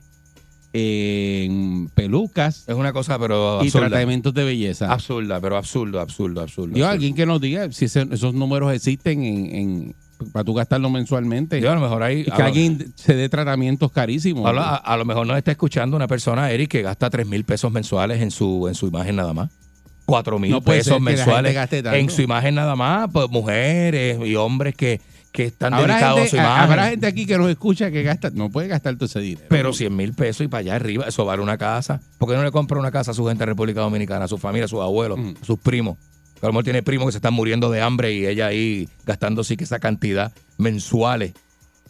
en 0.72 1.88
pelucas 1.94 2.64
es 2.66 2.74
una 2.74 2.92
cosa, 2.92 3.18
pero 3.18 3.58
y 3.62 3.66
absurda. 3.66 3.88
tratamientos 3.88 4.32
de 4.34 4.44
belleza. 4.44 4.92
Absurda, 4.92 5.40
pero 5.40 5.56
absurdo, 5.56 6.00
absurdo, 6.00 6.40
absurdo. 6.40 6.68
Yo, 6.76 6.84
absurdo. 6.84 6.90
alguien 6.92 7.14
que 7.14 7.26
nos 7.26 7.40
diga 7.40 7.70
si 7.72 7.86
ese- 7.86 8.06
esos 8.10 8.34
números 8.34 8.72
existen 8.72 9.22
en, 9.24 9.54
en- 9.54 9.94
para 10.32 10.44
tú 10.44 10.54
gastarlo 10.54 10.90
mensualmente. 10.90 11.60
Yo 11.60 11.70
a 11.70 11.74
lo 11.74 11.80
mejor 11.80 12.02
ahí. 12.02 12.24
y 12.26 12.30
a 12.30 12.34
que 12.36 12.42
lo- 12.42 12.48
alguien 12.48 12.92
se 12.96 13.14
dé 13.14 13.28
tratamientos 13.28 13.92
carísimos. 13.92 14.46
a, 14.46 14.52
lo, 14.52 14.60
a- 14.60 14.76
a 14.76 14.96
lo 14.96 15.04
mejor 15.04 15.26
nos 15.26 15.36
está 15.38 15.50
escuchando 15.50 15.96
una 15.96 16.06
persona, 16.08 16.50
Eric, 16.50 16.70
que 16.70 16.82
gasta 16.82 17.08
3 17.10 17.26
mil 17.26 17.44
pesos 17.44 17.70
mensuales 17.72 18.20
en 18.22 18.30
su, 18.30 18.66
en 18.68 18.74
su 18.74 18.86
imagen 18.88 19.16
nada 19.16 19.32
más. 19.32 19.50
4 20.06 20.38
mil 20.38 20.50
No 20.50 20.62
pesos 20.62 21.00
mensuales 21.00 21.54
en 21.92 22.10
su 22.10 22.22
imagen 22.22 22.54
nada 22.54 22.74
más. 22.76 23.10
Pues 23.12 23.28
mujeres 23.30 24.18
y 24.24 24.34
hombres 24.36 24.74
que, 24.74 25.00
que 25.32 25.44
están 25.44 25.74
Habrá 25.74 25.94
dedicados 25.96 26.20
gente, 26.20 26.28
a 26.28 26.30
su 26.30 26.36
imagen. 26.46 26.62
habrá 26.70 26.88
gente 26.88 27.06
aquí 27.06 27.26
que 27.26 27.36
nos 27.36 27.50
escucha 27.50 27.90
que 27.90 28.02
gasta, 28.02 28.30
no 28.30 28.48
puede 28.48 28.68
gastar 28.68 28.94
todo 28.96 29.04
ese 29.04 29.20
dinero. 29.20 29.46
Pero 29.50 29.72
100 29.74 29.94
mil 29.94 30.14
pesos 30.14 30.46
y 30.46 30.48
para 30.48 30.60
allá 30.60 30.76
arriba, 30.76 31.04
eso 31.06 31.26
vale 31.26 31.42
una 31.42 31.58
casa. 31.58 32.00
¿Por 32.16 32.30
qué 32.30 32.36
no 32.36 32.42
le 32.42 32.50
compra 32.50 32.78
una 32.78 32.90
casa 32.90 33.10
a 33.10 33.14
su 33.14 33.26
gente 33.26 33.44
en 33.44 33.48
República 33.48 33.80
Dominicana, 33.82 34.24
a 34.24 34.28
su 34.28 34.38
familia, 34.38 34.64
a 34.64 34.68
sus 34.68 34.80
abuelos, 34.80 35.18
Mm. 35.18 35.34
a 35.42 35.44
sus 35.44 35.58
primos? 35.58 35.98
A 36.42 36.46
lo 36.46 36.52
mejor 36.52 36.64
tiene 36.64 36.82
primos 36.82 37.06
que 37.06 37.12
se 37.12 37.18
están 37.18 37.34
muriendo 37.34 37.70
de 37.70 37.80
hambre 37.82 38.12
y 38.12 38.26
ella 38.26 38.46
ahí 38.46 38.88
gastando 39.04 39.42
sí 39.44 39.56
que 39.56 39.64
esa 39.64 39.78
cantidad 39.78 40.32
mensuales. 40.56 41.32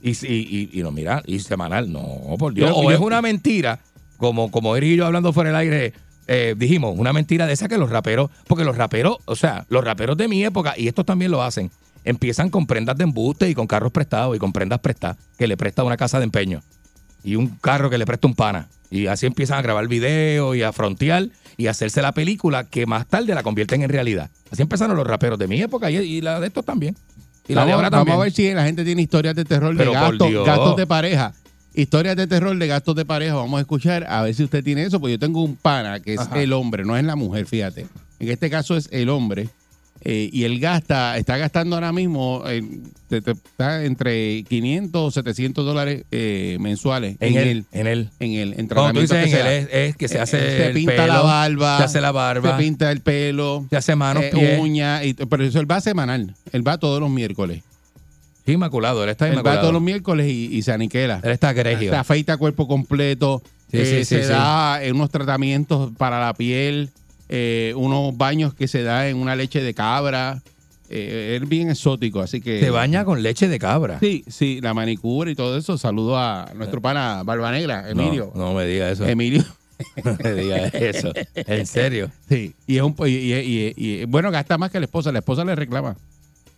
Y, 0.01 0.11
y, 0.11 0.70
y, 0.72 0.80
y 0.80 0.82
no, 0.82 0.90
mira, 0.92 1.22
y 1.26 1.38
semanal. 1.40 1.90
No, 1.92 2.07
por 2.38 2.55
Dios. 2.55 2.70
Yo- 2.70 2.76
o 2.76 2.82
yo- 2.84 2.90
es 2.92 3.01
una 3.01 3.20
mentira, 3.20 3.80
como, 4.16 4.51
como 4.51 4.76
Eric 4.76 4.90
y 4.92 4.96
yo 4.96 5.07
hablando 5.07 5.32
fuera 5.32 5.51
del 5.51 5.57
aire 5.59 5.92
eh, 6.28 6.55
dijimos, 6.57 6.94
una 6.96 7.12
mentira 7.12 7.46
de 7.46 7.55
esa 7.55 7.68
que 7.68 7.78
los 7.78 7.88
raperos, 7.90 8.30
porque 8.46 8.64
los 8.64 8.76
raperos, 8.76 9.16
o 9.24 9.34
sea, 9.34 9.64
los 9.70 9.82
raperos 9.82 10.16
de 10.16 10.28
mi 10.28 10.44
época, 10.44 10.74
y 10.76 10.86
estos 10.86 11.07
también 11.07 11.30
lo 11.30 11.42
hacen, 11.42 11.70
empiezan 12.05 12.51
con 12.51 12.66
prendas 12.66 12.96
de 12.99 13.05
embuste 13.05 13.49
y 13.49 13.55
con 13.55 13.66
carros 13.66 13.92
prestados 13.92 14.36
y 14.36 14.38
con 14.38 14.53
prendas 14.53 14.78
prestadas, 14.80 15.16
que 15.38 15.46
le 15.46 15.57
presta 15.57 15.84
una 15.84 15.96
casa 15.96 16.18
de 16.18 16.24
empeño 16.24 16.61
y 17.24 17.34
un 17.36 17.49
carro 17.49 17.88
que 17.90 17.96
le 17.99 18.05
presta 18.07 18.26
un 18.28 18.34
pana. 18.34 18.68
Y 18.91 19.07
así 19.07 19.26
empiezan 19.26 19.59
a 19.59 19.62
grabar 19.62 19.86
videos 19.89 20.57
y 20.57 20.62
a 20.62 20.72
frontear 20.72 21.28
y 21.57 21.66
a 21.66 21.72
hacerse 21.72 22.01
la 22.01 22.12
película 22.12 22.64
que 22.64 22.86
más 22.86 23.07
tarde 23.07 23.34
la 23.34 23.43
convierten 23.43 23.82
en 23.82 23.91
realidad. 23.91 24.30
Así 24.51 24.62
empezaron 24.62 24.97
los 24.97 25.07
raperos 25.07 25.39
de 25.39 25.47
mi 25.49 25.61
época 25.61 25.91
y, 25.91 25.97
y 25.97 26.20
la 26.20 26.41
de 26.41 26.47
estos 26.47 26.64
también. 26.64 26.97
Y 27.47 27.55
la 27.55 27.64
de 27.64 27.72
vamos, 27.72 27.84
ahora 27.84 27.91
vamos 27.91 28.07
también. 28.07 28.20
a 28.20 28.22
ver 28.24 28.32
si 28.32 28.55
la 28.55 28.64
gente 28.64 28.84
tiene 28.84 29.03
historias 29.03 29.34
de 29.34 29.45
terror 29.45 29.74
Pero 29.76 29.91
de 29.93 30.45
gastos, 30.45 30.76
de 30.76 30.86
pareja. 30.86 31.32
Historias 31.74 32.16
de 32.16 32.26
terror 32.26 32.57
de 32.57 32.66
gastos 32.66 32.95
de 32.97 33.05
pareja. 33.05 33.34
Vamos 33.34 33.59
a 33.59 33.61
escuchar 33.61 34.05
a 34.09 34.22
ver 34.22 34.34
si 34.34 34.45
usted 34.45 34.64
tiene 34.64 34.82
eso. 34.84 35.01
Pues 35.01 35.12
yo 35.12 35.18
tengo 35.18 35.43
un 35.43 35.57
pana 35.57 36.01
que 36.01 36.14
es 36.14 36.20
Ajá. 36.20 36.41
el 36.41 36.53
hombre, 36.53 36.84
no 36.84 36.97
es 36.97 37.05
la 37.05 37.16
mujer, 37.16 37.47
fíjate. 37.47 37.86
En 38.18 38.28
este 38.30 38.51
caso 38.51 38.76
es 38.76 38.89
el 38.91 39.09
hombre. 39.09 39.49
Eh, 40.03 40.30
y 40.32 40.44
él 40.44 40.61
gasta, 40.61 41.16
está 41.18 41.36
gastando 41.36 41.76
ahora 41.76 41.92
mismo 41.92 42.42
eh, 42.46 42.62
te- 43.09 43.20
te- 43.20 43.32
está 43.32 43.84
entre 43.84 44.44
500 44.44 45.03
o 45.03 45.11
700 45.11 45.64
dólares 45.64 46.05
eh, 46.11 46.57
mensuales 46.61 47.16
En 47.20 47.36
él, 47.36 47.64
en 47.72 47.86
él. 47.86 48.11
En 48.20 48.32
él, 48.32 48.55
en 48.57 48.68
dices 48.94 49.11
que 49.11 49.22
en 49.24 49.30
se 49.30 49.38
él, 49.40 49.44
da. 49.44 49.55
es, 49.55 49.68
es 49.90 49.96
que 49.96 50.09
se 50.09 50.18
Eh, 50.18 50.20
hace 50.20 50.38
se 50.38 50.66
el 50.68 50.74
pinta 50.74 50.92
pelo, 50.92 51.07
la 51.09 51.20
barba, 51.20 51.78
se 51.78 51.84
hace 51.84 52.01
la 52.01 52.12
barba, 52.12 52.57
se 52.57 52.62
pinta 52.62 52.90
el 52.92 53.01
pelo, 53.01 53.66
se 53.70 53.76
hace 53.76 53.96
manos, 53.96 54.22
eh, 54.24 54.30
pies. 54.32 54.59
uñas, 54.61 55.05
y- 55.05 55.14
pero 55.14 55.44
eso 55.44 55.59
él 55.61 55.70
va 55.70 55.80
semanal, 55.80 56.34
él 56.53 56.66
va 56.66 56.78
todos 56.78 57.01
los 57.01 57.11
miércoles. 57.11 57.62
Inmaculado, 58.46 59.05
él 59.05 59.11
está 59.11 59.26
Él 59.26 59.32
va 59.32 59.34
inmaculado. 59.34 59.61
todos 59.61 59.72
los 59.74 59.82
miércoles 59.82 60.26
y, 60.30 60.46
y 60.57 60.62
se 60.62 60.72
aniquela. 60.72 61.20
Él 61.22 61.32
está 61.32 61.53
gregio. 61.53 61.90
Se 61.90 61.96
afeita 61.96 62.36
cuerpo 62.38 62.66
completo, 62.66 63.42
Sí, 63.70 63.76
eh, 63.76 63.84
sí, 63.99 64.05
se 64.07 64.22
sí. 64.22 64.28
da 64.30 64.82
eh, 64.82 64.90
unos 64.92 65.11
tratamientos 65.11 65.90
para 65.99 66.18
la 66.24 66.32
piel, 66.32 66.88
eh, 67.29 67.72
unos 67.76 68.16
baños 68.16 68.55
que 68.55 68.68
se 68.68 68.83
da 68.83 69.09
en 69.09 69.16
una 69.16 69.37
leche 69.37 69.62
de 69.62 69.74
cabra. 69.74 70.43
Eh, 70.91 71.39
es 71.43 71.47
bien 71.47 71.68
exótico, 71.68 72.20
así 72.22 72.41
que... 72.41 72.61
Se 72.61 72.70
baña 72.70 73.05
con 73.05 73.22
leche 73.22 73.47
de 73.47 73.59
cabra. 73.59 73.99
Sí, 74.01 74.24
sí, 74.26 74.61
la 74.62 74.72
manicura 74.72 75.31
y 75.31 75.35
todo 75.35 75.59
eso. 75.59 75.76
Saludo 75.76 76.16
a 76.18 76.51
nuestro 76.55 76.81
pana 76.81 77.22
Barba 77.24 77.53
Negra, 77.53 77.91
Emilio. 77.91 78.33
No, 78.35 78.47
no 78.47 78.55
me 78.55 78.64
diga 78.64 78.91
eso. 78.91 79.07
Emilio. 79.07 79.45
No 80.05 80.16
me 80.24 80.33
diga 80.33 80.57
eso. 80.68 81.12
En 81.35 81.64
serio. 81.66 82.11
Sí, 82.29 82.53
y 82.66 82.79
es 82.79 82.83
un 82.83 82.97
y, 83.07 83.11
y- 83.11 83.35
y- 83.35 83.74
y- 83.76 84.05
bueno, 84.07 84.29
gasta 84.33 84.59
más 84.59 84.72
que 84.72 84.81
la 84.81 84.87
esposa, 84.87 85.12
la 85.12 85.20
esposa 85.20 85.45
le 85.45 85.55
reclama. 85.55 85.95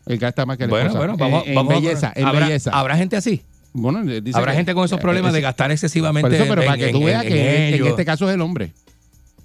Él 0.07 0.17
gasta 0.19 0.47
más 0.47 0.57
que 0.57 0.65
la 0.65 0.71
Bueno, 0.71 0.87
esposa. 0.87 0.99
bueno, 1.07 1.17
vamos, 1.19 1.43
en, 1.45 1.49
en 1.51 1.55
vamos 1.57 1.75
a- 1.75 1.81
belleza, 1.81 2.13
en 2.17 2.25
¿Habrá, 2.27 2.47
belleza. 2.47 2.71
¿Habrá 2.73 2.97
gente 2.97 3.17
así? 3.17 3.43
Bueno, 3.75 4.03
dice 4.05 4.39
¿Habrá 4.39 4.53
que- 4.53 4.57
gente 4.59 4.73
con 4.75 4.87
esos 4.87 4.99
problemas 5.01 5.33
eh, 5.33 5.37
de 5.37 5.41
gastar 5.43 5.71
excesivamente 5.71 6.29
Por 6.31 6.35
eso, 6.35 6.45
pero 6.49 6.63
en- 6.63 6.67
para 6.69 6.79
que 6.79 6.87
en- 6.87 6.93
tú 6.93 6.99
en- 7.01 7.05
veas 7.05 7.23
en 7.25 7.29
que 7.29 7.69
en 7.69 7.75
ellos? 7.75 7.89
este 7.89 8.05
caso 8.07 8.27
es 8.29 8.35
el 8.35 8.41
hombre. 8.41 8.73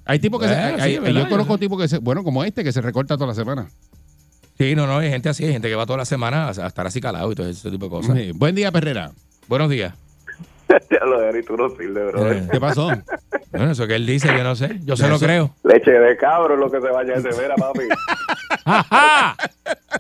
Hay 0.06 0.20
tipos 0.20 0.40
que 0.42 0.48
se, 0.48 0.54
sí, 0.56 1.00
hay- 1.04 1.14
yo 1.14 1.28
conozco 1.30 1.58
tipos 1.58 1.82
que 1.82 1.88
se, 1.88 1.98
bueno, 1.98 2.24
como 2.24 2.44
este 2.44 2.64
que 2.64 2.72
se 2.72 2.82
recorta 2.82 3.16
toda 3.16 3.28
la 3.28 3.36
semana. 3.36 3.68
Sí, 4.58 4.76
no, 4.76 4.88
no, 4.88 5.00
hay 5.00 5.10
gente 5.10 5.28
así, 5.30 5.44
hay 5.46 5.52
gente 5.52 5.68
que 5.68 5.76
va 5.76 5.86
toda 5.86 5.98
la 5.98 6.06
semana 6.06 6.46
a 6.46 6.50
a 6.50 6.68
estar 6.68 6.88
así 6.88 7.02
calado 7.02 7.32
y 7.32 7.36
todo 7.36 7.50
ese 7.50 7.70
tipo 7.72 7.86
de 7.86 7.90
cosas. 7.90 8.16
Sí. 8.18 8.32
Buen 8.34 8.56
día, 8.56 8.72
Perrera. 8.72 9.12
Buenos 9.48 9.70
días. 9.70 9.94
Ya 10.90 11.06
lo 11.06 11.20
de 11.20 11.44
tú 11.44 11.56
no 11.58 11.70
sirve, 11.70 12.06
bro. 12.08 12.32
Eh, 12.32 12.48
¿Qué 12.52 12.60
pasó? 12.60 12.90
Bueno, 13.52 13.72
eso 13.72 13.88
que 13.88 13.96
él 13.96 14.06
dice, 14.06 14.28
yo 14.36 14.44
no 14.44 14.56
sé. 14.56 14.80
Yo 14.84 14.96
se 14.96 15.08
lo 15.08 15.18
creo. 15.20 15.52
Leche 15.64 15.92
de 15.92 16.18
cabro 16.18 16.56
es 16.56 16.60
lo 16.60 16.70
que 16.70 16.82
se 16.82 16.88
vaya 16.90 17.16
de 17.20 17.30
vera, 17.38 17.56
papi. 17.56 17.82
¡Ajá! 18.66 19.36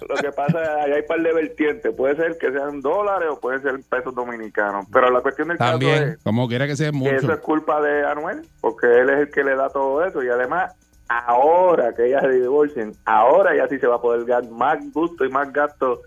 Lo 0.09 0.15
que 0.15 0.31
pasa 0.31 0.61
es 0.81 0.85
que 0.85 0.93
hay 0.93 1.01
un 1.01 1.07
par 1.07 1.21
de 1.21 1.33
vertientes. 1.33 1.95
Puede 1.95 2.15
ser 2.15 2.37
que 2.37 2.51
sean 2.51 2.81
dólares 2.81 3.29
o 3.31 3.39
puede 3.39 3.61
ser 3.61 3.79
pesos 3.89 4.13
dominicanos. 4.13 4.85
Pero 4.91 5.09
la 5.09 5.21
cuestión 5.21 5.47
del 5.49 5.57
caso 5.57 5.71
También. 5.71 6.03
es 6.03 6.17
Como 6.23 6.47
quiera 6.47 6.67
que 6.67 6.75
sea 6.75 6.91
que 6.91 6.97
mucho. 6.97 7.15
eso 7.15 7.31
es 7.33 7.39
culpa 7.39 7.81
de 7.81 8.05
Anuel, 8.05 8.41
porque 8.61 8.87
él 8.87 9.09
es 9.09 9.19
el 9.19 9.29
que 9.31 9.43
le 9.43 9.55
da 9.55 9.69
todo 9.69 10.03
eso. 10.05 10.23
Y 10.23 10.29
además, 10.29 10.73
ahora 11.07 11.93
que 11.93 12.07
ella 12.07 12.21
se 12.21 12.29
divorcien, 12.29 12.93
ahora 13.05 13.55
ya 13.55 13.67
sí 13.67 13.79
se 13.79 13.87
va 13.87 13.95
a 13.95 14.01
poder 14.01 14.25
dar 14.25 14.43
más 14.49 14.77
gusto 14.91 15.25
y 15.25 15.29
más 15.29 15.51
gasto 15.53 16.01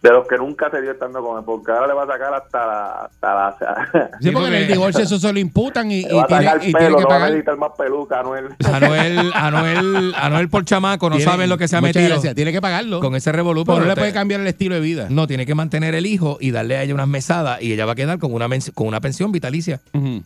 de 0.00 0.10
los 0.10 0.28
que 0.28 0.36
nunca 0.38 0.70
se 0.70 0.80
dio 0.80 0.92
estando 0.92 1.20
con 1.22 1.38
él, 1.38 1.44
porque 1.44 1.72
ahora 1.72 1.88
le 1.88 1.94
va 1.94 2.04
a 2.04 2.06
sacar 2.06 2.32
hasta 2.34 2.66
la... 2.66 3.04
Hasta 3.06 3.34
la 3.34 4.10
Sí, 4.20 4.30
porque 4.30 4.48
en 4.48 4.54
el 4.54 4.68
divorcio 4.68 5.02
eso 5.02 5.18
se 5.18 5.32
lo 5.32 5.38
imputan 5.40 5.90
y, 5.90 6.02
y 6.02 6.04
a 6.18 6.26
tiene, 6.26 6.44
y 6.56 6.60
tiene 6.60 6.78
pelo, 6.78 6.96
que 6.98 7.02
no 7.02 7.08
va 7.08 7.14
a 7.14 7.18
pagar. 7.18 7.30
necesitar 7.30 7.56
más 7.56 7.70
peluca, 7.76 8.20
Anuel. 8.20 8.44
Anuel, 8.72 9.32
Anuel, 9.34 10.14
Anuel 10.16 10.48
por 10.48 10.64
chamaco, 10.64 11.10
no 11.10 11.16
Tiene- 11.16 11.30
saben 11.30 11.48
lo 11.48 11.58
que 11.58 11.66
se 11.66 11.76
ha 11.76 11.80
metido 11.80 12.08
gracias, 12.08 12.34
tiene 12.36 12.52
que 12.52 12.60
pagarlo. 12.60 13.00
con 13.00 13.16
ese 13.16 13.32
revolú. 13.32 13.64
Pero 13.64 13.80
no 13.80 13.86
le 13.86 13.94
puede 13.96 14.12
cambiar 14.12 14.40
el 14.40 14.46
estilo 14.46 14.76
de 14.76 14.80
vida. 14.80 15.06
No, 15.10 15.26
tiene 15.26 15.44
que 15.46 15.54
mantener 15.56 15.94
el 15.96 16.06
hijo 16.06 16.38
y 16.40 16.52
darle 16.52 16.76
a 16.76 16.82
ella 16.84 16.94
unas 16.94 17.08
mesadas 17.08 17.60
y 17.60 17.72
ella 17.72 17.84
va 17.86 17.92
a 17.92 17.96
quedar 17.96 18.18
con 18.18 18.32
una, 18.32 18.46
men- 18.46 18.60
con 18.74 18.86
una 18.86 19.00
pensión 19.00 19.32
vitalicia. 19.32 19.80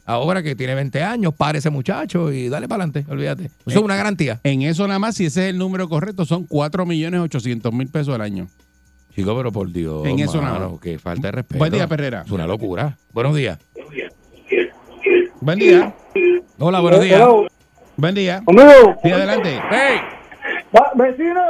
Ahora 0.05 0.43
que 0.43 0.55
tiene 0.55 0.75
20 0.75 1.03
años, 1.03 1.33
pare 1.35 1.59
ese 1.61 1.71
muchacho 1.71 2.31
y 2.31 2.49
dale 2.51 2.69
para 2.69 2.85
adelante, 2.85 3.11
olvídate. 3.11 3.45
Eso 3.47 3.79
es 3.79 3.85
una 3.85 3.97
garantía. 3.97 4.39
En 4.45 4.63
eso 4.63 4.87
nada 4.87 4.99
más, 4.99 5.15
si 5.17 5.25
ese 5.27 5.45
es 5.45 5.51
el 5.51 5.59
número 5.59 5.89
correcto, 5.89 6.25
son 6.27 6.45
4 6.45 6.85
millones 6.85 7.21
800 7.23 7.73
mil 7.73 7.89
pesos 7.89 8.15
al 8.15 8.21
año. 8.21 8.49
Chico, 9.15 9.37
pero 9.37 9.53
por 9.53 9.71
Dios, 9.71 10.07
En 10.07 10.19
eso 10.21 10.41
mano, 10.41 10.59
nada 10.59 10.81
que 10.81 10.99
falta 10.99 11.29
de 11.29 11.33
respeto. 11.33 11.59
Buen 11.59 11.73
día, 11.73 11.87
Perrera. 11.87 12.23
Es 12.25 12.31
una 12.31 12.47
locura. 12.47 12.97
Buenos 13.13 13.35
días. 13.35 13.59
Buen 15.41 15.59
día. 15.59 15.95
Hola, 16.59 16.81
buenos 16.81 17.01
días. 17.03 17.29
Buen 17.97 18.15
día. 18.15 18.43
Amigo, 18.47 18.97
Sí, 19.03 19.11
adelante. 19.11 19.61
¡Hey! 19.71 19.99
va- 20.75 20.93
vecino, 20.95 21.43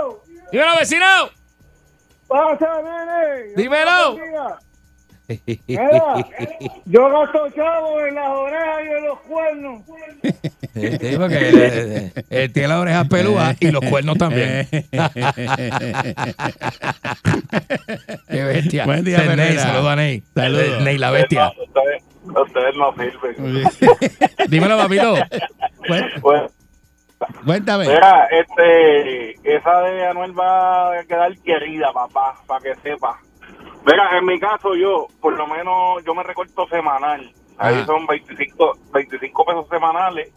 ¡Dímelo, 0.51 0.77
vecino! 0.79 1.07
pasa, 2.27 2.69
nene. 2.83 3.53
Dímelo. 3.57 4.17
Mira, 5.67 6.15
yo 6.87 7.09
gasto 7.11 7.49
chavo 7.55 8.01
en 8.07 8.15
las 8.15 8.29
orejas 8.29 8.79
y 8.85 8.89
en 8.97 9.05
los 9.07 9.19
cuernos. 9.21 9.83
Sí, 10.75 11.17
porque 11.19 11.49
él, 11.49 11.59
él- 11.63 12.13
él 12.31 12.53
tiene 12.53 12.69
las 12.69 12.79
orejas 12.79 13.09
peludas 13.09 13.57
y 13.61 13.71
los 13.71 13.85
cuernos 13.85 14.17
también. 14.19 14.67
Qué 18.29 18.43
bestia. 18.45 18.85
Buen 18.87 19.05
día, 19.05 19.19
Ney, 19.19 19.27
Perrera. 19.29 19.61
saludo 19.63 19.89
a 19.91 19.97
Ney. 19.97 20.23
Saludos. 20.35 20.65
Eh, 20.65 20.79
Ney, 20.83 20.99
la 20.99 21.11
bestia. 21.11 21.53
Ustedes, 21.59 22.03
ustedes 22.25 22.77
no 22.77 22.95
sirven. 22.95 23.65
Dímelo, 24.49 24.77
papito. 24.79 25.15
Pues, 25.87 26.05
Cuéntame. 27.45 27.87
mira, 27.87 28.27
este, 28.31 29.31
esa 29.57 29.81
de 29.83 30.07
Anuel 30.07 30.37
va 30.39 30.99
a 30.99 31.05
quedar 31.05 31.37
querida, 31.39 31.93
papá, 31.93 32.35
para 32.47 32.61
que 32.61 32.75
sepa. 32.83 33.21
Mira, 33.85 34.17
en 34.19 34.25
mi 34.27 34.39
caso 34.39 34.75
yo, 34.75 35.09
por 35.21 35.37
lo 35.37 35.47
menos, 35.47 36.05
yo 36.05 36.15
me 36.15 36.23
recorto 36.23 36.67
semanal. 36.69 37.33
Ahí 37.59 37.75
Ajá. 37.77 37.87
son 37.87 38.07
25, 38.07 38.79
25 38.93 39.45
pesos 39.45 39.67
semanales. 39.69 40.31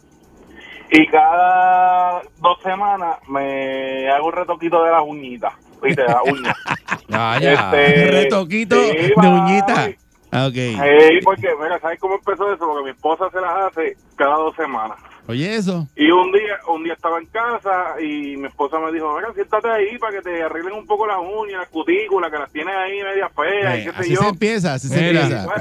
Y 0.92 1.08
cada 1.08 2.22
dos 2.38 2.58
semanas 2.64 3.18
me 3.28 4.10
hago 4.12 4.28
un 4.28 4.34
retoquito 4.34 4.84
de 4.84 4.92
las 4.92 5.04
uñitas. 5.04 5.54
¿Viste? 5.82 6.02
De 6.02 6.08
las 6.08 6.24
uñas. 6.26 6.56
Vaya. 7.10 7.54
Este, 7.54 8.12
Retoquito 8.12 8.76
sí, 8.76 8.98
de 8.98 9.14
va, 9.16 9.30
uñita. 9.30 9.86
sí. 9.86 9.96
Ah, 10.32 10.46
Ok. 10.48 10.54
Sí, 10.54 11.20
porque, 11.24 11.48
mira, 11.62 11.80
¿sabes 11.80 12.00
cómo 12.00 12.16
empezó 12.16 12.52
eso? 12.52 12.66
Porque 12.68 12.84
mi 12.84 12.90
esposa 12.92 13.30
se 13.32 13.40
las 13.40 13.56
hace 13.72 13.96
cada 14.16 14.36
dos 14.36 14.56
semanas. 14.56 14.98
Oye, 15.28 15.56
eso. 15.56 15.88
Y 15.96 16.10
un 16.12 16.32
día, 16.32 16.60
un 16.68 16.84
día 16.84 16.94
estaba 16.94 17.18
en 17.20 17.26
casa 17.28 18.00
y 18.00 18.38
mi 18.38 18.48
esposa 18.48 18.80
me 18.80 18.92
dijo, 18.92 19.14
venga, 19.16 19.34
siéntate 19.34 19.68
ahí 19.70 19.98
para 19.98 20.14
que 20.18 20.22
te 20.22 20.44
arreglen 20.44 20.74
un 20.74 20.86
poco 20.86 21.08
las 21.08 21.18
uñas, 21.18 21.62
las 21.62 21.70
cutículas, 21.70 22.32
que 22.32 22.38
las 22.38 22.52
tienes 22.52 22.76
ahí 22.76 23.02
media 23.02 23.30
feas 23.30 23.78
y 23.78 23.82
Eh, 23.82 23.84
qué 23.86 23.92
sé 23.92 23.98
así 24.00 24.14
yo. 24.14 24.22
se 24.22 24.28
empieza, 24.30 24.74
así 24.76 24.88
se 24.88 25.08
empieza. 25.10 25.56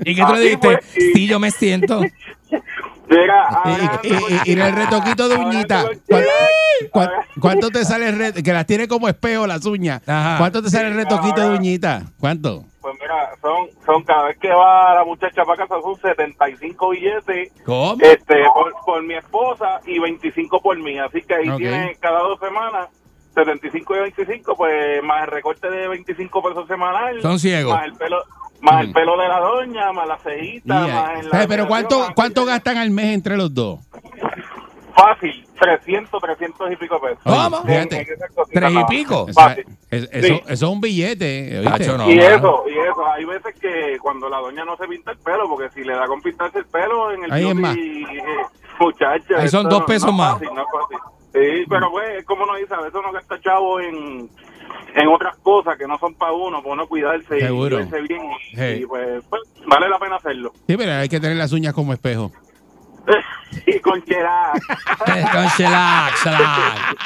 ¿Y 0.00 0.14
qué 0.14 0.22
tú 0.24 0.32
le 0.34 0.40
dijiste? 0.40 0.78
y- 0.96 1.12
Sí, 1.14 1.26
yo 1.26 1.40
me 1.40 1.50
siento. 1.50 2.00
Mira, 3.10 3.48
Y, 3.64 3.68
hablando 3.72 4.00
y- 4.02 4.08
y- 4.34 4.40
y 4.44 4.52
en 4.52 4.60
el 4.60 4.72
retoquito 4.72 5.28
de 5.28 5.36
uñita, 5.36 5.82
con 5.84 5.98
¿cuán- 6.08 6.22
Chile, 6.22 6.90
cuán- 6.92 7.10
¿cuánto 7.40 7.70
te 7.70 7.84
sale 7.84 8.08
el 8.08 8.18
reto? 8.18 8.42
Que 8.42 8.52
las 8.52 8.66
tiene 8.66 8.86
como 8.88 9.08
espejo 9.08 9.46
las 9.46 9.64
uñas. 9.66 10.02
Ajá. 10.06 10.36
¿Cuánto 10.38 10.62
te 10.62 10.70
sale 10.70 10.88
el 10.88 10.94
retoquito 10.94 11.40
de 11.40 11.56
uñita? 11.56 12.02
¿Cuánto? 12.20 12.64
Pues 12.80 12.94
mira, 13.00 13.30
son, 13.42 13.68
son 13.84 14.02
cada 14.04 14.24
vez 14.28 14.38
que 14.38 14.48
va 14.48 14.94
la 14.94 15.04
muchacha 15.04 15.44
para 15.44 15.66
casa 15.66 15.80
son 15.82 15.96
75 16.00 16.90
billetes 16.90 17.52
¿Cómo? 17.64 17.96
este 18.00 18.44
por, 18.54 18.72
por 18.86 19.02
mi 19.02 19.14
esposa 19.14 19.80
y 19.86 19.98
25 19.98 20.60
por 20.62 20.78
mí. 20.78 20.98
Así 20.98 21.22
que 21.22 21.34
ahí 21.34 21.48
Ok. 21.50 21.58
tiene 21.58 21.96
cada 22.00 22.20
dos 22.20 22.38
semanas 22.40 22.88
75 23.34 23.94
y 23.96 24.00
25, 24.00 24.56
pues 24.56 25.02
más 25.02 25.22
el 25.24 25.30
recorte 25.30 25.70
de 25.70 25.88
25 25.88 26.42
pesos 26.42 26.66
semanal. 26.66 27.20
Son 27.22 27.38
ciegos. 27.38 27.74
Más 27.74 27.84
el 27.84 27.94
pelo, 27.94 28.22
más 28.60 28.84
el 28.84 28.92
pelo 28.92 29.16
de 29.16 29.28
la 29.28 29.40
doña, 29.40 29.92
más 29.92 30.06
la 30.08 30.18
cejita, 30.18 30.74
más 30.86 31.20
en 31.20 31.28
la. 31.30 31.46
Pero 31.48 31.66
¿cuánto, 31.68 32.06
¿cuánto 32.14 32.44
gastan 32.44 32.76
al 32.78 32.90
mes 32.90 33.14
entre 33.14 33.36
los 33.36 33.52
dos? 33.54 33.80
Fácil, 34.94 35.46
300, 35.60 36.20
300 36.20 36.72
y 36.72 36.76
pico 36.76 37.00
pesos. 37.00 37.18
¿Cómo? 37.22 37.58
En- 37.58 37.88
Fíjate. 37.88 38.06
¿Tres 38.52 38.72
y 38.72 38.84
pico? 38.86 39.26
Eso, 39.28 39.40
Fácil. 39.40 39.64
es- 39.90 40.08
eso, 40.10 40.26
Sí. 40.26 40.32
eso 40.44 40.52
es 40.52 40.62
un 40.62 40.80
billete. 40.80 41.50
no. 41.62 42.10
y 42.10 42.16
mano. 42.16 42.36
eso, 42.36 42.64
y 42.68 42.78
eso, 42.78 43.06
hay 43.12 43.24
veces 43.24 43.54
que 43.60 43.96
cuando 44.02 44.28
la 44.28 44.38
doña 44.38 44.64
no 44.64 44.76
se 44.76 44.88
pinta 44.88 45.12
el 45.12 45.18
pelo, 45.18 45.48
porque 45.48 45.70
si 45.70 45.84
le 45.84 45.94
da 45.94 46.06
con 46.08 46.20
pintarse 46.20 46.58
el 46.58 46.66
pelo 46.66 47.12
en 47.12 47.24
el 47.24 47.32
Ahí 47.32 47.42
es 47.48 47.54
beauty, 47.54 47.60
más. 47.62 47.76
eh, 47.76 48.46
muchacha, 48.80 49.34
Ahí 49.38 49.48
son 49.48 49.66
esto 49.66 49.68
dos 49.68 49.80
no- 49.80 49.86
pesos 49.86 50.06
no 50.06 50.10
es 50.12 50.18
más. 50.18 50.32
fácil, 50.32 50.48
no 50.54 50.62
es 50.62 50.68
fácil. 50.72 50.98
Sí, 51.32 51.64
pero 51.68 51.90
pues, 51.92 52.24
como 52.24 52.42
uno 52.42 52.54
dice, 52.56 52.74
a 52.74 52.78
veces 52.78 52.94
uno 52.98 53.12
gasta 53.12 53.40
chavo 53.40 53.78
en, 53.80 54.28
en 54.94 55.08
otras 55.08 55.36
cosas 55.38 55.76
que 55.78 55.86
no 55.86 55.98
son 55.98 56.14
para 56.14 56.32
uno, 56.32 56.62
para 56.62 56.74
uno 56.74 56.86
cuidarse 56.88 57.40
Seguro. 57.40 57.76
y 57.80 57.84
verse 57.84 58.00
bien, 58.02 58.22
y, 58.22 58.56
Hey. 58.60 58.80
y, 58.82 58.86
pues, 58.86 59.22
pues, 59.28 59.42
vale 59.66 59.88
la 59.88 59.98
pena 59.98 60.16
hacerlo. 60.16 60.52
Sí, 60.66 60.76
pero 60.76 60.92
hay 60.94 61.08
que 61.08 61.20
tener 61.20 61.36
las 61.36 61.52
uñas 61.52 61.72
como 61.74 61.92
espejo. 61.92 62.32
y 63.66 63.78
con 63.80 64.02
Cherac. 64.04 64.60
Con 65.32 65.44
shellac, 65.56 66.14
shellac. 66.22 66.96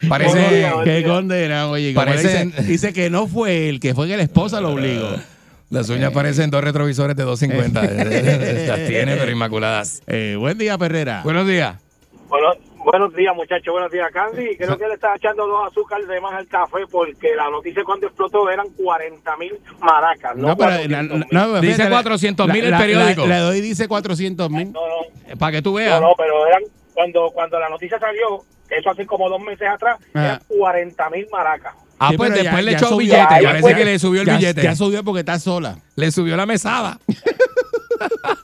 Parece. 0.08 0.72
Qué 0.84 1.04
condena, 1.06 1.68
oye. 1.68 1.94
como 1.94 2.06
Parecen- 2.06 2.50
dice, 2.52 2.62
dice 2.62 2.92
que 2.92 3.10
no 3.10 3.26
fue 3.28 3.68
él, 3.68 3.78
que 3.80 3.94
fue 3.94 4.08
que 4.08 4.16
la 4.16 4.22
esposa 4.24 4.60
lo 4.60 4.70
obligó. 4.70 5.10
Las 5.70 5.88
uñas 5.90 6.12
parecen 6.12 6.50
dos 6.50 6.62
retrovisores 6.62 7.16
de 7.16 7.24
250. 7.24 7.82
Las 7.82 8.86
tiene, 8.86 9.16
pero 9.16 9.30
inmaculadas. 9.30 10.02
Eh, 10.06 10.36
buen 10.38 10.56
día, 10.58 10.76
Perrera. 10.78 11.22
Buenos 11.24 11.46
días. 11.48 11.76
Bueno, 12.28 12.48
buenos 12.84 13.14
días, 13.14 13.34
muchachos. 13.34 13.72
Buenos 13.72 13.90
días, 13.90 14.10
Candy. 14.12 14.56
Creo 14.56 14.76
que 14.78 14.86
le 14.88 14.94
está 14.94 15.14
echando 15.16 15.46
dos 15.46 15.66
azúcares 15.70 16.06
de 16.06 16.20
más 16.20 16.32
al 16.34 16.46
café 16.46 16.86
porque 16.90 17.34
la 17.34 17.50
noticia 17.50 17.82
cuando 17.84 18.06
explotó 18.06 18.48
eran 18.50 18.68
40 18.70 19.36
mil 19.36 19.52
maracas. 19.80 20.36
No, 20.36 20.48
No, 20.48 20.56
pero, 20.56 20.70
400 20.70 21.08
no, 21.08 21.16
mil. 21.16 21.26
no, 21.30 21.60
Dice 21.60 21.74
fíjate, 21.86 22.08
400.000 22.08 22.64
el 22.64 22.76
periódico. 22.76 23.22
La, 23.22 23.28
la 23.28 23.44
de 23.44 23.50
hoy 23.50 23.60
dice 23.60 23.88
400 23.88 24.50
mil. 24.50 24.72
No, 24.72 24.80
no, 24.80 25.36
Para 25.38 25.52
que 25.52 25.62
tú 25.62 25.70
no, 25.70 25.76
veas. 25.76 26.00
no, 26.00 26.12
pero 26.16 26.46
eran 26.46 26.62
cuando, 26.94 27.30
cuando 27.32 27.58
la 27.58 27.68
noticia 27.68 27.98
salió, 27.98 28.44
eso 28.70 28.90
hace 28.90 29.06
como 29.06 29.28
dos 29.28 29.40
meses 29.40 29.66
atrás, 29.68 29.98
Ah. 30.14 30.24
eran 30.24 30.40
40 30.48 31.10
mil 31.10 31.26
maracas. 31.32 31.74
Ah, 31.98 32.10
Sí, 32.10 32.16
pues 32.16 32.30
después 32.34 32.52
ya- 32.56 32.62
le 32.62 32.72
echó 32.72 32.96
billete. 32.96 33.24
Parece 33.44 33.74
que 33.76 33.84
le 33.84 33.98
subió 33.98 34.20
el 34.22 34.26
ya, 34.26 34.36
billete. 34.36 34.62
ya 34.62 34.74
subió 34.76 35.04
porque 35.04 35.20
está 35.20 35.38
sola. 35.38 35.78
Le 35.96 36.10
subió 36.10 36.36
la 36.36 36.44
mesada. 36.44 36.98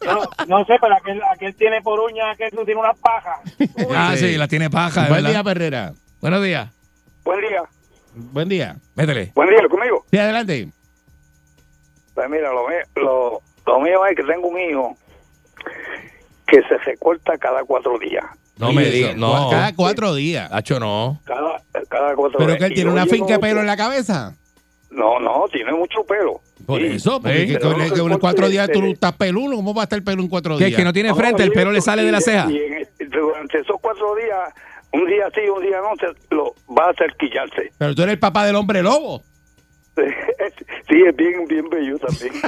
No, 0.07 0.23
no 0.47 0.65
sé, 0.65 0.75
pero 0.81 0.95
aquel, 0.97 1.21
aquel 1.33 1.55
tiene 1.55 1.81
por 1.83 2.01
uña, 2.01 2.31
aquel 2.31 2.51
tú 2.51 2.65
tiene 2.65 2.81
unas 2.81 2.99
pajas. 2.99 3.41
Ah, 3.95 4.15
sí, 4.17 4.37
la 4.37 4.49
tiene 4.49 4.71
paja, 4.71 5.03
Buen 5.09 5.23
¿verdad? 5.25 5.31
día, 5.31 5.45
Perrera. 5.45 5.93
Buenos 6.21 6.43
días. 6.43 6.71
Buen 7.25 7.41
día. 7.41 7.63
Buen 8.15 8.49
día. 8.49 8.77
Métele. 8.95 9.33
Buen 9.35 9.49
día, 9.51 9.61
conmigo. 9.69 10.05
Sí, 10.11 10.19
adelante. 10.19 10.69
Pues 12.15 12.29
mira, 12.31 12.53
lo 12.53 12.69
mío, 12.69 12.79
lo, 12.97 13.41
lo 13.67 13.81
mío 13.81 14.05
es 14.07 14.17
que 14.17 14.23
tengo 14.25 14.49
un 14.49 14.59
hijo 14.59 14.97
que 16.47 16.61
se 16.63 16.77
recorta 16.79 17.39
cada 17.39 17.63
cuatro 17.65 17.99
días. 17.99 18.25
No 18.59 18.73
me 18.73 18.85
digas. 18.87 19.17
No. 19.17 19.49
Cada 19.51 19.75
cuatro 19.75 20.15
días. 20.15 20.51
Hacho, 20.53 20.79
no. 20.81 21.19
Cada, 21.25 21.63
cada 21.89 22.15
cuatro 22.15 22.39
Pero 22.39 22.49
días. 22.51 22.59
que 22.59 22.65
él 22.67 22.75
tiene 22.75 22.91
una 22.91 23.07
finca 23.07 23.35
de 23.35 23.39
pelo 23.39 23.61
en 23.61 23.67
la 23.67 23.77
cabeza. 23.77 24.35
No, 24.91 25.21
no, 25.21 25.45
tiene 25.53 25.73
mucho 25.73 26.03
pelo. 26.05 26.41
Por 26.67 26.81
Sí. 26.81 26.87
eso, 26.89 27.21
porque 27.21 27.47
que- 27.47 27.53
que- 27.55 27.59
que 27.59 27.67
en 27.69 27.99
corte 27.99 28.19
cuatro 28.19 28.49
días 28.49 28.69
tú 28.73 28.81
este- 28.81 28.91
estás 28.93 29.13
peludo. 29.13 29.57
¿Cómo 29.57 29.73
va 29.75 29.83
a 29.83 29.85
estar 29.85 29.99
el 29.99 30.05
pelo 30.05 30.21
en 30.23 30.29
cuatro 30.29 30.59
días? 30.59 30.75
Que 30.75 30.85
no 30.85 30.93
tiene 30.93 31.11
No, 31.11 31.15
frente, 31.17 31.43
el 31.43 31.53
pelo 31.53 31.71
le 31.73 31.81
sale 31.81 32.03
de 32.05 32.13
la 32.13 32.21
ceja. 32.21 32.51
Y 32.51 32.57
en- 32.59 33.11
durante 33.11 33.59
esos 33.61 33.77
cuatro 33.81 34.15
días, 34.17 34.53
un 34.93 35.07
día 35.07 35.29
sí, 35.35 35.41
un 35.49 35.63
día 35.63 35.79
no, 35.81 35.95
se 35.97 36.35
lo 36.35 36.55
va 36.77 36.91
a 36.91 36.95
cerquillarse. 36.95 37.73
Pero 37.79 37.95
tú 37.95 38.03
eres 38.03 38.15
el 38.15 38.19
papá 38.19 38.45
del 38.45 38.57
hombre 38.57 38.83
lobo. 38.83 39.23
sí, 40.89 41.03
es 41.07 41.17
bien, 41.17 41.47
bien 41.49 41.69
bello 41.71 41.99
también. 41.99 42.33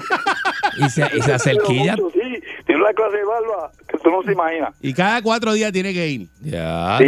Y 0.78 0.88
se, 0.88 1.03
y 1.16 1.20
se 1.20 1.32
acerquilla. 1.34 1.97
Sí, 1.97 2.43
tiene 2.66 2.80
una 2.80 2.93
clase 2.95 3.16
de 3.18 3.24
barba 3.24 3.70
que 3.88 3.99
tú 3.99 4.11
no 4.11 4.22
se 4.22 4.32
imaginas. 4.32 4.74
Y 4.80 4.95
cada 4.95 5.20
cuatro 5.20 5.53
días 5.53 5.70
tiene 5.70 5.93
que 5.93 6.09
ir. 6.09 6.28
Ya, 6.40 6.97
Sí. 6.99 7.05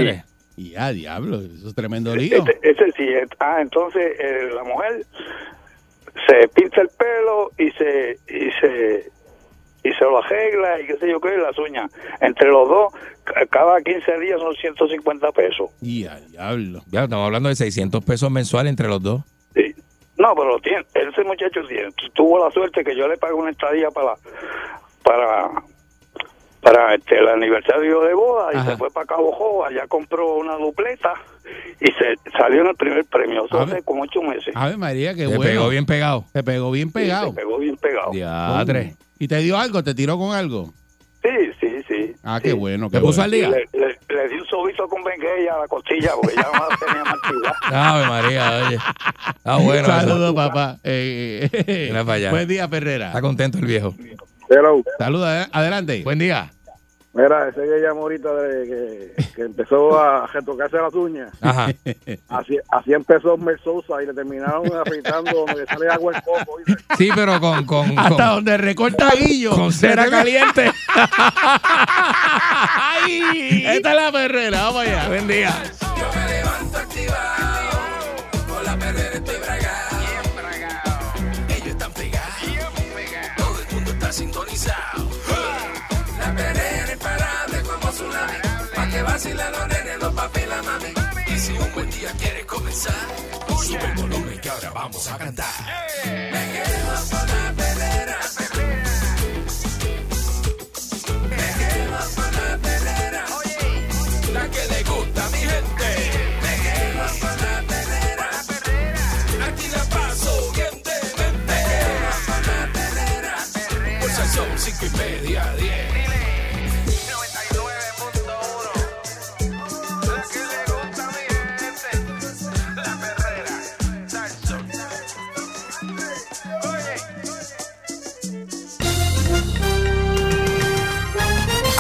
Y 0.57 0.71
ya, 0.71 0.93
diablo, 0.93 1.41
eso 1.41 1.69
es 1.69 1.75
tremendo 1.75 2.15
lío. 2.15 2.39
Este- 2.47 2.59
ese 2.71 2.93
sí, 2.97 3.09
ah, 3.41 3.59
entonces 3.61 4.13
eh, 4.21 4.51
la 4.55 4.63
mujer 4.65 5.05
se 6.29 6.49
pinta 6.49 6.81
el 6.81 6.89
pelo 6.91 7.51
y 7.59 7.71
se 7.73 8.19
y 8.29 8.51
se 8.61 9.11
y 9.83 9.93
se 9.93 10.05
lo 10.05 10.19
arregla 10.19 10.81
y 10.81 10.87
qué 10.87 10.97
sé 10.97 11.09
yo 11.11 11.21
qué, 11.21 11.37
las 11.37 11.59
uñas. 11.59 11.91
Entre 12.21 12.49
los 12.49 12.69
dos, 12.69 12.93
ca- 13.25 13.45
cada 13.47 13.83
15 13.83 14.19
días 14.19 14.41
son 14.41 14.55
150 14.55 15.31
pesos. 15.33 15.71
Y 15.83 16.05
ya, 16.05 16.19
diablo. 16.21 16.81
Ya, 16.91 17.05
estamos 17.05 17.27
hablando 17.27 17.49
de 17.51 17.57
600 17.57 18.03
pesos 18.05 18.31
mensuales 18.31 18.71
entre 18.71 18.89
los 18.89 19.03
dos. 19.03 19.23
Sí. 19.55 19.75
No, 20.17 20.35
pero 20.37 20.59
tiene, 20.61 20.87
ese 20.95 21.23
muchacho 21.25 21.61
tiene, 21.69 21.91
tuvo 22.15 22.43
la 22.43 22.51
suerte 22.53 22.83
que 22.85 22.97
yo 22.97 23.07
le 23.09 23.19
pagué 23.19 23.35
una 23.35 23.51
estadía 23.51 23.91
para 23.91 24.15
para 25.03 25.51
para 26.65 26.95
este, 26.95 27.19
el 27.19 27.29
aniversario 27.29 28.01
de 28.01 28.15
boda 28.15 28.49
y 28.53 28.57
Ajá. 28.57 28.71
se 28.73 28.77
fue 28.79 28.91
para 28.91 29.07
Cabo 29.07 29.31
Joa, 29.33 29.69
allá 29.69 29.87
compró 29.87 30.35
una 30.37 30.55
dupleta 30.57 31.13
y 31.81 31.87
se 31.93 32.15
salió 32.37 32.63
en 32.63 32.69
el 32.69 32.75
primer 32.77 33.05
premio, 33.05 33.45
eso 33.45 33.61
A 33.61 33.65
hace 33.65 33.83
como 33.83 34.03
ocho 34.03 34.23
meses. 34.23 34.55
Ave 34.57 34.77
María, 34.77 35.15
qué 35.15 35.27
Se 35.29 35.37
bueno. 35.37 35.43
pegó 35.43 35.69
bien 35.69 35.85
pegado. 35.87 36.25
Se 36.33 36.43
pegó 36.43 36.71
bien 36.71 36.89
Sí, 36.89 36.95
pegado. 36.95 37.29
se 37.29 37.33
pegó 37.35 37.59
bien 37.59 37.77
pegado. 37.77 38.13
Ya, 38.15 38.59
Andrés. 38.59 38.97
¿Y 39.19 39.29
te 39.29 39.37
dio 39.39 39.59
algo? 39.59 39.85
¿Te 39.85 39.95
tiró 39.95 40.19
con 40.19 40.35
algo? 40.35 40.73
Sí, 41.23 41.31
sí, 41.61 41.69
sí. 41.89 42.13
Ah, 42.23 42.39
sí. 42.43 42.49
qué 42.49 42.53
bueno. 42.55 42.89
¿Te 42.91 42.97
qué 42.99 43.01
puso 43.01 43.23
bueno. 43.23 43.25
al 43.25 43.31
día? 43.31 43.49
Le, 43.51 43.79
le- 43.81 43.99
le 44.15 44.29
di 44.29 44.35
un 44.37 44.47
sobito 44.47 44.87
con 44.89 45.03
benguella 45.03 45.55
a 45.55 45.59
la 45.61 45.69
costilla 45.69 46.13
porque 46.21 46.37
ya 46.37 46.43
no 46.53 46.67
la 46.69 46.77
tenía 46.77 47.05
más 47.05 47.15
actividad. 47.15 47.53
Ave 47.73 48.07
María, 48.07 48.67
oye. 48.67 48.79
Ah, 49.45 49.59
bueno. 49.59 49.87
Saludos, 49.87 50.35
papá. 50.35 50.79
Eh, 50.85 51.49
eh, 51.67 52.05
allá. 52.09 52.31
Buen 52.31 52.47
día, 52.49 52.69
Ferrera. 52.69 53.07
Está 53.09 53.21
contento 53.23 53.59
el 53.59 53.67
viejo. 53.67 53.95
Hello. 54.55 54.83
Saludos, 54.99 55.27
ad- 55.29 55.49
adelante. 55.53 56.03
Buen 56.05 56.19
día. 56.19 56.51
Mira, 57.17 57.49
ese 57.49 57.61
que 57.61 57.81
llamó 57.81 58.01
ahorita 58.03 58.35
de 58.35 58.67
que, 58.67 59.25
que 59.37 59.43
empezó 59.43 59.97
a 60.01 60.27
retocarse 60.27 60.77
las 60.79 60.93
uñas. 60.95 61.31
Ajá. 61.41 61.67
Así, 62.29 62.59
así 62.73 62.93
empezó 62.93 63.37
Mel 63.37 63.57
Sousa 63.63 64.03
y 64.03 64.07
le 64.07 64.15
terminaron 64.15 64.67
afeitando 64.77 65.31
donde 65.31 65.61
le 65.61 65.67
sale 65.67 65.89
agua 65.91 66.13
el 66.17 66.23
coco. 66.25 66.57
¿viste? 66.67 66.83
Sí, 66.99 67.11
pero 67.15 67.39
con, 67.41 67.65
con, 67.67 67.97
Hasta 67.97 68.09
con, 68.27 68.35
donde 68.37 68.57
recorta 68.57 69.11
Guillo. 69.17 69.53
con 69.53 69.73
cera 69.73 70.11
caliente. 70.11 70.73
¡Ay! 72.27 73.65
Esta 73.67 73.91
es 73.91 73.97
la 73.97 74.11
Ferrera. 74.13 74.63
Vamos 74.65 74.83
allá. 74.83 75.07
Buen 75.09 75.29
día. 75.29 75.55
Yo 75.81 76.21
me 76.21 76.33
levanto 76.33 76.79
activado, 76.79 77.64
sintonizado. 84.65 85.11
La 86.19 86.35
perrera 86.35 86.93
imparable 86.93 87.63
como 87.63 87.91
tsunami, 87.93 88.39
pa' 88.75 88.89
que 88.89 89.03
vacilen 89.03 89.53
los 89.53 89.69
nenes, 89.69 89.99
los 90.01 90.15
papi 90.15 90.41
y 90.41 90.47
la 90.47 90.63
mami. 90.63 90.93
Y 91.27 91.39
si 91.39 91.53
un 91.53 91.73
buen 91.75 91.91
día 91.91 92.11
quieres 92.19 92.45
comenzar, 92.47 93.07
sube 93.63 93.85
el 93.85 93.95
volumen 93.95 94.41
que 94.41 94.49
ahora 94.49 94.71
vamos 94.71 95.09
a 95.09 95.19
cantar. 95.19 95.55
Me 96.05 96.43
quedo 96.53 96.95
con 97.11 97.44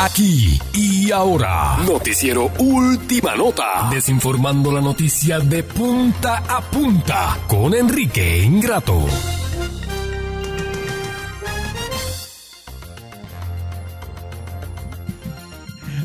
Aquí 0.04 0.60
y 0.74 1.10
ahora, 1.12 1.78
noticiero 1.86 2.52
Última 2.58 3.34
Nota, 3.36 3.88
desinformando 3.90 4.70
la 4.70 4.82
noticia 4.82 5.38
de 5.40 5.62
punta 5.62 6.42
a 6.46 6.60
punta 6.60 7.38
con 7.48 7.72
Enrique 7.72 8.42
Ingrato. 8.42 9.06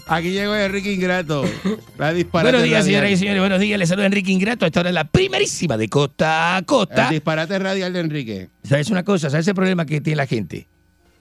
Aquí 0.07 0.31
llegó 0.31 0.55
Enrique 0.55 0.93
Ingrato. 0.93 1.43
La 1.97 2.13
disparate 2.13 2.51
Buenos 2.53 2.63
días, 2.63 2.85
señoras 2.85 3.11
y 3.11 3.17
señores. 3.17 3.41
Buenos 3.41 3.59
días. 3.59 3.77
Les 3.77 3.89
saluda 3.89 4.05
Enrique 4.05 4.31
Ingrato. 4.31 4.65
Esta 4.65 4.79
hora 4.79 4.89
es 4.89 4.95
la 4.95 5.09
primerísima 5.09 5.75
de 5.75 5.89
Costa 5.89 6.55
a 6.55 6.61
Costa. 6.61 7.07
El 7.07 7.15
disparate 7.15 7.59
radial 7.59 7.91
de 7.91 7.99
Enrique. 7.99 8.49
¿Sabes 8.63 8.89
una 8.91 9.03
cosa? 9.03 9.29
¿Sabes 9.29 9.45
el 9.49 9.55
problema 9.55 9.85
que 9.85 9.99
tiene 9.99 10.15
la 10.15 10.25
gente? 10.25 10.68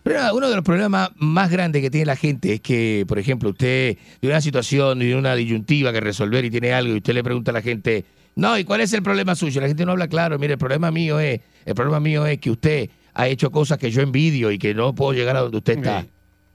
Pero 0.08 0.34
Uno 0.34 0.48
de 0.48 0.56
los 0.56 0.64
problemas 0.64 1.10
más 1.16 1.50
grandes 1.50 1.82
que 1.82 1.90
tiene 1.90 2.06
la 2.06 2.16
gente 2.16 2.54
es 2.54 2.60
que, 2.60 3.04
por 3.06 3.18
ejemplo, 3.18 3.50
usted 3.50 3.96
tiene 4.20 4.34
una 4.34 4.40
situación 4.40 5.02
y 5.02 5.12
una 5.12 5.34
disyuntiva 5.34 5.92
que 5.92 6.00
resolver 6.00 6.44
y 6.44 6.50
tiene 6.50 6.72
algo 6.72 6.94
y 6.94 6.96
usted 6.96 7.14
le 7.14 7.22
pregunta 7.22 7.50
a 7.50 7.54
la 7.54 7.62
gente, 7.62 8.04
no, 8.36 8.56
¿y 8.58 8.64
cuál 8.64 8.80
es 8.80 8.92
el 8.92 9.02
problema 9.02 9.34
suyo? 9.34 9.60
La 9.60 9.66
gente 9.68 9.84
no 9.84 9.92
habla 9.92 10.08
claro. 10.08 10.38
Mire, 10.38 10.54
el 10.54 10.58
problema 10.58 10.90
mío 10.90 11.18
es, 11.20 11.40
el 11.66 11.74
problema 11.74 12.00
mío 12.00 12.24
es 12.26 12.38
que 12.38 12.50
usted 12.50 12.88
ha 13.14 13.26
hecho 13.28 13.50
cosas 13.50 13.78
que 13.78 13.90
yo 13.90 14.00
envidio 14.00 14.50
y 14.52 14.58
que 14.58 14.74
no 14.74 14.94
puedo 14.94 15.12
llegar 15.12 15.36
a 15.36 15.40
donde 15.40 15.58
usted 15.58 15.78
está. 15.78 16.02
Sí. 16.02 16.08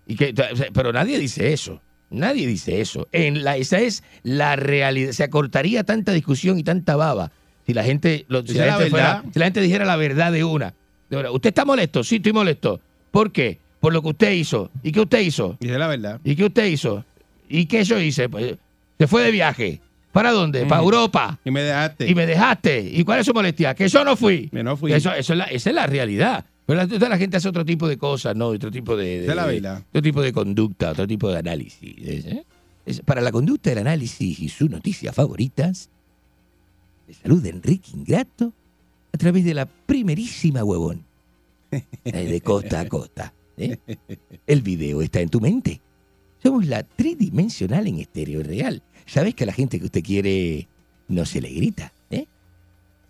Y 0.07 0.15
que, 0.15 0.33
pero 0.73 0.91
nadie 0.93 1.19
dice 1.19 1.53
eso. 1.53 1.81
Nadie 2.09 2.45
dice 2.47 2.79
eso. 2.79 3.07
En 3.11 3.43
la, 3.43 3.57
esa 3.57 3.79
es 3.79 4.03
la 4.23 4.55
realidad. 4.55 5.11
Se 5.13 5.23
acortaría 5.23 5.83
tanta 5.83 6.11
discusión 6.13 6.57
y 6.59 6.63
tanta 6.63 6.95
baba 6.95 7.31
si 7.65 7.73
la 7.73 7.83
gente, 7.83 8.25
lo- 8.27 8.45
si 8.45 8.53
Esa 8.53 8.59
la 8.59 8.65
es 8.65 8.67
la 8.71 8.75
gente 8.77 8.89
fuera- 8.91 9.13
verdad. 9.15 9.29
si 9.33 9.39
la 9.39 9.45
gente 9.45 9.61
dijera 9.61 9.85
la 9.85 9.95
verdad 9.95 10.31
de 10.31 10.43
una. 10.43 10.73
De 11.09 11.17
una. 11.17 11.31
¿Usted 11.31 11.49
está 11.49 11.65
molesto? 11.65 12.03
Sí, 12.03 12.17
estoy 12.17 12.33
molesto. 12.33 12.79
¿Por 13.13 13.31
qué? 13.31 13.59
Por 13.79 13.93
lo 13.93 14.01
que 14.01 14.07
usted 14.09 14.31
hizo. 14.31 14.71
¿Y 14.81 14.91
qué 14.91 15.01
usted 15.01 15.19
hizo? 15.19 15.55
Y 15.59 15.69
es 15.69 15.77
la 15.77 15.85
verdad. 15.87 16.19
¿Y 16.23 16.35
qué 16.35 16.45
usted 16.45 16.65
hizo? 16.65 17.05
¿Y 17.47 17.67
qué 17.67 17.83
yo 17.83 17.99
hice? 17.99 18.27
Pues, 18.27 18.55
se 18.97 19.05
fue 19.07 19.21
de 19.23 19.29
viaje. 19.29 19.79
¿Para 20.11 20.31
dónde? 20.31 20.65
Para 20.65 20.81
Mm. 20.81 20.85
Europa. 20.85 21.39
Y 21.45 21.51
me 21.51 21.61
dejaste. 21.61 22.09
Y 22.09 22.15
me 22.15 22.25
dejaste. 22.25 22.81
¿Y 22.81 23.03
cuál 23.03 23.19
es 23.19 23.27
su 23.27 23.33
molestia? 23.35 23.75
Que 23.75 23.87
yo 23.87 24.03
no 24.03 24.15
fui. 24.15 24.47
Que 24.49 24.63
no 24.63 24.75
fui. 24.77 24.93
Eso, 24.93 25.13
eso 25.13 25.33
es 25.33 25.37
la, 25.37 25.45
esa 25.45 25.69
es 25.69 25.75
la 25.75 25.85
realidad. 25.85 26.43
Pero 26.65 26.77
la, 26.77 26.87
toda 26.87 27.07
la 27.09 27.17
gente 27.19 27.37
hace 27.37 27.49
otro 27.49 27.63
tipo 27.63 27.87
de 27.87 27.97
cosas, 27.97 28.35
¿no? 28.35 28.47
Otro 28.47 28.71
tipo 28.71 28.95
de, 28.97 29.21
de- 29.21 29.35
la 29.35 29.45
verdad. 29.45 29.83
otro 29.89 30.01
tipo 30.01 30.21
de 30.23 30.33
conducta, 30.33 30.89
otro 30.91 31.05
tipo 31.05 31.29
de 31.31 31.37
análisis. 31.37 31.95
¿eh? 31.99 32.43
Es- 32.87 33.01
para 33.01 33.21
la 33.21 33.31
conducta 33.31 33.69
del 33.69 33.79
análisis 33.79 34.39
y 34.39 34.49
sus 34.49 34.71
noticias 34.71 35.13
favoritas, 35.13 35.89
de 37.07 37.13
salud 37.13 37.43
de 37.43 37.49
Enrique 37.49 37.91
Ingrato 37.93 38.53
a 39.13 39.17
través 39.17 39.43
de 39.45 39.53
la 39.53 39.65
primerísima 39.67 40.63
huevón. 40.63 41.03
eh, 42.05 42.25
De 42.25 42.41
costa 42.41 42.81
a 42.81 42.87
costa. 42.87 43.33
¿eh? 43.57 43.77
El 44.47 44.61
video 44.61 45.01
está 45.01 45.21
en 45.21 45.29
tu 45.29 45.39
mente. 45.39 45.81
Somos 46.41 46.65
la 46.65 46.83
tridimensional 46.83 47.87
en 47.87 47.99
estéreo 47.99 48.43
real. 48.43 48.83
Sabes 49.05 49.35
que 49.35 49.43
a 49.43 49.47
la 49.47 49.53
gente 49.53 49.79
que 49.79 49.85
usted 49.85 50.03
quiere 50.03 50.67
no 51.07 51.25
se 51.25 51.41
le 51.41 51.49
grita. 51.49 51.93
¿eh? 52.09 52.27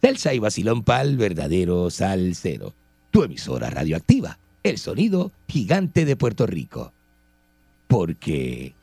Salsa 0.02 0.34
y 0.34 0.40
vacilón 0.40 0.84
pal, 0.84 1.18
verdadero 1.18 1.90
salsero. 1.90 2.76
Tu 3.12 3.24
emisora 3.24 3.70
radioactiva. 3.70 4.40
El 4.64 4.78
sonido 4.78 5.32
gigante 5.48 6.06
de 6.06 6.16
Puerto 6.16 6.46
Rico. 6.46 6.94
Porque 7.88 8.76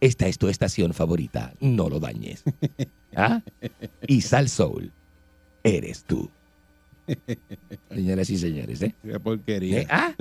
esta 0.00 0.26
es 0.26 0.38
tu 0.38 0.48
estación 0.48 0.94
favorita. 0.94 1.54
No 1.60 1.88
lo 1.88 2.00
dañes. 2.00 2.44
¿Ah? 3.16 3.42
Y 4.06 4.20
Sal 4.20 4.48
Soul. 4.48 4.92
Eres 5.64 6.04
tú. 6.04 6.30
Señoras 7.94 8.30
y 8.30 8.38
señores, 8.38 8.82
¿eh? 8.82 8.94
Qué 9.02 9.20
porquería. 9.20 9.80
¿Eh? 9.80 9.86
Ah. 9.90 10.12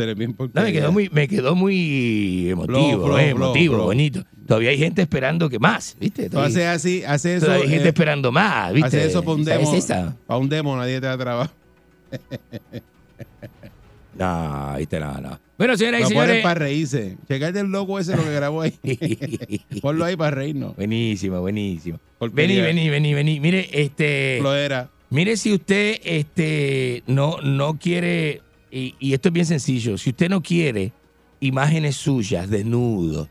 No, 0.54 0.62
me 0.62 0.72
quedó 0.74 0.92
muy, 0.92 1.10
me 1.10 1.28
quedó 1.28 1.56
muy 1.56 2.50
emotivo, 2.50 3.18
eh, 3.18 3.30
emotivo, 3.30 3.84
bonito. 3.84 4.24
Todavía 4.48 4.70
hay 4.70 4.78
gente 4.78 5.02
esperando 5.02 5.50
que 5.50 5.60
más, 5.60 5.98
¿viste? 6.00 6.30
Tú 6.30 6.40
haces 6.40 6.66
así, 6.66 7.04
haces 7.04 7.38
eso. 7.38 7.46
Todavía 7.48 7.66
hay 7.66 7.72
gente 7.72 7.86
eh, 7.86 7.90
esperando 7.90 8.32
más, 8.32 8.74
¿viste? 8.74 8.88
haces 8.88 9.06
eso 9.08 9.22
para 9.22 9.36
un 9.36 9.46
¿Sabes 9.46 9.60
demo. 9.60 9.76
esa? 9.76 10.16
Para 10.26 10.40
un 10.40 10.50
demo 10.50 10.76
nadie 10.78 11.02
te 11.02 11.08
da 11.08 11.18
trabajo. 11.18 11.54
No, 14.18 14.76
viste, 14.78 15.00
no, 15.00 15.14
no. 15.22 15.40
Bueno, 15.60 15.78
señoras 15.78 16.00
y 16.00 16.04
Lo 16.04 16.10
señores. 16.10 16.42
para 16.42 16.60
reírse. 16.60 17.18
Checate 17.28 17.60
el 17.60 17.68
loco 17.68 18.00
ese 18.00 18.16
lo 18.16 18.24
que 18.24 18.34
grabó 18.34 18.62
ahí. 18.62 18.74
Ponlo 19.82 20.06
ahí 20.06 20.16
para 20.16 20.32
reírnos. 20.32 20.76
Buenísimo, 20.76 21.40
buenísimo. 21.40 22.00
Vení, 22.20 22.60
vení, 22.60 22.90
vení, 22.90 23.14
vení. 23.14 23.40
Mire, 23.40 23.70
este. 23.72 24.38
Flojera. 24.40 24.90
Mire 25.10 25.38
si 25.38 25.54
usted 25.54 26.00
este, 26.04 27.04
no, 27.08 27.38
no 27.42 27.80
quiere, 27.80 28.42
y, 28.72 28.96
y 29.00 29.14
esto 29.14 29.30
es 29.30 29.34
bien 29.34 29.46
sencillo, 29.46 29.98
si 29.98 30.10
usted 30.10 30.30
no 30.30 30.42
quiere 30.42 30.92
imágenes 31.40 31.96
suyas 31.96 32.50
desnudo 32.50 33.30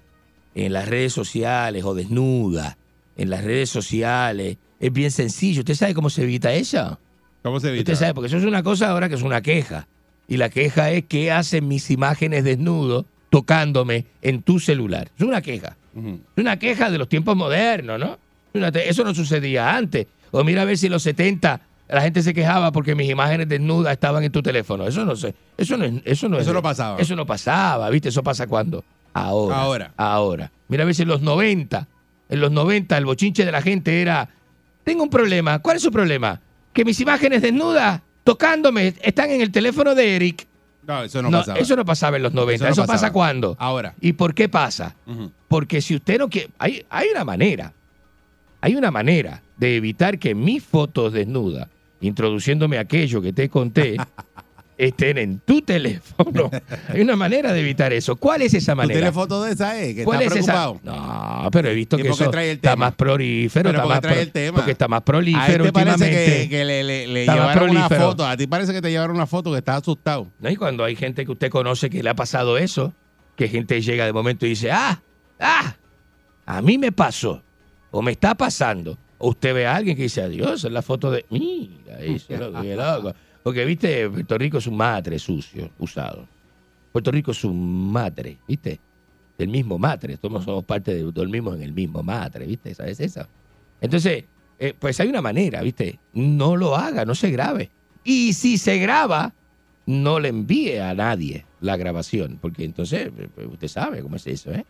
en 0.54 0.72
las 0.72 0.88
redes 0.88 1.12
sociales 1.12 1.84
o 1.84 1.94
desnuda 1.94 2.78
en 3.16 3.30
las 3.30 3.44
redes 3.44 3.70
sociales, 3.70 4.56
es 4.80 4.92
bien 4.92 5.10
sencillo. 5.10 5.60
¿Usted 5.60 5.74
sabe 5.74 5.94
cómo 5.94 6.10
se 6.10 6.22
evita 6.22 6.52
eso? 6.52 6.98
¿Cómo 7.42 7.60
se 7.60 7.68
evita? 7.68 7.92
Usted 7.92 8.00
sabe, 8.00 8.14
porque 8.14 8.28
eso 8.28 8.38
es 8.38 8.44
una 8.44 8.62
cosa 8.62 8.90
ahora 8.90 9.08
que 9.08 9.14
es 9.14 9.22
una 9.22 9.40
queja. 9.40 9.86
Y 10.28 10.36
la 10.38 10.48
queja 10.48 10.90
es 10.90 11.04
qué 11.04 11.30
hacen 11.30 11.68
mis 11.68 11.90
imágenes 11.90 12.44
desnudo 12.44 13.06
tocándome 13.30 14.06
en 14.22 14.42
tu 14.42 14.58
celular. 14.58 15.10
Es 15.16 15.24
una 15.24 15.40
queja. 15.40 15.76
Es 15.96 16.42
una 16.42 16.58
queja 16.58 16.90
de 16.90 16.98
los 16.98 17.08
tiempos 17.08 17.36
modernos, 17.36 17.98
¿no? 17.98 18.18
Eso 18.52 19.04
no 19.04 19.14
sucedía 19.14 19.76
antes. 19.76 20.06
O 20.30 20.42
mira 20.44 20.62
a 20.62 20.64
ver 20.64 20.76
si 20.76 20.86
en 20.86 20.92
los 20.92 21.02
70 21.02 21.60
la 21.88 22.00
gente 22.02 22.22
se 22.22 22.34
quejaba 22.34 22.72
porque 22.72 22.94
mis 22.94 23.08
imágenes 23.10 23.48
desnudas 23.48 23.92
estaban 23.92 24.24
en 24.24 24.32
tu 24.32 24.42
teléfono. 24.42 24.86
Eso 24.86 25.04
no 25.04 25.14
sé. 25.16 25.34
Eso 25.56 25.76
no 25.76 25.84
es. 25.84 25.94
Eso 26.04 26.28
no, 26.28 26.36
es- 26.38 26.42
Eso 26.44 26.52
no 26.52 26.62
pasaba. 26.62 26.98
Eso 27.00 27.14
no 27.16 27.26
pasaba, 27.26 27.88
¿viste? 27.90 28.08
Eso 28.08 28.22
pasa 28.22 28.46
cuando. 28.46 28.84
Ahora. 29.14 29.56
Ahora. 29.56 29.92
Ahora. 29.96 30.52
Mira 30.68 30.84
a 30.88 30.92
si 30.92 31.02
en 31.02 31.08
los 31.08 31.22
90. 31.22 31.86
En 32.28 32.40
los 32.40 32.50
90 32.50 32.98
el 32.98 33.04
bochinche 33.04 33.44
de 33.44 33.52
la 33.52 33.62
gente 33.62 34.02
era. 34.02 34.28
Tengo 34.84 35.02
un 35.04 35.10
problema. 35.10 35.60
¿Cuál 35.60 35.76
es 35.76 35.82
su 35.82 35.90
problema? 35.92 36.40
Que 36.72 36.84
mis 36.84 37.00
imágenes 37.00 37.40
desnudas 37.42 38.02
tocándome 38.24 38.94
están 39.02 39.30
en 39.30 39.40
el 39.40 39.50
teléfono 39.52 39.94
de 39.94 40.16
Eric. 40.16 40.46
No, 40.86 41.02
eso 41.02 41.20
no, 41.22 41.30
No, 41.30 41.38
pasaba. 41.38 41.58
eso 41.58 41.74
no 41.76 41.84
pasaba 41.84 42.16
en 42.16 42.22
los 42.24 42.32
90. 42.32 42.68
Eso 42.68 42.84
pasa 42.86 43.12
cuando. 43.12 43.56
Ahora. 43.58 43.94
¿Y 44.00 44.12
por 44.12 44.34
qué 44.34 44.48
pasa? 44.48 44.94
Porque 45.48 45.80
si 45.80 45.94
usted 45.96 46.18
no 46.18 46.28
quiere, 46.28 46.50
hay, 46.58 46.84
hay 46.90 47.08
una 47.12 47.24
manera, 47.24 47.72
hay 48.60 48.74
una 48.76 48.90
manera 48.90 49.42
de 49.56 49.76
evitar 49.76 50.18
que 50.18 50.34
mis 50.34 50.62
fotos 50.62 51.12
desnudas, 51.12 51.68
introduciéndome 52.00 52.78
aquello 52.78 53.20
que 53.22 53.32
te 53.32 53.48
conté, 53.48 53.96
estén 54.78 55.16
en 55.16 55.38
tu 55.40 55.62
teléfono. 55.62 56.50
Hay 56.88 57.00
una 57.00 57.16
manera 57.16 57.52
de 57.52 57.60
evitar 57.60 57.92
eso. 57.94 58.16
¿Cuál 58.16 58.42
es 58.42 58.52
esa 58.52 58.72
¿Tú 58.72 58.76
manera? 58.76 58.94
tienes 59.00 59.14
foto 59.14 59.42
de 59.42 59.52
esa, 59.52 59.80
eh? 59.82 59.94
Que 59.94 60.04
¿Cuál 60.04 60.22
está 60.22 60.34
es 60.34 60.40
esa? 60.44 60.52
preocupado. 60.52 61.42
No, 61.42 61.50
pero 61.50 61.68
he 61.70 61.74
visto 61.74 61.98
¿Y 61.98 62.02
que 62.02 62.08
eso 62.10 62.30
trae 62.30 62.50
el 62.50 62.56
está 62.56 62.76
más 62.76 62.94
prolífero, 62.94 63.70
Pero 63.70 63.78
está 63.78 63.82
¿por 63.82 63.88
qué 63.88 63.94
más 63.94 64.00
trae 64.02 64.22
el 64.22 64.32
tema? 64.32 64.56
porque 64.56 64.72
está 64.72 64.88
más 64.88 65.00
A 65.00 65.04
prolífero 65.04 65.64
este 65.64 65.72
parece 65.72 66.10
que, 66.10 66.48
que 66.50 66.64
le, 66.66 67.06
llevaron 67.24 67.44
una 67.70 67.88
prolífero. 67.88 68.10
foto. 68.10 68.26
A 68.26 68.36
ti 68.36 68.46
parece 68.46 68.72
que 68.74 68.82
te 68.82 68.90
llevaron 68.90 69.16
una 69.16 69.26
foto 69.26 69.50
que 69.52 69.58
estás 69.58 69.78
asustado. 69.80 70.28
¿no? 70.40 70.50
Y 70.50 70.56
cuando 70.56 70.84
hay 70.84 70.94
gente 70.94 71.24
que 71.24 71.32
usted 71.32 71.48
conoce 71.50 71.88
que 71.88 72.02
le 72.02 72.10
ha 72.10 72.14
pasado 72.14 72.58
eso, 72.58 72.92
que 73.34 73.48
gente 73.48 73.80
llega 73.80 74.04
de 74.04 74.12
momento 74.12 74.44
y 74.44 74.50
dice, 74.50 74.70
ah, 74.72 75.00
ah, 75.40 75.74
a 76.44 76.60
mí 76.62 76.76
me 76.76 76.92
pasó, 76.92 77.42
o 77.90 78.02
me 78.02 78.12
está 78.12 78.34
pasando. 78.34 78.98
O 79.18 79.30
usted 79.30 79.54
ve 79.54 79.66
a 79.66 79.76
alguien 79.76 79.96
que 79.96 80.04
dice, 80.04 80.22
adiós, 80.22 80.64
es 80.64 80.72
la 80.72 80.82
foto 80.82 81.10
de, 81.10 81.24
mira, 81.30 82.00
eso, 82.00 82.36
loco, 82.36 82.60
qué 82.60 82.76
loco. 82.76 83.14
Porque, 83.42 83.64
viste, 83.64 84.10
Puerto 84.10 84.38
Rico 84.38 84.58
es 84.58 84.66
un 84.66 84.76
matre 84.76 85.18
sucio, 85.18 85.70
usado. 85.78 86.26
Puerto 86.92 87.10
Rico 87.10 87.30
es 87.30 87.44
un 87.44 87.92
matre, 87.92 88.38
viste, 88.46 88.80
del 89.38 89.48
mismo 89.48 89.78
matre. 89.78 90.16
Todos 90.16 90.44
somos 90.44 90.64
parte 90.64 90.94
de, 90.94 91.02
dormimos 91.12 91.56
en 91.56 91.62
el 91.62 91.72
mismo 91.72 92.02
matre, 92.02 92.46
viste, 92.46 92.74
¿sabes 92.74 93.00
eso? 93.00 93.26
Entonces, 93.80 94.24
eh, 94.58 94.74
pues 94.78 94.98
hay 95.00 95.08
una 95.08 95.22
manera, 95.22 95.62
viste, 95.62 95.98
no 96.14 96.56
lo 96.56 96.76
haga, 96.76 97.04
no 97.04 97.14
se 97.14 97.30
grabe. 97.30 97.70
Y 98.04 98.32
si 98.32 98.58
se 98.58 98.78
graba, 98.78 99.32
no 99.86 100.18
le 100.18 100.28
envíe 100.28 100.78
a 100.78 100.94
nadie 100.94 101.46
la 101.60 101.76
grabación, 101.76 102.38
porque 102.40 102.64
entonces 102.64 103.10
eh, 103.16 103.46
usted 103.46 103.68
sabe 103.68 104.02
cómo 104.02 104.16
es 104.16 104.26
eso, 104.26 104.52
¿eh? 104.52 104.64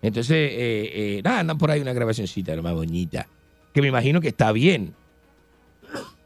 Entonces, 0.00 0.36
eh, 0.52 0.90
eh, 0.92 1.22
nada, 1.24 1.40
andan 1.40 1.56
por 1.56 1.70
ahí 1.70 1.80
una 1.80 1.94
grabacioncita, 1.94 2.54
lo 2.54 2.62
más 2.62 2.74
bonita, 2.74 3.26
que 3.74 3.82
me 3.82 3.88
imagino 3.88 4.20
que 4.22 4.28
está 4.28 4.50
bien, 4.52 4.94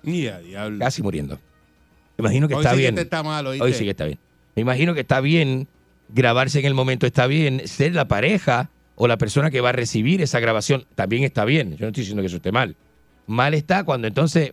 Ni 0.02 0.26
a 0.28 0.38
diablo. 0.38 0.78
casi 0.78 1.02
muriendo. 1.02 1.36
Me 2.16 2.22
imagino 2.22 2.46
que 2.48 2.54
Hoy 2.54 2.60
está 2.64 2.74
sí 2.74 2.78
bien. 2.80 2.94
te 2.94 3.00
está 3.02 3.22
mal, 3.22 3.46
¿oíste? 3.46 3.64
Hoy 3.64 3.72
sí 3.72 3.84
que 3.84 3.90
está 3.90 4.04
bien. 4.04 4.18
Me 4.54 4.62
imagino 4.62 4.94
que 4.94 5.00
está 5.00 5.20
bien 5.20 5.66
grabarse 6.08 6.58
en 6.60 6.66
el 6.66 6.74
momento, 6.74 7.06
está 7.06 7.26
bien. 7.26 7.66
Ser 7.66 7.94
la 7.94 8.06
pareja 8.08 8.70
o 8.96 9.06
la 9.08 9.16
persona 9.18 9.50
que 9.50 9.60
va 9.60 9.70
a 9.70 9.72
recibir 9.72 10.20
esa 10.22 10.40
grabación 10.40 10.86
también 10.94 11.24
está 11.24 11.44
bien. 11.44 11.72
Yo 11.76 11.82
no 11.82 11.88
estoy 11.88 12.02
diciendo 12.02 12.22
que 12.22 12.26
eso 12.26 12.36
esté 12.36 12.52
mal. 12.52 12.76
Mal 13.26 13.54
está 13.54 13.84
cuando 13.84 14.08
entonces 14.08 14.52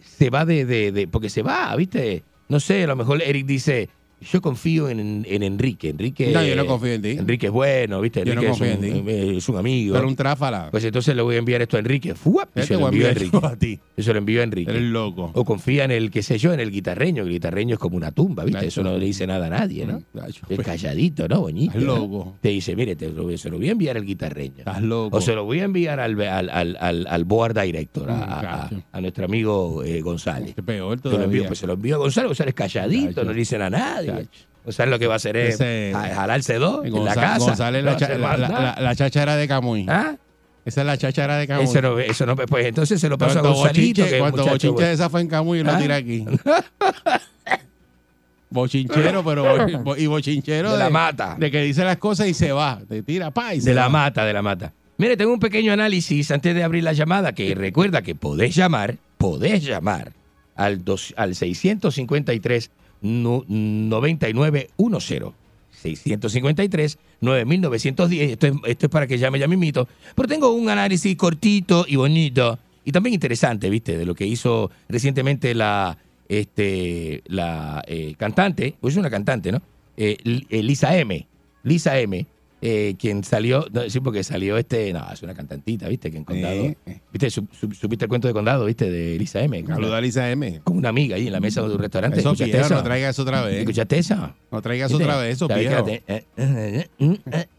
se 0.00 0.30
va 0.30 0.44
de, 0.44 0.64
de- 0.64 0.92
de- 0.92 1.08
porque 1.08 1.28
se 1.30 1.42
va, 1.42 1.74
¿viste? 1.76 2.22
No 2.48 2.60
sé, 2.60 2.84
a 2.84 2.86
lo 2.86 2.94
mejor 2.96 3.20
Eric 3.22 3.46
dice, 3.46 3.88
yo 4.20 4.40
confío 4.40 4.88
en, 4.88 5.24
en 5.28 5.42
Enrique. 5.42 5.90
Enrique. 5.90 6.30
No, 6.32 6.42
yo 6.44 6.56
no 6.56 6.66
confío 6.66 6.92
en 6.94 7.02
ti. 7.02 7.10
Enrique 7.10 7.46
es 7.46 7.52
bueno, 7.52 8.00
¿viste? 8.00 8.20
Yo 8.24 8.34
no 8.34 8.40
Enrique 8.40 8.48
confío 8.50 8.66
es, 8.66 8.78
un, 8.78 8.84
en 8.84 9.04
ti. 9.04 9.10
eh, 9.10 9.34
es 9.36 9.48
un 9.48 9.56
amigo. 9.58 9.94
Pero 9.94 10.08
un 10.08 10.16
tráfala. 10.16 10.68
Pues 10.70 10.84
entonces 10.84 11.14
le 11.14 11.22
voy 11.22 11.36
a 11.36 11.38
enviar 11.38 11.62
esto 11.62 11.76
a 11.76 11.80
Enrique. 11.80 12.14
¡Fuap! 12.14 12.48
Y 12.56 12.60
Este 12.60 12.74
se 12.74 12.80
lo 12.80 12.88
envío 12.88 13.06
a 13.06 13.10
Enrique. 13.10 13.30
yo 13.40 13.46
a 13.46 13.56
ti. 13.56 13.78
Yo 13.96 14.02
se 14.02 14.12
lo 14.12 14.18
envío 14.18 14.40
a 14.40 14.44
Enrique. 14.44 14.70
Eres 14.70 14.82
loco. 14.82 15.30
O 15.34 15.44
confía 15.44 15.84
en 15.84 15.90
el, 15.90 16.10
qué 16.10 16.22
sé 16.22 16.38
yo, 16.38 16.52
en 16.52 16.60
el 16.60 16.70
guitarreño. 16.70 17.22
El 17.24 17.30
guitarreño 17.30 17.74
es 17.74 17.78
como 17.78 17.96
una 17.96 18.10
tumba, 18.10 18.44
¿viste? 18.44 18.58
Nacho. 18.58 18.68
Eso 18.68 18.82
no 18.82 18.96
le 18.96 19.04
dice 19.06 19.26
nada 19.26 19.46
a 19.46 19.50
nadie, 19.50 19.86
¿no? 19.86 20.02
Nacho, 20.14 20.46
Es 20.48 20.58
calladito, 20.60 21.28
¿no? 21.28 21.40
Boñito. 21.42 21.78
¿no? 21.78 21.84
loco. 21.96 22.36
Te 22.40 22.48
dice, 22.48 22.74
mire, 22.74 22.96
te 22.96 23.10
lo- 23.10 23.36
se 23.36 23.50
lo 23.50 23.58
voy 23.58 23.68
a 23.68 23.72
enviar 23.72 23.96
al 23.96 24.04
guitarreño. 24.04 24.58
Estás 24.58 24.82
loco. 24.82 25.16
O 25.18 25.20
se 25.20 25.34
lo 25.34 25.44
voy 25.44 25.60
a 25.60 25.64
enviar 25.64 26.00
al, 26.00 26.20
al, 26.20 26.48
al, 26.50 26.76
al, 26.80 27.06
al 27.06 27.24
board 27.24 27.60
director, 27.60 28.10
a, 28.10 28.14
Mm, 28.16 28.22
a- 28.22 28.70
a- 28.92 29.00
nuestro 29.00 29.24
amigo 29.26 29.82
eh, 29.84 30.00
González. 30.00 30.54
Qué 30.54 30.62
peor 30.62 30.98
Se 31.00 31.08
lo 31.08 31.14
envío, 31.14 31.20
todavía. 31.26 31.46
pues 31.48 31.58
se 31.58 31.66
lo 31.66 31.74
envío 31.74 31.94
a 31.96 31.98
González. 31.98 32.28
González 32.28 32.54
calladito, 32.54 33.24
no 33.24 33.32
le 33.32 33.38
dicen 33.38 33.62
a 33.62 33.70
nadie. 33.70 34.05
Cacho. 34.06 34.28
González 34.64 34.90
lo 34.90 34.98
que 34.98 35.06
va 35.06 35.12
a 35.14 35.16
hacer 35.16 35.36
es 35.36 35.54
Ese- 35.54 35.90
ja- 35.94 36.14
jalarse 36.14 36.54
dos 36.54 36.84
en 36.84 36.92
la 36.92 36.98
Gonza- 36.98 37.14
casa. 37.20 37.38
González, 37.38 37.84
la, 37.84 37.96
cha- 37.96 38.06
hace 38.06 38.18
la, 38.18 38.28
más 38.28 38.38
la, 38.40 38.48
nada. 38.48 38.74
la- 38.76 38.82
la 38.82 38.96
cháchara 38.96 39.36
de 39.36 39.46
Camuy. 39.48 39.86
¿Ah? 39.88 40.16
Esa 40.64 40.80
es 40.80 40.86
la 40.86 40.98
cháchara 40.98 41.36
de 41.36 41.46
Camuy. 41.46 41.64
Eso 41.64 41.80
no, 41.82 41.98
eso 42.00 42.26
no, 42.26 42.34
pues 42.34 42.66
entonces 42.66 43.00
se 43.00 43.08
lo 43.08 43.16
paso 43.16 43.38
a 43.38 43.42
Cuando 43.42 43.58
Gonzalito, 43.60 44.02
bochinche, 44.02 44.08
que 44.10 44.16
es 44.16 44.20
cuando 44.20 44.36
muchacho 44.38 44.52
bochinche 44.54 44.84
de 44.84 44.92
esa 44.94 45.08
fue 45.10 45.20
en 45.20 45.28
Camuy, 45.28 45.62
lo 45.62 45.70
¿Ah? 45.72 45.78
tira 45.78 45.96
aquí. 45.96 46.24
Bochinchero, 48.48 49.24
pero 49.24 49.42
bo- 49.42 49.82
bo- 49.82 49.96
y 49.96 50.06
bochinchero 50.06 50.72
De 50.72 50.78
la 50.78 50.88
mata. 50.90 51.36
De 51.38 51.50
que 51.50 51.62
dice 51.62 51.84
las 51.84 51.96
cosas 51.98 52.28
y 52.28 52.34
se 52.34 52.52
va. 52.52 52.80
Te 52.88 53.02
tira, 53.02 53.30
pa, 53.32 53.54
y 53.54 53.60
se 53.60 53.70
De 53.70 53.74
la 53.74 53.82
va. 53.82 53.88
mata, 53.88 54.24
de 54.24 54.32
la 54.32 54.40
mata. 54.42 54.72
Mire, 54.98 55.16
tengo 55.16 55.32
un 55.32 55.40
pequeño 55.40 55.72
análisis 55.72 56.30
antes 56.30 56.54
de 56.54 56.62
abrir 56.62 56.84
la 56.84 56.92
llamada 56.92 57.32
que 57.32 57.54
recuerda 57.56 58.02
que 58.02 58.14
podés 58.14 58.54
llamar, 58.54 58.96
podés 59.18 59.64
llamar 59.64 60.12
al, 60.54 60.84
dos, 60.84 61.12
al 61.16 61.34
653 61.34 62.70
nu- 62.70 62.74
9910. 63.00 65.32
653 65.70 66.98
9910. 67.20 67.86
Esto 67.86 68.06
es, 68.06 68.38
esto 68.66 68.86
es 68.86 68.90
para 68.90 69.06
que 69.06 69.18
llame 69.18 69.38
ya 69.38 69.48
mismito. 69.48 69.88
Pero 70.14 70.28
tengo 70.28 70.52
un 70.52 70.68
análisis 70.68 71.16
cortito 71.16 71.86
y 71.88 71.96
bonito 71.96 72.58
y 72.86 72.92
también 72.92 73.14
interesante, 73.14 73.68
¿viste? 73.68 73.98
De 73.98 74.06
lo 74.06 74.14
que 74.14 74.26
hizo 74.26 74.70
recientemente 74.88 75.56
la, 75.56 75.98
este, 76.28 77.20
la 77.26 77.82
eh, 77.88 78.14
cantante, 78.16 78.76
pues 78.80 78.94
es 78.94 78.98
una 78.98 79.10
cantante, 79.10 79.50
¿no? 79.50 79.60
Eh, 79.96 80.16
eh, 80.24 80.62
Lisa 80.62 80.96
M. 80.96 81.26
Lisa 81.64 81.98
M 81.98 82.24
eh, 82.62 82.94
quien 82.98 83.22
salió, 83.22 83.66
no, 83.72 83.88
sí, 83.90 84.00
porque 84.00 84.24
salió 84.24 84.56
este, 84.56 84.92
no, 84.92 85.06
es 85.12 85.22
una 85.22 85.34
cantantita, 85.34 85.88
¿viste? 85.88 86.10
Que 86.10 86.16
en 86.16 86.24
Condado. 86.24 86.74
¿viste? 87.12 87.30
Su- 87.30 87.46
su- 87.52 87.70
¿Supiste 87.72 88.06
el 88.06 88.08
cuento 88.08 88.28
de 88.28 88.34
Condado, 88.34 88.64
¿viste? 88.64 88.90
De 88.90 89.16
Elisa 89.16 89.40
M. 89.42 89.62
Saluda 89.66 89.98
a 89.98 90.00
Lisa 90.00 90.30
M. 90.30 90.60
Con 90.64 90.78
una 90.78 90.88
amiga 90.88 91.16
ahí 91.16 91.26
en 91.26 91.32
la 91.32 91.40
mesa 91.40 91.60
de 91.62 91.74
un 91.74 91.78
restaurante. 91.78 92.20
Eso 92.20 92.32
¿Escuchaste 92.32 92.60
eso? 92.60 92.74
no 92.74 92.82
traigas 92.82 93.18
otra 93.18 93.42
vez. 93.42 93.58
¿Escuchaste 93.58 93.98
eso? 93.98 94.34
No 94.50 94.62
traigas 94.62 94.90
¿Viste? 94.90 95.04
otra 95.04 95.18
vez 95.18 95.32
eso, 95.36 95.46
¿Sabes 95.48 95.62
que 95.64 95.68
viejo. 95.68 95.86
la 95.86 95.92
te- 95.92 96.02
eh, 96.08 96.24
eh, 96.38 96.86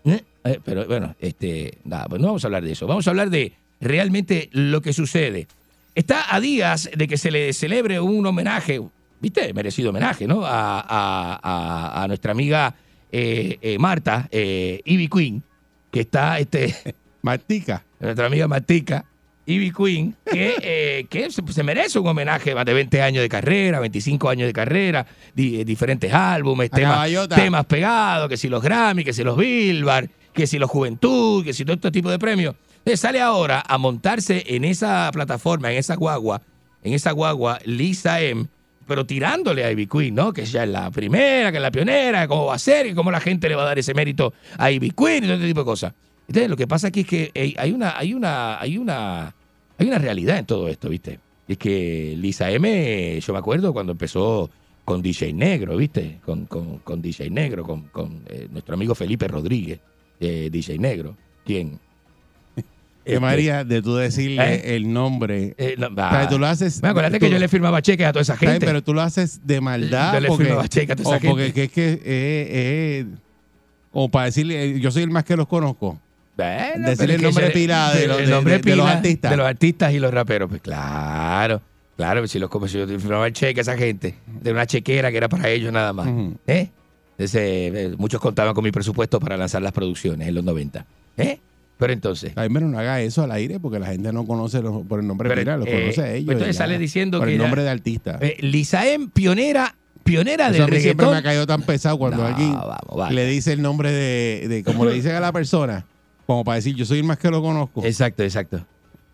eh, 0.06 0.22
eh, 0.46 0.60
Pero 0.66 0.86
bueno, 0.88 1.16
este, 1.20 1.78
nada, 1.84 2.06
pues 2.08 2.20
no 2.22 2.28
vamos 2.28 2.44
a 2.44 2.48
hablar 2.48 2.64
de 2.64 2.72
eso. 2.72 2.88
Vamos 2.88 3.06
a 3.08 3.12
hablar 3.12 3.30
de 3.30 3.54
realmente 3.80 4.50
lo 4.52 4.82
que 4.82 4.94
sucede. 4.94 5.48
Está 5.94 6.34
a 6.36 6.40
días 6.40 6.90
de 6.96 7.08
que 7.08 7.18
se 7.18 7.32
le 7.32 7.54
celebre 7.54 8.00
un 8.00 8.26
homenaje, 8.26 8.82
¿viste? 9.20 9.54
Merecido 9.54 9.90
homenaje, 9.92 10.28
¿no? 10.28 10.46
A, 10.46 10.80
a- 10.80 11.40
a- 11.42 12.04
a 12.04 12.08
nuestra 12.08 12.32
amiga 12.32 12.76
Marta, 13.80 14.28
eh, 14.32 14.82
Ivy 14.86 15.08
Queen, 15.08 15.44
que 15.92 16.02
está, 16.02 16.40
este, 16.40 16.76
Martica. 17.22 17.84
nuestra 18.00 18.26
amiga 18.28 18.48
Martica, 18.48 19.06
Ivy 19.46 19.72
Queen, 19.72 20.16
que, 20.30 20.56
eh, 20.62 21.06
que 21.10 21.32
se, 21.32 21.42
se 21.52 21.64
merece 21.64 22.00
un 22.00 22.08
homenaje 22.08 22.54
más 22.54 22.66
de 22.66 22.74
20 22.74 23.02
años 23.02 23.22
de 23.22 23.30
carrera, 23.30 23.80
25 23.80 24.30
años 24.30 24.46
de 24.48 24.54
carrera, 24.54 25.06
di- 25.34 25.64
diferentes 25.64 26.12
álbumes, 26.14 26.70
temas, 26.70 27.00
temas 27.38 27.66
pegados, 27.66 28.28
que 28.28 28.36
si 28.38 28.50
los 28.50 28.62
Grammy, 28.62 29.04
que 29.06 29.14
si 29.14 29.24
los 29.24 29.38
Billboard, 29.38 30.10
que 30.34 30.48
si 30.48 30.60
los 30.60 30.70
Juventud, 30.70 31.44
que 31.46 31.54
si 31.54 31.64
todo 31.64 31.76
este 31.76 31.92
tipo 31.92 32.12
de 32.12 32.20
premios. 32.20 32.56
Entonces 32.80 33.00
sale 33.00 33.22
ahora 33.22 33.64
a 33.66 33.78
montarse 33.78 34.44
en 34.48 34.66
esa 34.66 35.10
plataforma, 35.14 35.72
en 35.72 35.78
esa 35.78 35.96
guagua, 35.96 36.42
en 36.84 36.94
esa 36.94 37.12
guagua, 37.12 37.60
Lisa 37.66 38.22
M., 38.22 38.48
pero 38.88 39.06
tirándole 39.06 39.64
a 39.64 39.72
Ivy 39.72 39.88
Queen, 39.88 40.16
¿no? 40.16 40.34
Que 40.34 40.42
ella 40.42 40.64
es 40.64 40.70
la 40.70 40.90
primera, 40.90 41.52
que 41.52 41.58
es 41.58 41.62
la 41.62 41.72
pionera, 41.72 42.28
cómo 42.28 42.46
va 42.46 42.56
a 42.56 42.60
ser, 42.60 42.88
y 42.88 42.94
cómo 42.94 43.12
la 43.12 43.20
gente 43.20 43.50
le 43.50 43.56
va 43.56 43.64
a 43.64 43.66
dar 43.66 43.78
ese 43.78 43.94
mérito 43.94 44.34
a 44.58 44.72
Ivy 44.72 44.92
Queen 44.92 45.24
y 45.24 45.28
todo 45.28 45.36
este 45.36 45.48
tipo 45.48 45.60
de 45.62 45.66
cosas. 45.66 45.94
Entonces, 46.28 46.50
lo 46.50 46.56
que 46.56 46.68
pasa 46.68 46.88
aquí 46.88 47.02
es 47.02 47.08
que 47.08 47.32
eh, 47.34 47.54
hay 47.58 47.72
una, 47.72 47.98
hay 47.98 48.14
una, 48.14 48.60
hay 48.60 48.78
una, 48.78 49.36
hay 49.78 49.88
una 49.88 49.98
realidad 49.98 50.38
en 50.38 50.46
todo 50.46 50.68
esto, 50.68 50.90
¿viste? 50.90 51.20
Es 51.48 51.58
que 51.58 52.16
Lisa 52.18 52.52
M, 52.52 53.20
yo 53.20 53.34
me 53.34 53.40
acuerdo 53.40 53.72
cuando 53.74 53.94
empezó 53.94 54.50
con 54.84 55.02
DJ 55.02 55.34
Negro, 55.34 55.78
¿viste? 55.78 56.20
Con, 56.26 56.46
con, 56.46 56.80
con 56.80 57.02
DJ 57.02 57.30
Negro, 57.30 57.64
con, 57.64 57.84
con 57.90 58.24
eh, 58.28 58.48
nuestro 58.50 58.76
amigo 58.76 58.96
Felipe 58.96 59.28
Rodríguez, 59.28 59.80
eh, 60.20 60.50
DJ 60.52 60.80
Negro, 60.80 61.18
quien... 61.46 61.80
Este, 63.08 63.20
María, 63.20 63.64
de 63.64 63.82
tú 63.82 63.96
decirle 63.96 64.56
¿Eh? 64.56 64.76
el 64.76 64.92
nombre. 64.92 65.56
eh, 65.58 65.76
no, 65.78 65.88
O 65.88 65.96
sea, 65.96 66.28
tú 66.30 66.38
lo 66.40 66.48
haces. 66.48 66.82
Me 66.82 66.90
acuérdate 66.90 67.20
tú- 67.20 67.26
que 67.26 67.32
yo 67.32 67.40
le 67.40 67.48
firmaba 67.48 67.82
cheques 67.82 68.06
a 68.06 68.12
toda 68.12 68.22
esa 68.22 68.36
gente. 68.38 68.66
Pero 68.66 68.84
tú 68.84 68.94
lo 68.94 69.02
haces 69.02 69.42
de 69.46 69.62
maldad. 69.62 70.14
Yo 70.16 70.20
le 70.20 70.28
porque, 70.28 70.44
firmaba 70.46 70.68
cheque 70.68 70.92
a 70.92 70.96
toda 70.96 71.18
esa 71.18 71.26
o 71.28 71.30
porque 71.30 71.46
gente. 71.46 71.54
que 71.54 71.64
es 71.64 71.72
que 71.72 71.94
eh, 71.94 72.00
eh, 72.06 73.06
como 73.92 74.10
para 74.10 74.26
decirle, 74.26 74.64
eh, 74.64 74.80
yo 74.80 74.92
soy 74.92 75.04
el 75.04 75.10
más 75.10 75.24
que 75.24 75.36
los 75.38 75.48
conozco. 75.48 76.00
Bueno, 76.36 76.90
Decirle 76.90 77.16
el 77.16 77.22
nombre 77.24 77.50
pila 77.50 77.92
de 77.94 78.02
de- 78.08 78.08
de- 78.44 78.60
de 78.60 78.76
los 78.76 78.86
artistas. 78.88 79.32
De 79.32 79.38
los 79.38 79.48
artistas 79.48 79.94
y 79.94 80.00
los 80.00 80.14
raperos. 80.14 80.48
Pues 80.50 80.62
claro, 80.62 81.62
claro, 81.96 82.22
pues 82.22 82.30
si 82.32 82.38
los 82.38 82.50
como 82.50 82.68
si 82.68 82.78
yo 82.78 82.86
firmaba 82.88 83.26
el 83.26 83.34
cheque 83.34 83.60
a 83.60 83.64
esa 83.64 83.76
gente, 83.76 84.16
de 84.28 84.52
una 84.52 84.68
chequera 84.68 85.10
que 85.10 85.18
era 85.18 85.30
para 85.30 85.50
ellos 85.50 85.74
nada 85.74 85.94
más. 85.94 86.08
¿eh? 86.46 86.70
Entonces, 87.18 87.98
muchos 87.98 88.22
contaban 88.22 88.54
con 88.54 88.64
mi 88.64 88.72
presupuesto 88.72 89.20
para 89.20 89.36
lanzar 89.38 89.64
las 89.64 89.72
producciones 89.72 90.28
en 90.28 90.36
los 90.36 90.44
90. 90.44 90.86
¿eh? 91.18 91.40
Pero 91.78 91.94
entonces, 91.94 92.32
pero 92.36 92.50
no 92.68 92.80
haga 92.80 93.02
eso 93.02 93.24
al 93.24 93.32
aire 93.32 93.60
porque 93.60 93.78
la 93.80 93.88
gente 93.88 94.12
no 94.12 94.26
conoce 94.26 94.62
los- 94.62 94.86
por 94.88 95.00
el 95.00 95.08
nombre 95.08 95.30
Pero, 95.30 95.42
pila, 95.42 95.58
los 95.58 95.68
eh, 95.68 95.80
conoce 95.82 96.02
a 96.02 96.14
ellos. 96.14 96.32
entonces 96.32 96.56
ya. 96.56 96.64
sale 96.64 96.80
diciendo 96.80 97.20
por 97.20 97.28
que 97.28 97.34
el 97.34 97.40
era- 97.40 97.48
nombre 97.48 97.64
de 97.64 97.70
artista. 97.70 98.18
eh, 98.22 98.36
Lisa 98.40 98.88
M, 98.88 99.10
pionera, 99.14 99.76
pionera 100.04 100.48
Eso 100.50 100.64
del 100.64 100.72
mí 100.72 100.80
siempre 100.80 101.06
me 101.06 101.12
reggaetón. 101.12 101.16
ha 101.16 101.22
caído 101.24 101.46
tan 101.48 101.62
pesado 101.62 101.98
cuando 102.00 102.18
No, 102.18 102.26
alguien 102.26 102.54
vamos, 102.54 103.12
le 103.14 103.26
dice 103.28 103.54
el 103.54 103.62
nombre 103.62 103.92
de, 103.92 104.48
de 104.48 104.64
como 104.64 104.86
le 104.86 104.94
dicen 104.94 105.14
a 105.16 105.20
la 105.20 105.32
persona, 105.32 105.86
como 106.26 106.44
para 106.44 106.56
decir 106.56 106.76
yo 106.76 106.84
soy 106.86 106.98
el 107.00 107.04
más 107.04 107.20
que 107.20 107.30
lo 107.30 107.42
conozco. 107.42 107.84
Exacto, 107.86 108.24
exacto. 108.24 108.66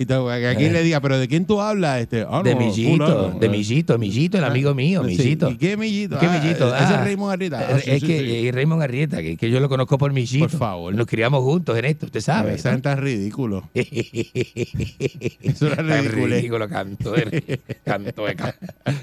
Y 0.03 0.05
te- 0.05 0.65
Eh. 0.65 0.71
le 0.71 0.83
diga, 0.83 0.99
pero 1.01 1.17
¿de 1.17 1.27
quién 1.27 1.45
tú 1.45 1.59
hablas? 1.61 2.01
Este, 2.01 2.25
ah, 2.29 2.41
de 2.43 2.53
no, 2.55 2.59
Millito, 2.61 3.05
fulano. 3.05 3.39
de 3.39 3.49
Millito, 3.49 3.97
Millito, 3.97 4.37
el 4.37 4.43
amigo 4.43 4.73
mío, 4.75 5.01
Sí, 5.07 5.17
Millito. 5.17 5.49
¿Y 5.49 5.57
qué 5.57 5.77
Millito? 5.77 6.19
¿Qué 6.19 6.25
Ah, 6.27 6.39
Millito? 6.41 6.67
Ese 6.75 6.83
Ah, 6.85 6.95
es 6.99 7.03
Raymond 7.05 7.31
Arrieta. 7.33 7.59
Ah, 7.59 7.77
Eh, 7.77 7.81
sí, 7.83 7.91
es 7.91 8.01
sí, 8.01 8.07
que 8.07 8.19
sí. 8.19 8.47
eh, 8.47 8.51
Raymond 8.51 8.81
Arrieta, 8.83 9.21
que, 9.21 9.37
que 9.37 9.49
yo 9.49 9.59
lo 9.59 9.69
conozco 9.69 9.97
por 9.97 10.11
Millito. 10.13 10.47
Por 10.47 10.57
favor. 10.57 10.93
Nos 10.95 11.07
criamos 11.07 11.41
juntos 11.43 11.77
en 11.77 11.85
esto, 11.85 12.05
usted 12.07 12.21
sabe. 12.21 12.51
No 12.53 12.57
sean 12.57 12.81
tan 12.81 12.97
ridículos. 12.99 13.63
Eso 13.73 15.67
era 15.67 16.01
ridículo. 16.01 16.25
ridículo, 16.27 16.69
canto 16.69 17.11
de, 17.11 17.59
canto 17.83 18.25
de 18.25 18.35
ca- 18.35 18.55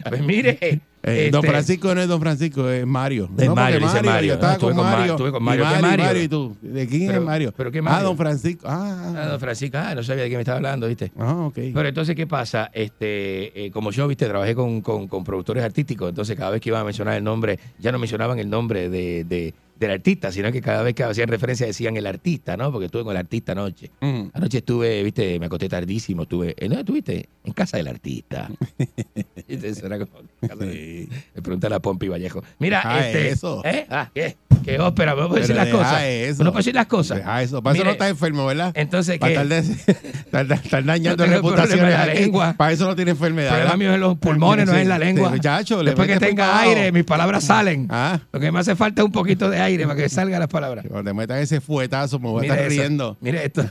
Pues 0.08 0.22
mire. 0.22 0.80
Eh, 1.02 1.30
Don 1.32 1.38
este, 1.40 1.50
Francisco 1.50 1.94
no 1.94 2.00
es 2.02 2.08
Don 2.08 2.20
Francisco, 2.20 2.68
es 2.68 2.86
Mario. 2.86 3.30
Es 3.38 3.46
no, 3.46 3.54
Mario, 3.54 3.80
dice 3.80 4.02
Mario. 4.02 4.28
Yo 4.28 4.34
estaba 4.34 4.52
No, 4.52 4.56
estuve 4.56 4.70
con 4.72 4.76
con 4.76 4.84
Ma- 4.84 4.96
Mario. 4.98 5.12
estuve 5.14 5.30
con 5.32 5.42
y 5.42 5.44
Mario. 5.46 5.64
¿Qué 5.64 5.70
Mario, 5.70 5.78
y 5.80 5.82
Mario? 5.90 6.04
Mario, 6.04 6.22
y 6.22 6.28
tú. 6.28 6.56
¿De 6.60 6.86
quién 6.86 7.06
Pero- 7.06 7.18
es 7.20 7.24
Mario? 7.26 7.54
pero 7.56 7.70
¿qué 7.72 7.78
Ah, 7.78 7.82
Mario? 7.82 8.08
Don 8.08 8.16
Francisco. 8.18 8.66
Ah, 8.68 9.12
Ah, 9.16 9.26
don 9.28 9.40
Francisco, 9.40 9.78
ah, 9.78 9.94
no 9.94 10.02
sabía 10.02 10.24
de 10.24 10.28
qué 10.30 10.36
me 10.36 10.42
estaba 10.42 10.56
hablando, 10.56 10.86
¿viste? 10.88 11.10
ah, 11.18 11.46
ok. 11.46 11.54
Pero 11.72 11.88
entonces, 11.88 12.14
¿qué 12.14 12.26
pasa? 12.26 12.70
Este, 12.74 13.66
eh, 13.66 13.70
como 13.70 13.90
yo, 13.92 14.06
viste, 14.08 14.26
trabajé 14.26 14.54
con, 14.54 14.82
con- 14.82 15.08
con 15.08 15.24
productores 15.24 15.64
artísticos, 15.64 16.10
entonces 16.10 16.36
cada 16.36 16.50
vez 16.50 16.60
que 16.60 16.68
iban 16.68 16.82
a 16.82 16.84
mencionar 16.84 17.14
el 17.16 17.24
nombre, 17.24 17.58
ya 17.78 17.92
no 17.92 17.98
mencionaban 17.98 18.38
el 18.38 18.50
nombre 18.50 18.90
de, 18.90 19.24
de- 19.24 19.54
del 19.80 19.90
artista, 19.92 20.30
sino 20.30 20.52
que 20.52 20.60
cada 20.60 20.82
vez 20.82 20.94
que 20.94 21.02
hacían 21.02 21.28
referencia 21.28 21.66
decían 21.66 21.96
el 21.96 22.06
artista, 22.06 22.56
¿no? 22.56 22.70
Porque 22.70 22.86
estuve 22.86 23.02
con 23.02 23.12
el 23.12 23.16
artista 23.16 23.52
anoche. 23.52 23.90
Mm. 24.00 24.24
Anoche 24.34 24.58
estuve, 24.58 25.02
viste, 25.02 25.40
me 25.40 25.46
acosté 25.46 25.68
tardísimo, 25.68 26.22
estuve, 26.22 26.54
¿en 26.58 26.68
dónde 26.68 26.80
estuviste? 26.80 27.28
En 27.44 27.52
casa 27.54 27.78
del 27.78 27.88
artista. 27.88 28.50
Entonces 29.48 29.82
era 29.82 29.98
como, 29.98 30.20
me 30.42 31.42
pregunta 31.42 31.70
la 31.70 31.80
Pompi 31.80 32.08
Vallejo. 32.08 32.42
Mira, 32.58 33.06
este, 33.06 33.30
eso. 33.30 33.62
¿eh? 33.64 33.86
Ah, 33.88 34.10
¿qué? 34.14 34.36
¿Qué 34.64 34.78
ópera? 34.78 35.14
¿Me 35.14 35.22
puedo 35.22 35.34
decir 35.40 35.56
Pero 35.56 35.64
las 35.64 35.74
cosas? 35.74 36.02
eso. 36.04 36.44
¿No 36.44 36.50
puedo 36.50 36.58
decir 36.58 36.74
las 36.74 36.86
cosas? 36.86 37.18
Deja 37.18 37.42
eso. 37.42 37.62
Para 37.62 37.74
eso 37.76 37.84
no 37.84 37.90
estás 37.90 38.10
enfermo, 38.10 38.46
¿verdad? 38.46 38.72
Entonces, 38.74 39.18
Para 39.18 39.42
¿qué? 39.42 39.48
de- 39.48 39.58
estar- 39.60 40.84
dañando 40.84 41.26
No 41.26 41.32
reputaciones 41.32 41.90
la 41.90 42.06
lengua. 42.06 42.54
Para 42.56 42.72
eso 42.72 42.86
no 42.86 42.94
tiene 42.94 43.12
enfermedad. 43.12 43.48
El 43.52 43.54
problema 43.56 43.76
mío 43.76 43.88
es 43.90 43.94
en 43.94 44.00
los 44.00 44.18
pulmones, 44.18 44.66
no 44.66 44.74
es 44.74 44.82
en 44.82 44.88
la 44.88 44.98
lengua. 44.98 45.30
Muchacho, 45.30 45.82
Después 45.82 46.06
que 46.08 46.18
tenga 46.18 46.60
aire, 46.60 46.92
mis 46.92 47.04
palabras 47.04 47.44
salen. 47.44 47.86
Ah. 47.90 48.20
Lo 48.32 48.38
que 48.40 48.52
me 48.52 48.58
hace 48.60 48.76
falta 48.76 49.02
es 49.02 49.06
un 49.06 49.12
poquito 49.12 49.48
de 49.50 49.60
aire 49.60 49.84
para 49.84 49.96
que 49.96 50.08
salgan 50.08 50.40
las 50.40 50.48
palabras. 50.48 50.84
Cuando 50.88 51.10
te 51.10 51.14
metan 51.16 51.38
ese 51.38 51.60
fuetazo, 51.60 52.18
me 52.18 52.28
voy 52.28 52.46
a 52.48 52.52
estar 52.54 52.68
riendo. 52.68 53.16
Mire 53.20 53.44
esto. 53.46 53.64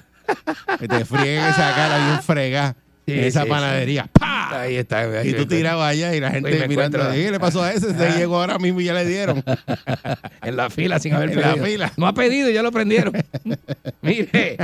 Que 0.80 0.88
te 0.88 1.06
frieguen 1.06 1.44
esa 1.46 1.74
cara 1.76 1.98
bien 2.08 2.22
fregada 2.24 2.76
Sí, 3.14 3.20
esa 3.20 3.44
sí, 3.44 3.50
panadería. 3.50 4.04
sí. 4.04 4.10
¡Pah! 4.20 4.62
Ahí 4.62 4.76
está. 4.78 5.00
ahí 5.20 5.30
Y 5.30 5.34
tú 5.34 5.46
tirabas 5.46 5.92
allá 5.92 6.16
y 6.16 6.20
la 6.20 6.32
gente 6.32 6.50
mirando. 6.68 6.74
encuentro- 6.98 7.12
¿Qué 7.12 7.32
le 7.32 7.40
pasó 7.40 7.62
a 7.64 7.72
ese? 7.72 7.94
Se 7.94 8.06
Ah. 8.08 8.16
llegó 8.18 8.38
ahora 8.40 8.58
mismo 8.58 8.82
y 8.82 8.86
ya 8.86 8.94
le 8.94 9.06
dieron. 9.06 9.44
en 10.44 10.56
la 10.56 10.70
fila 10.70 11.00
sin 11.00 11.14
haber 11.14 11.30
En 11.34 11.42
la 11.42 11.50
pedido. 11.54 11.66
fila. 11.66 11.94
No 11.98 12.08
ha 12.08 12.14
pedido 12.14 12.50
y 12.50 12.54
ya 12.54 12.64
lo 12.64 12.72
prendieron. 12.72 13.14
Mire, 14.02 14.58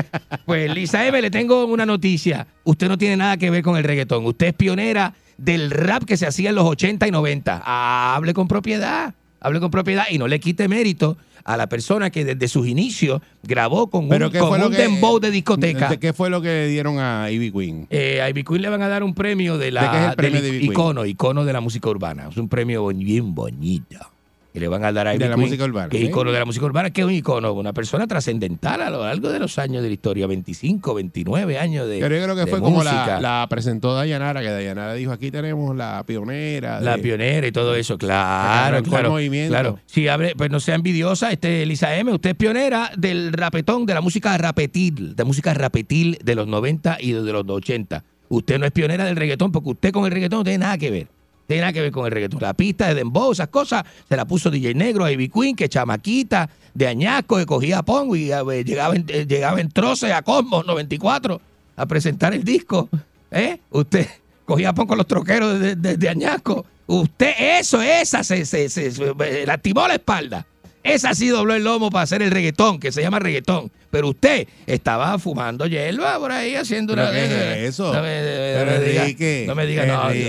pues 0.45 0.73
Lisa 0.73 1.05
M, 1.05 1.21
le 1.21 1.29
tengo 1.31 1.65
una 1.65 1.85
noticia. 1.85 2.47
Usted 2.63 2.87
no 2.87 2.97
tiene 2.97 3.17
nada 3.17 3.37
que 3.37 3.49
ver 3.49 3.61
con 3.63 3.77
el 3.77 3.83
reggaetón. 3.83 4.25
Usted 4.25 4.47
es 4.47 4.53
pionera 4.53 5.13
del 5.37 5.69
rap 5.71 6.03
que 6.05 6.17
se 6.17 6.25
hacía 6.25 6.49
en 6.49 6.55
los 6.55 6.65
80 6.65 7.07
y 7.07 7.11
90. 7.11 7.61
Ah, 7.65 8.13
hable 8.15 8.33
con 8.33 8.47
propiedad. 8.47 9.13
Hable 9.41 9.59
con 9.59 9.69
propiedad 9.69 10.05
y 10.09 10.17
no 10.17 10.27
le 10.27 10.39
quite 10.39 10.67
mérito 10.67 11.17
a 11.45 11.57
la 11.57 11.69
persona 11.69 12.09
que 12.09 12.25
desde 12.25 12.47
sus 12.47 12.67
inicios 12.67 13.21
grabó 13.43 13.87
con 13.89 14.09
Pero 14.09 14.25
un, 14.27 14.31
¿qué 14.31 14.39
con 14.39 14.49
fue 14.49 14.59
lo 14.59 14.67
un 14.67 14.71
que 14.73 14.81
dembow 14.81 15.19
de 15.19 15.31
discoteca. 15.31 15.95
¿Qué 15.97 16.11
fue 16.11 16.29
lo 16.29 16.41
que 16.41 16.47
le 16.47 16.67
dieron 16.67 16.97
a 16.99 17.29
Ivy 17.29 17.51
Queen? 17.51 17.87
Eh, 17.91 18.19
a 18.21 18.29
Ivy 18.29 18.43
Queen 18.43 18.61
le 18.63 18.69
van 18.69 18.81
a 18.81 18.87
dar 18.87 19.03
un 19.03 19.13
premio 19.13 19.57
de 19.57 19.71
la, 19.71 19.83
¿De 19.83 19.89
qué 19.89 19.97
es 20.03 20.09
el 20.09 20.15
premio 20.15 20.41
del 20.41 20.51
de 20.51 20.57
Ivy 20.57 20.59
Queen? 20.59 20.71
icono, 20.71 21.05
icono 21.05 21.45
de 21.45 21.53
la 21.53 21.61
música 21.61 21.87
urbana. 21.89 22.27
Es 22.29 22.37
un 22.37 22.49
premio 22.49 22.87
bien 22.87 23.35
bonito. 23.35 24.14
Que 24.55 24.61
le 24.61 24.69
van 24.69 24.85
a 24.85 24.93
dar 24.93 25.05
a 25.05 25.09
De 25.09 25.17
Ivy 25.17 25.25
la 25.25 25.35
Queen, 25.35 25.47
música 25.49 25.65
urbana, 25.65 25.89
Que 25.89 25.99
icono 25.99 26.31
de 26.31 26.39
la 26.39 26.45
música 26.45 26.65
urbana, 26.65 26.89
que 26.89 27.01
es 27.01 27.05
un 27.07 27.11
icono, 27.13 27.51
una 27.51 27.73
persona 27.73 28.07
trascendental 28.07 28.81
a 28.81 28.89
lo 28.89 29.03
largo 29.03 29.29
de 29.29 29.37
los 29.37 29.59
años 29.59 29.83
de 29.83 29.89
la 29.89 29.93
historia, 29.93 30.27
25, 30.27 30.93
29 30.93 31.59
años 31.59 31.89
de 31.89 31.99
Pero 31.99 32.15
yo 32.15 32.23
creo 32.23 32.35
que 32.35 32.45
de 32.45 32.47
fue 32.47 32.61
como 32.61 32.81
la, 32.81 33.19
la 33.19 33.45
presentó 33.49 33.93
Dayanara, 33.93 34.39
que 34.39 34.49
Dayanara 34.49 34.93
dijo, 34.93 35.11
aquí 35.11 35.29
tenemos 35.29 35.75
la 35.75 36.01
pionera. 36.07 36.79
La 36.79 36.95
de- 36.95 37.03
pionera 37.03 37.45
y 37.45 37.51
todo 37.51 37.75
eso, 37.75 37.97
claro, 37.97 38.81
claro. 38.81 39.11
movimiento. 39.11 39.51
Claro. 39.51 39.79
Si 39.87 40.07
abre, 40.07 40.33
pues 40.37 40.49
no 40.49 40.61
sea 40.61 40.75
envidiosa, 40.75 41.33
este 41.33 41.63
Elisa 41.63 41.93
M, 41.97 42.13
usted 42.13 42.29
es 42.29 42.35
pionera 42.37 42.91
del 42.97 43.33
rapetón, 43.33 43.85
de 43.85 43.93
la 43.93 43.99
música 43.99 44.37
rapetil, 44.37 45.17
de 45.17 45.23
música 45.25 45.53
rapetil 45.53 46.17
de 46.23 46.33
los 46.33 46.47
90 46.47 46.97
y 47.01 47.11
de 47.11 47.33
los 47.33 47.43
80. 47.45 48.03
Usted 48.29 48.57
no 48.57 48.65
es 48.65 48.71
pionera 48.71 49.03
del 49.03 49.17
reggaetón 49.17 49.51
porque 49.51 49.69
usted 49.69 49.91
con 49.91 50.05
el 50.05 50.11
reggaetón 50.11 50.39
no 50.39 50.43
tiene 50.45 50.59
nada 50.59 50.77
que 50.77 50.91
ver. 50.91 51.07
Tiene 51.47 51.61
nada 51.61 51.73
que 51.73 51.81
ver 51.81 51.91
con 51.91 52.05
el 52.05 52.11
reggaetón. 52.11 52.41
La 52.41 52.53
pista 52.53 52.87
de 52.87 52.95
Dembow, 52.95 53.31
esas 53.31 53.49
cosas, 53.49 53.83
se 54.09 54.15
la 54.15 54.25
puso 54.25 54.49
DJ 54.49 54.73
Negro 54.73 55.09
Ivy 55.09 55.29
Queen, 55.29 55.55
que 55.55 55.69
chamaquita 55.69 56.49
de 56.73 56.87
añasco, 56.87 57.37
que 57.37 57.45
cogía 57.45 57.83
pongo 57.83 58.15
y 58.15 58.31
eh, 58.31 58.63
llegaba 58.65 58.95
en, 58.95 59.05
eh, 59.09 59.25
llegaba 59.27 59.61
en 59.61 59.69
troces 59.69 60.11
a 60.11 60.21
Cosmos 60.23 60.65
94 60.65 61.39
a 61.75 61.85
presentar 61.85 62.33
el 62.33 62.43
disco. 62.43 62.89
¿Eh? 63.31 63.59
Usted 63.69 64.07
cogía 64.45 64.73
pon 64.73 64.87
con 64.87 64.97
los 64.97 65.07
troqueros 65.07 65.59
desde 65.59 65.75
de, 65.75 65.97
de 65.97 66.09
añasco. 66.09 66.65
Usted, 66.87 67.31
eso, 67.59 67.81
esa, 67.81 68.23
se, 68.23 68.45
se, 68.45 68.69
se, 68.69 68.91
se- 68.91 69.45
lastimó 69.45 69.87
la 69.87 69.95
espalda. 69.95 70.45
Esa 70.85 71.13
sí 71.15 71.27
dobló 71.29 71.55
el 71.55 71.63
lomo 71.63 71.89
para 71.89 72.03
hacer 72.03 72.21
el 72.21 72.29
reggaetón, 72.31 72.79
que 72.79 72.91
se 72.91 73.01
llama 73.01 73.17
reggaetón. 73.19 73.71
Pero 73.89 74.09
usted 74.09 74.47
estaba 74.67 75.17
fumando 75.19 75.65
hierba 75.67 76.19
por 76.19 76.31
ahí 76.31 76.55
haciendo 76.55 76.93
¿Pero 76.93 77.07
una. 77.09 77.11
qué 77.11 77.25
es 77.63 77.69
eso? 77.69 77.93
No 77.93 78.01
me, 78.01 78.07
Pero, 78.21 78.65
no 78.71 78.71
me 78.79 78.85
diga, 78.85 79.01
Enrique, 79.01 79.43
no 79.47 79.55
me 79.55 79.65
diga, 79.65 79.85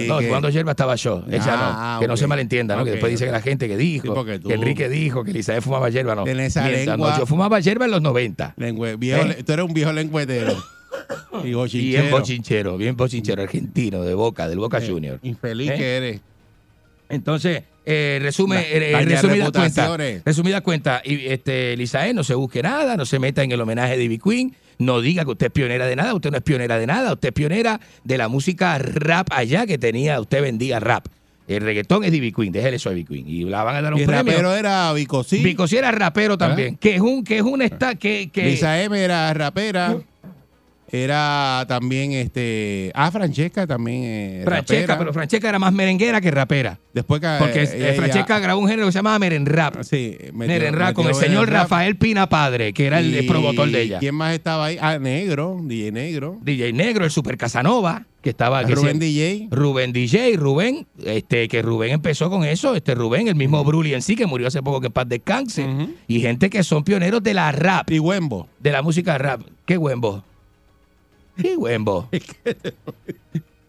no, 0.09 0.21
fumando 0.23 0.49
hierba 0.49 0.71
estaba 0.73 0.95
yo. 0.97 1.23
Ella 1.29 1.45
Ah, 1.49 1.93
no. 1.97 2.01
Que 2.01 2.09
no 2.09 2.17
se 2.17 2.27
malentienda, 2.27 2.75
¿no? 2.75 2.85
que 2.85 2.93
después 2.93 3.11
dice 3.13 3.25
ok. 3.25 3.29
que 3.29 3.33
la 3.33 3.43
gente 3.43 3.69
que 3.69 3.77
dijo, 3.77 4.25
Sí, 4.25 4.41
que 4.49 4.55
Enrique 4.55 4.89
dijo 4.89 5.25
que 5.25 5.31
Elizabeth 5.33 5.63
fumaba 5.63 5.91
hierba, 5.91 6.15
no. 6.15 6.25
Tienes 6.25 6.49
esa 6.49 6.63
Mientras, 6.63 6.87
lengua- 6.97 7.19
yo 7.19 7.27
fumaba 7.27 7.61
hierba 7.61 7.85
en 7.85 7.91
los 7.91 8.01
90. 8.03 8.55
Lengüe- 8.57 8.99
viejo, 8.99 9.23
¿Eh? 9.27 9.43
Tú 9.45 9.53
eres 9.53 9.65
un 9.67 9.75
viejo 9.75 9.93
lengüetero. 9.93 10.57
y 11.41 11.43
Bien 11.43 11.55
bochinchero. 11.57 12.11
bochinchero, 12.11 12.77
bien 12.79 12.97
bochinchero, 12.97 13.43
argentino, 13.43 14.03
de 14.03 14.15
Boca, 14.15 14.49
del 14.49 14.59
Boca 14.59 14.79
Eh, 14.79 14.89
Junior. 14.89 15.19
Infeliz 15.23 15.71
¿Eh? 15.73 15.77
que 15.77 15.97
eres. 15.99 16.21
Entonces, 17.09 17.63
eh, 17.87 18.19
resume, 18.21 18.57
Da- 18.57 18.63
eh, 18.63 18.91
daña 18.93 19.05
resumida 19.07 19.45
cuenta, 19.51 19.61
reputaciones. 19.63 20.23
resumida 20.25 20.61
cuenta, 20.61 21.03
y 21.05 21.27
este, 21.27 21.73
Elisae, 21.75 22.13
no 22.13 22.25
se 22.25 22.35
busque 22.35 22.63
nada, 22.63 22.97
no 22.97 23.07
se 23.07 23.19
meta 23.19 23.43
en 23.43 23.53
el 23.53 23.61
homenaje 23.61 23.97
de 23.97 24.05
Ivy 24.05 24.19
Queen, 24.19 24.55
no 24.79 25.01
diga 25.01 25.25
que 25.25 25.31
usted 25.31 25.47
es 25.47 25.53
pionera 25.53 25.87
de 25.87 25.97
nada, 25.97 26.13
usted 26.15 26.31
no 26.31 26.37
es 26.37 26.43
pionera 26.43 26.79
de 26.79 26.87
nada, 26.87 27.13
usted 27.13 27.29
es 27.29 27.33
pionera 27.35 27.81
de 28.05 28.19
la 28.19 28.29
música 28.29 28.77
rap 28.79 29.29
allá 29.31 29.67
que 29.67 29.79
tenía, 29.79 30.21
usted 30.21 30.43
vendía 30.43 30.81
rap. 30.81 31.07
El 31.49 31.63
reggaetón 31.63 32.03
es 32.03 32.11
de 32.11 32.17
Ivy 32.17 32.33
Queen, 32.33 32.51
déjele 32.53 32.75
eso 32.77 32.89
a 32.91 32.93
Ivy 32.93 33.05
Queen. 33.05 33.29
Y 33.29 33.45
la 33.45 33.63
van 33.63 33.77
a 33.77 33.81
dar 33.83 33.95
un 33.95 34.01
Y 34.01 34.05
premio. 34.05 34.33
rapero 34.33 34.53
era 34.57 34.93
Vicosí. 34.93 35.45
Vico 35.45 35.69
sí 35.69 35.77
era 35.77 35.93
rapero 35.93 36.37
también, 36.37 36.77
que 36.77 36.97
es 36.97 37.01
un, 37.01 37.23
que 37.23 37.37
es 37.37 37.43
un 37.43 37.63
esta, 37.63 37.95
que, 37.95 38.31
que 38.33 38.47
Lisa 38.47 38.83
M 38.83 38.99
era 39.01 39.33
rapera. 39.33 39.97
Era 40.91 41.65
también 41.69 42.13
este. 42.13 42.91
Ah, 42.95 43.11
Francesca 43.11 43.67
también. 43.67 44.03
Eh, 44.05 44.43
Francesca, 44.45 44.81
rapera. 44.83 44.99
pero 44.99 45.13
Francesca 45.13 45.49
era 45.49 45.59
más 45.59 45.73
merenguera 45.73 46.21
que 46.21 46.31
rapera. 46.31 46.79
Después 46.95 47.21
que. 47.21 47.37
Porque 47.39 47.63
eh, 47.65 47.91
eh, 47.91 47.95
Francesca 47.97 48.39
grabó 48.39 48.61
un 48.61 48.69
género 48.69 48.87
que 48.87 48.93
se 48.93 48.99
llamaba 48.99 49.19
merenrap. 49.19 49.83
Sí, 49.83 50.17
metió- 50.33 50.47
Merenrap 50.55 50.95
con 50.95 51.07
el 51.09 51.15
señor. 51.15 51.51
Rafael 51.51 51.97
Pina 51.97 52.29
Padre, 52.29 52.73
que 52.73 52.87
era 52.87 53.01
el, 53.01 53.25
Y- 53.25 53.29
promotor 53.29 53.69
de 53.71 53.83
ella. 53.83 53.99
¿Quién 53.99 54.15
más 54.15 54.33
estaba 54.35 54.67
ahí? 54.67 54.79
Ah, 54.81 54.99
Negro, 54.99 55.59
DJ 55.63 55.93
Negro. 55.93 56.39
DJ 56.43 56.73
Negro, 56.73 57.05
el 57.05 57.11
Super 57.11 57.37
Casanova, 57.37 58.07
que 58.23 58.31
estaba 58.31 58.65
que 58.65 58.75
Rubén 58.75 58.99
se- 59.01 59.05
DJ. 59.07 59.49
Rubén 59.51 59.93
DJ, 59.93 60.37
Rubén, 60.37 60.87
este, 61.05 61.49
que 61.49 61.63
Rubén 61.63 61.93
empezó 61.93 62.31
con 62.31 62.45
eso, 62.45 62.75
este 62.77 62.95
Rubén, 62.95 63.29
el 63.29 63.35
mismo 63.35 63.63
Bruli 63.65 63.93
en 63.95 64.03
sí, 64.03 64.15
que 64.17 64.27
murió 64.27 64.47
hace 64.49 64.63
poco 64.63 64.81
que 64.81 64.87
en 64.87 64.93
paz 64.93 65.09
descanse. 65.09 65.67
Y 66.09 66.21
gente 66.21 66.49
que 66.49 66.63
son 66.63 66.85
pioneros 66.85 67.23
de 67.23 67.35
la 67.35 67.51
rap, 67.53 67.91
Y 67.91 67.99
Wembo. 67.99 68.49
de 68.61 68.71
la 68.73 68.83
música 68.83 69.19
rap. 69.19 69.43
Qué 69.65 69.77
huembo. 69.77 70.25
Qué 71.37 71.57
huembo. 71.57 72.09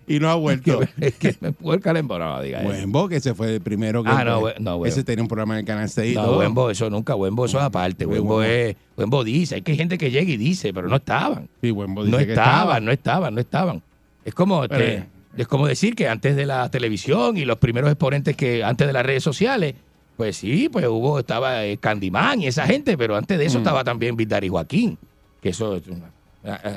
Y 0.10 0.22
no 0.22 0.30
ha 0.30 0.36
vuelto. 0.36 0.80
es 1.02 1.16
que 1.16 1.36
me 1.42 1.52
fue 1.52 1.76
el 1.76 1.82
calembo, 1.82 2.18
no 2.18 2.42
diga 2.42 2.62
eso. 2.62 2.70
Wembo, 2.70 3.10
que 3.10 3.20
se 3.20 3.34
fue 3.34 3.56
el 3.56 3.62
primero 3.62 4.06
que. 4.06 4.10
Ah, 4.10 4.24
no, 4.24 4.40
we- 4.40 4.54
no, 4.58 4.86
Ese 4.86 5.00
Wembo. 5.00 5.06
tenía 5.06 5.22
un 5.24 5.28
programa 5.28 5.56
en 5.56 5.60
el 5.60 5.66
Canal 5.66 5.90
6 5.90 6.14
y 6.14 6.16
No. 6.16 6.38
Wembo, 6.38 6.70
eso 6.72 6.90
nunca, 6.90 7.14
Wembo, 7.14 7.44
eso 7.46 7.58
es 7.58 7.66
aparte. 7.66 8.06
Wembo, 8.06 8.38
Wembo. 8.38 8.44
es, 8.44 8.76
Wembo 8.96 9.24
dice, 9.26 9.56
hay 9.56 9.62
que 9.64 9.74
hay 9.74 9.78
gente 9.78 9.98
que 9.98 10.10
llega 10.10 10.32
y 10.32 10.38
dice, 10.38 10.74
pero 10.74 10.88
no 10.88 10.96
estaban. 10.96 11.50
Sí, 11.62 11.72
Wembo 11.72 12.06
dice 12.06 12.12
No 12.18 12.24
que 12.26 12.30
estaban, 12.32 12.54
estaba. 12.54 12.80
no 12.80 12.92
estaban, 12.94 13.36
no 13.36 13.42
estaban. 13.42 13.84
Es 14.24 14.34
como, 14.34 14.64
este, 14.64 14.78
Pero- 14.78 15.06
es 15.36 15.48
como 15.50 15.68
decir 15.68 15.94
que 15.94 16.08
antes 16.08 16.38
de 16.38 16.46
la 16.46 16.72
televisión 16.72 17.36
y 17.36 17.44
los 17.44 17.58
primeros 17.58 17.90
exponentes 17.92 18.38
que 18.38 18.64
antes 18.64 18.88
de 18.88 18.94
las 18.94 19.06
redes 19.06 19.24
sociales, 19.24 19.76
pues 20.16 20.38
sí, 20.38 20.70
pues 20.72 20.86
hubo, 20.88 21.20
estaba 21.20 21.66
eh, 21.66 21.76
Candyman 21.80 22.42
y 22.44 22.48
esa 22.48 22.66
gente, 22.66 22.98
pero 22.98 23.18
antes 23.18 23.38
de 23.38 23.46
eso 23.46 23.58
Mm. 23.60 23.62
estaba 23.64 23.84
también 23.84 24.16
Vidari 24.16 24.48
Joaquín, 24.48 24.98
que 25.42 25.50
eso 25.50 25.76
es 25.76 25.86
una- 25.90 26.12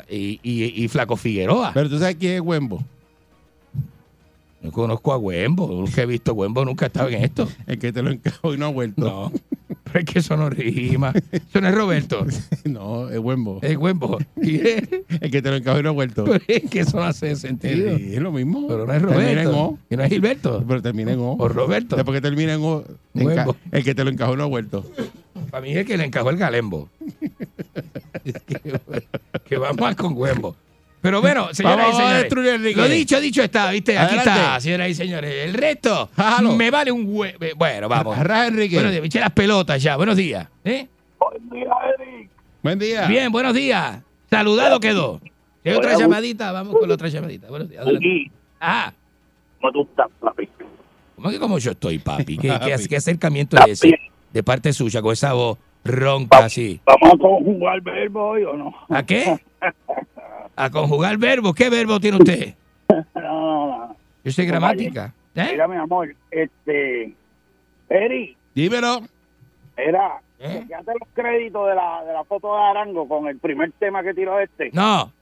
y, 0.09 0.41
y- 0.43 0.85
y 0.85 0.89
Flaco 0.89 1.17
Figueroa. 1.17 1.73
Pero 1.75 1.89
tú 1.89 1.99
sabes 1.99 2.17
quién 2.17 2.35
es 2.35 2.41
Wembo. 2.41 2.85
No 4.63 4.71
conozco 4.73 5.13
a 5.15 5.17
Wembo, 5.17 5.69
nunca 5.69 6.03
he 6.03 6.07
visto 6.07 6.33
a 6.33 6.35
Wembo, 6.35 6.63
nunca 6.67 6.85
he 6.85 6.89
estado 6.89 7.09
en 7.09 7.25
esto. 7.25 7.49
El 7.67 7.79
que 7.79 7.93
te 7.95 8.03
lo 8.03 8.11
encajó 8.11 8.53
y 8.55 8.59
no 8.59 8.67
ha 8.67 8.69
vuelto. 8.69 9.01
No, 9.01 9.33
pero 9.85 10.01
es 10.01 10.05
que 10.05 10.19
eso 10.19 10.37
no 10.37 10.51
rima. 10.51 11.15
Eso 11.33 11.63
no 11.63 11.69
es 11.69 11.75
Roberto, 11.75 12.27
No, 12.67 13.09
es 13.09 13.19
Wembo. 13.19 13.59
es 13.63 13.75
Wembo. 13.79 14.19
Y 14.43 14.57
El 14.59 15.31
que 15.31 15.41
te 15.41 15.49
lo 15.49 15.57
encajó 15.57 15.81
y 15.81 15.83
no 15.83 15.89
ha 15.89 15.93
vuelto. 15.93 16.25
pero 16.25 16.45
es 16.47 16.69
que 16.71 16.81
eso 16.81 16.99
no 16.99 17.05
hace 17.05 17.35
sentido. 17.37 17.97
Sí, 17.97 18.11
es 18.17 18.21
lo 18.21 18.33
mismo. 18.33 18.69
Pero 18.69 18.85
no 18.87 18.93
es 18.93 19.01
Termina 19.01 19.31
en 19.31 19.37
Roberto. 19.47 19.59
O. 19.63 19.79
Y 19.89 19.97
no 19.97 20.03
es 20.03 20.11
Gilberto. 20.11 20.65
Pero 20.69 20.83
termina 20.83 21.13
en 21.13 21.21
O. 21.21 21.33
O 21.39 21.49
Roberto. 21.49 21.97
Después 21.97 22.17
que 22.19 22.21
termina 22.21 22.53
en 22.53 22.61
O, 22.63 22.85
el 23.73 23.83
que 23.85 23.95
te 23.95 24.05
lo 24.05 24.11
encajó 24.11 24.37
no 24.37 24.43
ha 24.43 24.47
vuelto. 24.47 24.85
Para 25.51 25.61
mí 25.63 25.73
es 25.77 25.87
que 25.87 25.97
le 25.97 26.05
encajó 26.05 26.31
el 26.31 26.37
galembo. 26.37 26.89
Es 28.25 28.35
que, 28.43 28.81
que 29.49 29.57
va 29.57 29.73
mal 29.73 29.97
con 29.97 30.13
Wembo. 30.15 30.55
Pero 31.01 31.23
bueno, 31.23 31.55
señoras 31.55 31.79
Vamos 31.79 31.95
y 31.95 32.03
a 32.03 32.05
señores. 32.05 32.23
destruir 32.25 32.51
a. 32.51 32.83
Lo 32.83 32.89
dicho, 32.89 33.19
dicho 33.21 33.43
está, 33.43 33.71
¿viste? 33.71 33.97
Aquí 33.97 34.17
Adelante. 34.17 34.41
está, 34.43 34.61
señoras 34.61 34.89
y 34.91 34.95
señores. 34.95 35.35
El 35.47 35.55
resto 35.55 36.11
Jalo. 36.15 36.55
me 36.57 36.71
vale 36.71 36.93
un 36.93 37.07
hue... 37.09 37.35
Bueno, 37.57 37.89
vamos. 37.89 38.19
Arraja, 38.19 38.49
Enrique. 38.49 38.75
Buenos 38.77 38.91
días, 38.93 39.01
me 39.01 39.07
eché 39.07 39.21
las 39.21 39.31
pelotas 39.31 39.83
ya. 39.83 39.97
Buenos 39.97 40.17
días. 40.17 40.47
¿eh? 40.65 40.87
Buen 42.63 42.79
día. 42.79 43.07
Bien, 43.07 43.33
buenos 43.33 43.55
días. 43.55 44.03
Saludado 44.29 44.79
quedó. 44.79 45.21
Si 45.63 45.71
hay 45.71 45.77
otra 45.77 45.91
Hola, 45.91 45.99
llamadita, 46.01 46.53
vamos 46.53 46.77
con 46.79 46.89
la 46.89 46.95
otra 46.95 47.09
llamadita. 47.09 47.49
Buenos 47.49 47.71
días. 47.71 47.83
adelante. 47.83 48.31
Ah, 48.61 48.93
¿cómo 49.61 49.73
tú 49.73 49.83
estás, 49.83 50.07
papi? 50.21 50.49
¿cómo 51.17 51.31
que 51.31 51.39
como 51.39 51.59
yo 51.59 51.71
estoy, 51.71 51.99
papi? 51.99 52.37
¿Qué, 52.37 52.49
qué, 52.49 52.59
Papi. 52.59 52.89
qué 52.89 52.97
acercamiento 52.97 53.57
es 53.59 53.83
ese? 53.83 53.99
De 54.33 54.43
parte 54.43 54.73
suya, 54.73 55.03
con 55.03 55.13
esa 55.13 55.33
voz 55.33 55.59
ronca 55.85 56.45
así. 56.45 56.81
¿Vamos 56.85 57.15
a 57.15 57.19
conjugar 57.19 57.81
verbo 57.81 58.29
hoy 58.29 58.45
o 58.45 58.55
no? 58.55 58.75
¿A 58.89 59.03
qué? 59.05 59.39
A 60.57 60.69
conjugar 60.71 61.17
verbos. 61.17 61.55
¿Qué 61.55 61.71
verbo 61.71 61.99
tiene 62.01 62.19
usted? 62.19 62.55
No, 63.15 63.67
no, 63.67 63.67
no. 63.87 63.97
Yo 64.25 64.33
soy 64.33 64.47
gramática. 64.47 65.15
¿Eh? 65.37 65.49
Mira, 65.53 65.69
mi 65.69 65.77
amor, 65.77 66.13
este... 66.31 67.15
Eri, 67.89 68.37
Dímelo. 68.55 69.03
era... 69.77 70.21
¿Eh? 70.41 70.67
Los 70.69 71.09
créditos 71.15 71.69
de 71.69 71.75
la, 71.75 72.03
de 72.05 72.13
la 72.15 72.25
foto 72.25 72.57
de 72.57 72.63
Arango 72.63 73.07
con 73.07 73.29
el 73.29 73.39
primer 73.39 73.71
tema 73.73 74.03
que 74.03 74.13
tiró 74.15 74.41
este. 74.41 74.71
No, 74.73 75.13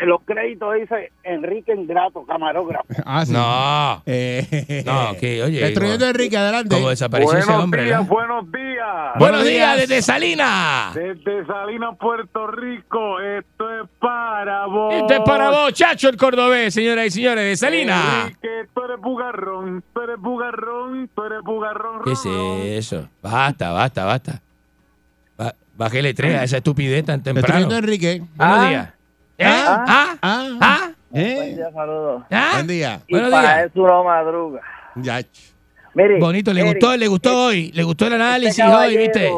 En 0.00 0.08
los 0.08 0.20
créditos 0.24 0.74
dice 0.74 1.10
Enrique 1.24 1.72
Ingrato, 1.74 2.24
camarógrafo. 2.24 2.86
Ah, 3.04 3.26
sí. 3.26 3.32
no. 3.32 4.02
Eh, 4.06 4.82
No, 4.86 5.16
que, 5.18 5.42
oye, 5.42 5.60
Destruyendo 5.60 6.06
a 6.06 6.10
Enrique, 6.10 6.36
adelante. 6.36 6.74
Como 6.76 6.90
desapareció 6.90 7.36
ese 7.38 7.52
hombre. 7.52 7.84
¿verdad? 7.84 8.02
buenos 8.06 8.50
días. 8.52 9.12
Buenos 9.18 9.44
días 9.44 9.76
desde 9.76 10.02
Salinas. 10.02 10.94
Desde 10.94 11.44
Salinas, 11.46 11.96
Puerto 11.98 12.46
Rico, 12.46 13.20
esto 13.20 13.82
es 13.82 13.88
para 13.98 14.66
vos. 14.66 14.94
Este 14.94 15.14
es 15.16 15.20
para 15.20 15.50
vos, 15.50 15.72
Chacho 15.72 16.08
el 16.08 16.16
cordobés, 16.16 16.72
señoras 16.72 17.06
y 17.06 17.10
señores, 17.10 17.44
de 17.44 17.56
Salinas. 17.56 18.22
Enrique, 18.24 18.48
tú 18.74 18.82
eres 18.84 19.00
bugarrón, 19.00 19.82
tú 19.92 20.00
eres 20.00 20.18
bugarrón, 20.20 21.10
tú 21.14 21.24
eres 21.24 21.42
bugarrón. 21.42 22.02
¿Qué 22.04 22.12
es 22.12 22.24
eso? 22.86 23.08
Basta, 23.20 23.72
basta, 23.72 24.04
basta. 24.04 24.42
Ba- 25.36 25.54
Bájele 25.76 26.14
tres 26.14 26.36
a 26.36 26.44
esa 26.44 26.56
estupidez 26.58 27.04
tan 27.04 27.22
temprano. 27.22 27.46
Destruyendo 27.46 27.74
a 27.74 27.78
Enrique. 27.78 28.22
Buenos 28.36 28.68
días. 28.68 28.88
¿Eh? 29.38 29.44
¿Ah? 29.46 30.16
Ah, 30.20 30.58
¿Ah? 30.60 30.90
eh. 31.14 31.56
saludos. 31.72 32.24
¿Ah? 32.30 32.50
Buen 32.54 32.66
día. 32.66 33.00
Y 33.06 33.12
Buenos 33.14 33.30
para 33.30 33.54
días. 33.58 33.70
eso 33.70 33.86
no 33.86 34.04
madruga. 34.04 34.60
Ya. 34.96 35.20
Mire, 35.94 36.18
Bonito, 36.18 36.52
le 36.52 36.60
Eric, 36.62 36.74
gustó, 36.74 36.96
le 36.96 37.06
gustó 37.06 37.44
hoy, 37.46 37.70
le 37.72 37.82
gustó 37.84 38.06
el 38.06 38.12
este 38.14 38.22
análisis 38.22 38.64
hoy, 38.64 38.96
¿viste? 38.96 39.30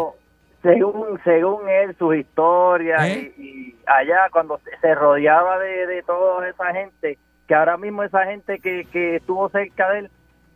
Según, 0.62 1.20
según 1.24 1.68
él, 1.68 1.94
sus 1.98 2.16
historias 2.16 3.02
¿Eh? 3.06 3.32
y, 3.38 3.42
y 3.42 3.76
allá 3.86 4.28
cuando 4.32 4.58
se- 4.64 4.78
se 4.80 4.94
rodeaba 4.94 5.58
de, 5.58 5.86
de 5.86 6.02
toda 6.02 6.46
esa 6.48 6.72
gente, 6.72 7.18
que 7.46 7.54
ahora 7.54 7.76
mismo 7.76 8.02
esa 8.02 8.24
gente 8.26 8.58
que, 8.58 8.86
que 8.92 9.16
estuvo 9.16 9.48
cerca 9.50 9.88
de 9.90 9.98
él, 10.00 10.10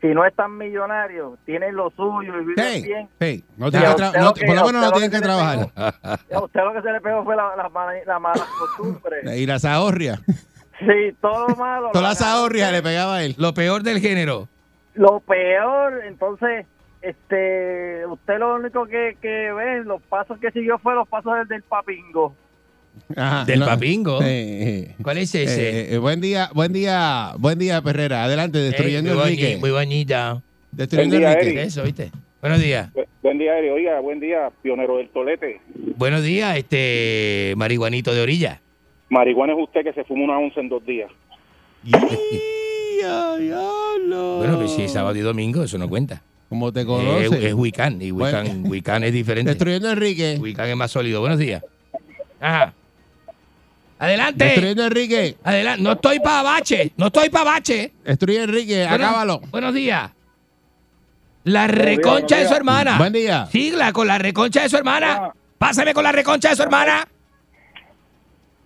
si 0.07 0.13
no 0.15 0.23
es 0.27 0.35
tan 0.35 0.59
millonario, 0.59 1.39
tienen 1.47 1.75
lo 1.77 1.89
suyo 1.91 2.35
y 2.43 2.45
viven 2.45 2.55
Hey, 2.59 2.83
bien. 2.83 3.09
hey, 3.21 3.45
no 3.57 3.69
Y 3.69 3.71
tienen 3.71 3.91
que 3.97 4.03
tra- 4.03 4.21
no- 4.21 4.35
que- 4.35 4.45
por 4.45 4.55
lo 4.57 4.67
menos 4.67 4.83
no 4.83 4.93
tienen 4.93 5.11
que 5.11 5.21
trabajar. 5.21 5.59
A 5.77 6.41
usted 6.45 6.61
lo 6.63 6.73
que 6.75 6.83
se 6.83 6.93
le 6.93 7.01
pegó 7.01 7.25
fue 7.25 7.35
la, 7.37 7.57
la, 7.57 7.69
mala- 7.71 7.93
la 8.07 8.19
mala 8.19 8.45
costumbre. 8.59 9.21
Y 9.41 9.47
la 9.47 9.59
zahorria. 9.59 10.21
Sí, 10.81 11.17
todo 11.23 11.49
lo 11.49 11.57
malo. 11.57 11.89
Toda 11.93 12.03
la 12.03 12.09
lo- 12.11 12.15
zahorria 12.17 12.71
le 12.71 12.83
pegaba 12.83 13.17
a 13.17 13.23
él. 13.25 13.35
Lo 13.39 13.55
peor 13.55 13.83
del 13.83 14.01
género. 14.01 14.47
Lo 14.93 15.21
peor, 15.21 16.03
entonces, 16.05 16.67
este, 17.01 18.05
usted 18.07 18.39
lo 18.39 18.57
único 18.57 18.85
que, 18.87 19.17
que 19.23 19.53
ve, 19.53 19.85
los 19.85 20.03
pasos 20.03 20.39
que 20.39 20.51
siguió 20.51 20.79
fue 20.79 20.95
los 20.95 21.09
pasos 21.09 21.35
del, 21.35 21.49
del 21.49 21.63
papingo. 21.63 22.35
Ajá, 23.17 23.45
Del 23.45 23.61
no. 23.61 23.67
papingo. 23.67 24.23
Eh, 24.23 24.27
eh. 24.89 24.95
¿Cuál 25.03 25.19
es 25.19 25.35
ese? 25.35 25.69
Eh, 25.91 25.95
eh, 25.95 25.99
buen 25.99 26.21
día, 26.21 26.51
buen 26.55 26.73
día, 26.73 27.33
buen 27.39 27.59
día, 27.59 27.81
Perrera. 27.83 28.25
Adelante, 28.25 28.59
destruyendo 28.59 29.11
Eh, 29.11 29.15
muy, 29.15 29.23
boni- 29.23 29.33
Enrique. 29.33 29.57
muy 29.59 29.71
bonita. 29.71 30.43
Destruyendo 30.73 31.17
día, 31.19 31.33
Enrique. 31.35 31.63
Eso, 31.63 31.83
¿viste? 31.83 32.11
Buenos 32.41 32.61
días. 32.61 32.91
Buen 33.23 33.39
día, 33.39 33.59
Eri. 33.59 33.69
Oiga, 33.71 34.01
buen 34.01 34.21
día, 34.21 34.51
pionero 34.63 34.97
del 34.99 35.09
tolete. 35.09 35.61
Buenos 35.97 36.23
días, 36.23 36.57
este 36.57 37.55
marihuanito 37.57 38.13
de 38.15 38.21
orilla. 38.21 38.61
Marihuana 39.09 39.53
es 39.55 39.59
usted 39.63 39.83
que 39.85 39.93
se 39.93 40.05
fuma 40.05 40.25
una 40.25 40.39
once 40.39 40.61
en 40.61 40.69
dos 40.69 40.85
días. 40.85 41.11
Bueno, 44.39 44.59
pues 44.59 44.71
si 44.73 44.83
es 44.83 44.93
sábado 44.93 45.17
y 45.17 45.21
domingo, 45.21 45.63
eso 45.63 45.79
no 45.79 45.89
cuenta. 45.89 46.23
Como 46.49 46.73
te 46.73 46.83
Eh, 46.83 46.87
conoce. 46.87 47.49
es 47.49 47.55
Wiccan, 47.55 48.01
y 48.01 48.13
Wiccan, 48.13 48.45
Bueno. 48.47 48.69
Wiccan 48.71 49.05
es 49.05 49.13
diferente. 49.13 49.51
Destruyendo 49.51 49.91
Enrique. 49.91 50.37
Wiccan 50.41 50.69
es 50.69 50.77
más 50.77 50.91
sólido. 50.91 51.21
Buenos 51.21 51.39
días. 51.39 51.63
Ajá. 52.41 52.73
Adelante. 53.99 54.45
Destruyendo 54.45 54.85
Enrique. 54.87 55.37
Adelante. 55.45 55.83
No 55.83 55.93
estoy 55.93 56.21
para 56.21 56.43
bache. 56.43 56.93
No 56.97 57.07
estoy 57.07 57.31
para 57.31 57.45
bache. 57.45 57.93
Destruye 58.05 58.43
Enrique. 58.43 58.87
Buenos- 58.89 59.09
Acábalo. 59.09 59.41
Buenos 59.51 59.75
días. 59.75 60.11
La 61.45 61.67
reconcha 61.67 62.39
de 62.39 62.47
su 62.49 62.55
hermana. 62.55 62.97
Buen 62.99 63.13
día. 63.13 63.47
Sigla 63.47 63.93
con 63.93 64.07
la 64.07 64.19
reconcha 64.19 64.63
de 64.63 64.69
su 64.69 64.77
hermana. 64.77 65.33
Pásame 65.59 65.95
con 65.95 66.05
la 66.05 66.13
reconcha 66.13 66.51
de 66.51 66.57
su 66.57 66.63
hermana. 66.63 67.07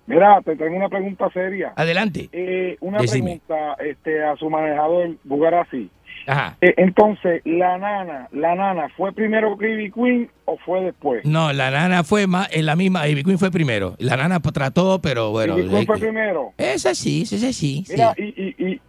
Mira, 0.07 0.41
te 0.43 0.57
tengo 0.57 0.76
una 0.76 0.89
pregunta 0.89 1.29
seria. 1.33 1.72
Adelante. 1.76 2.31
Eh, 2.33 2.76
una 2.81 2.99
Decime. 2.99 3.41
pregunta 3.47 3.74
este, 3.85 4.24
a 4.24 4.37
su 4.37 4.49
manejador, 4.49 5.16
Bugarasi. 5.24 5.91
Ajá. 6.29 6.57
Eh, 6.61 6.74
entonces, 6.76 7.41
la 7.45 7.79
nana, 7.79 8.29
la 8.33 8.55
nana, 8.55 8.89
¿fue 8.97 9.12
primero 9.12 9.57
que 9.57 9.70
Ivy 9.72 9.91
Queen 9.91 10.31
o 10.45 10.59
fue 10.59 10.83
después? 10.83 11.24
No, 11.24 11.53
la 11.53 11.70
nana 11.70 12.05
fue 12.05 12.26
más, 12.26 12.49
en 12.53 12.66
la 12.66 12.76
misma, 12.76 13.09
Ivy 13.09 13.24
Queen 13.24 13.39
fue 13.39 13.51
primero. 13.51 13.95
La 13.99 14.16
nana 14.16 14.39
pues, 14.41 14.53
trató, 14.53 15.01
pero 15.01 15.31
bueno. 15.31 15.59
Ivy 15.59 15.68
Queen 15.68 15.83
eh, 15.83 15.87
fue 15.87 15.99
primero. 15.99 16.53
Esa 16.59 16.95
sí, 16.95 17.22
esa 17.22 17.39
sí, 17.39 17.53
sí. 17.53 17.85
Mira, 17.89 18.14
y, 18.18 18.24
y, 18.24 18.55
y 18.59 18.81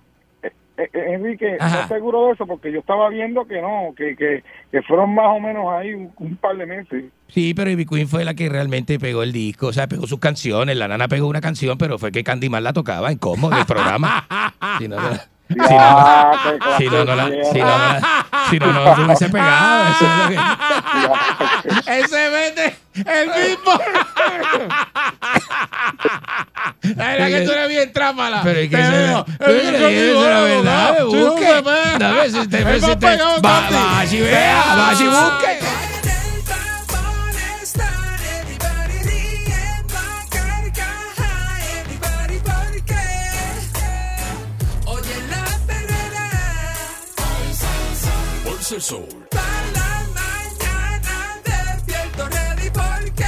eh, 0.44 0.52
eh, 0.78 0.90
Enrique, 1.14 1.58
Ajá. 1.60 1.76
¿estás 1.76 1.88
seguro 1.90 2.28
de 2.28 2.34
eso? 2.34 2.46
Porque 2.46 2.72
yo 2.72 2.80
estaba 2.80 3.10
viendo 3.10 3.46
que 3.46 3.62
no, 3.62 3.94
que, 3.96 4.16
que, 4.16 4.44
que 4.72 4.82
fueron 4.84 5.14
más 5.16 5.28
o 5.28 5.40
menos 5.40 5.66
ahí 5.72 5.94
un, 5.94 6.12
un 6.18 6.36
par 6.36 6.58
de 6.58 6.66
meses. 6.66 7.06
Sí, 7.28 7.54
pero 7.54 7.70
Ivy 7.70 7.86
Queen 7.86 8.08
fue 8.08 8.26
la 8.26 8.34
que 8.34 8.50
realmente 8.50 9.00
pegó 9.00 9.24
el 9.24 9.32
disco, 9.32 9.68
o 9.68 9.74
sea, 9.74 9.88
pegó 9.88 10.08
sus 10.08 10.20
canciones. 10.20 10.76
La 10.78 10.88
nana 10.88 11.08
pegó 11.08 11.28
una 11.28 11.42
canción, 11.42 11.78
pero 11.78 11.98
fue 12.00 12.12
que 12.12 12.24
Candyman 12.24 12.64
la 12.64 12.74
tocaba 12.74 13.12
en 13.12 13.18
cómo 13.18 13.52
en 13.52 13.60
el 13.60 13.66
programa. 13.66 14.28
Si 14.80 14.88
no, 14.88 14.98
no- 14.98 15.10
si 15.50 15.56
no, 15.56 16.32
qué 16.44 16.60
si 16.78 16.86
no, 16.90 17.06
no 17.06 17.16
la- 17.16 17.26
si 17.52 17.60
no, 17.60 17.66
no 17.66 17.78
la- 17.78 18.02
si 18.50 18.60
no, 18.60 18.66
no 18.72 18.96
se 18.96 19.02
hubiese 19.02 19.30
pegado. 19.30 19.84
Eso 19.90 20.06
es 20.06 20.12
lo 20.20 20.28
que- 20.30 20.40
Ese 22.00 22.30
vete 22.30 22.78
el 22.96 23.28
mismo. 23.28 23.74
La 26.96 27.08
verdad 27.10 27.28
que 27.28 27.42
tú 27.46 27.52
eres 27.52 27.70
bien 27.70 27.94
trápala. 27.94 28.42
Pero 28.44 28.60
es 28.60 28.70
que 28.70 28.76
Te 28.76 28.82
eso- 28.82 28.92
veo. 28.92 29.26
pero 29.38 29.52
Es 29.52 29.64
la 30.24 30.40
verdad, 30.42 31.06
busque. 31.06 31.46
se 31.48 31.64
pega. 31.64 31.98
Dame, 32.00 32.30
si 32.30 32.48
te- 32.48 32.58
Es 32.58 32.66
si 32.76 32.88
más 32.88 33.00
te- 33.00 33.08
pegado, 33.08 33.42
va- 33.42 33.70
va, 33.70 34.06
si 34.08 34.22
vea, 34.22 34.64
va, 34.78 34.96
si 34.96 35.08
busque. 35.08 35.59
El 48.72 48.82
sol. 48.84 49.08
Para 49.32 49.72
la 49.74 50.06
mañana 50.14 51.42
despierto 51.44 52.30
ready 52.30 52.70
porque 52.70 53.26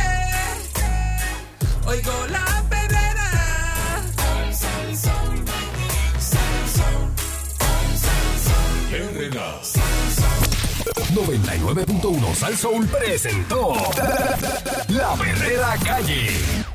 oigo 1.87 2.27
la 2.29 2.63
perrera. 2.69 3.31
99.1 11.15 12.35
Sal 12.35 12.55
Soul 12.55 12.85
presentó 12.85 13.73
La 14.89 15.15
Verdadera 15.15 15.75
Calle. 15.83 16.70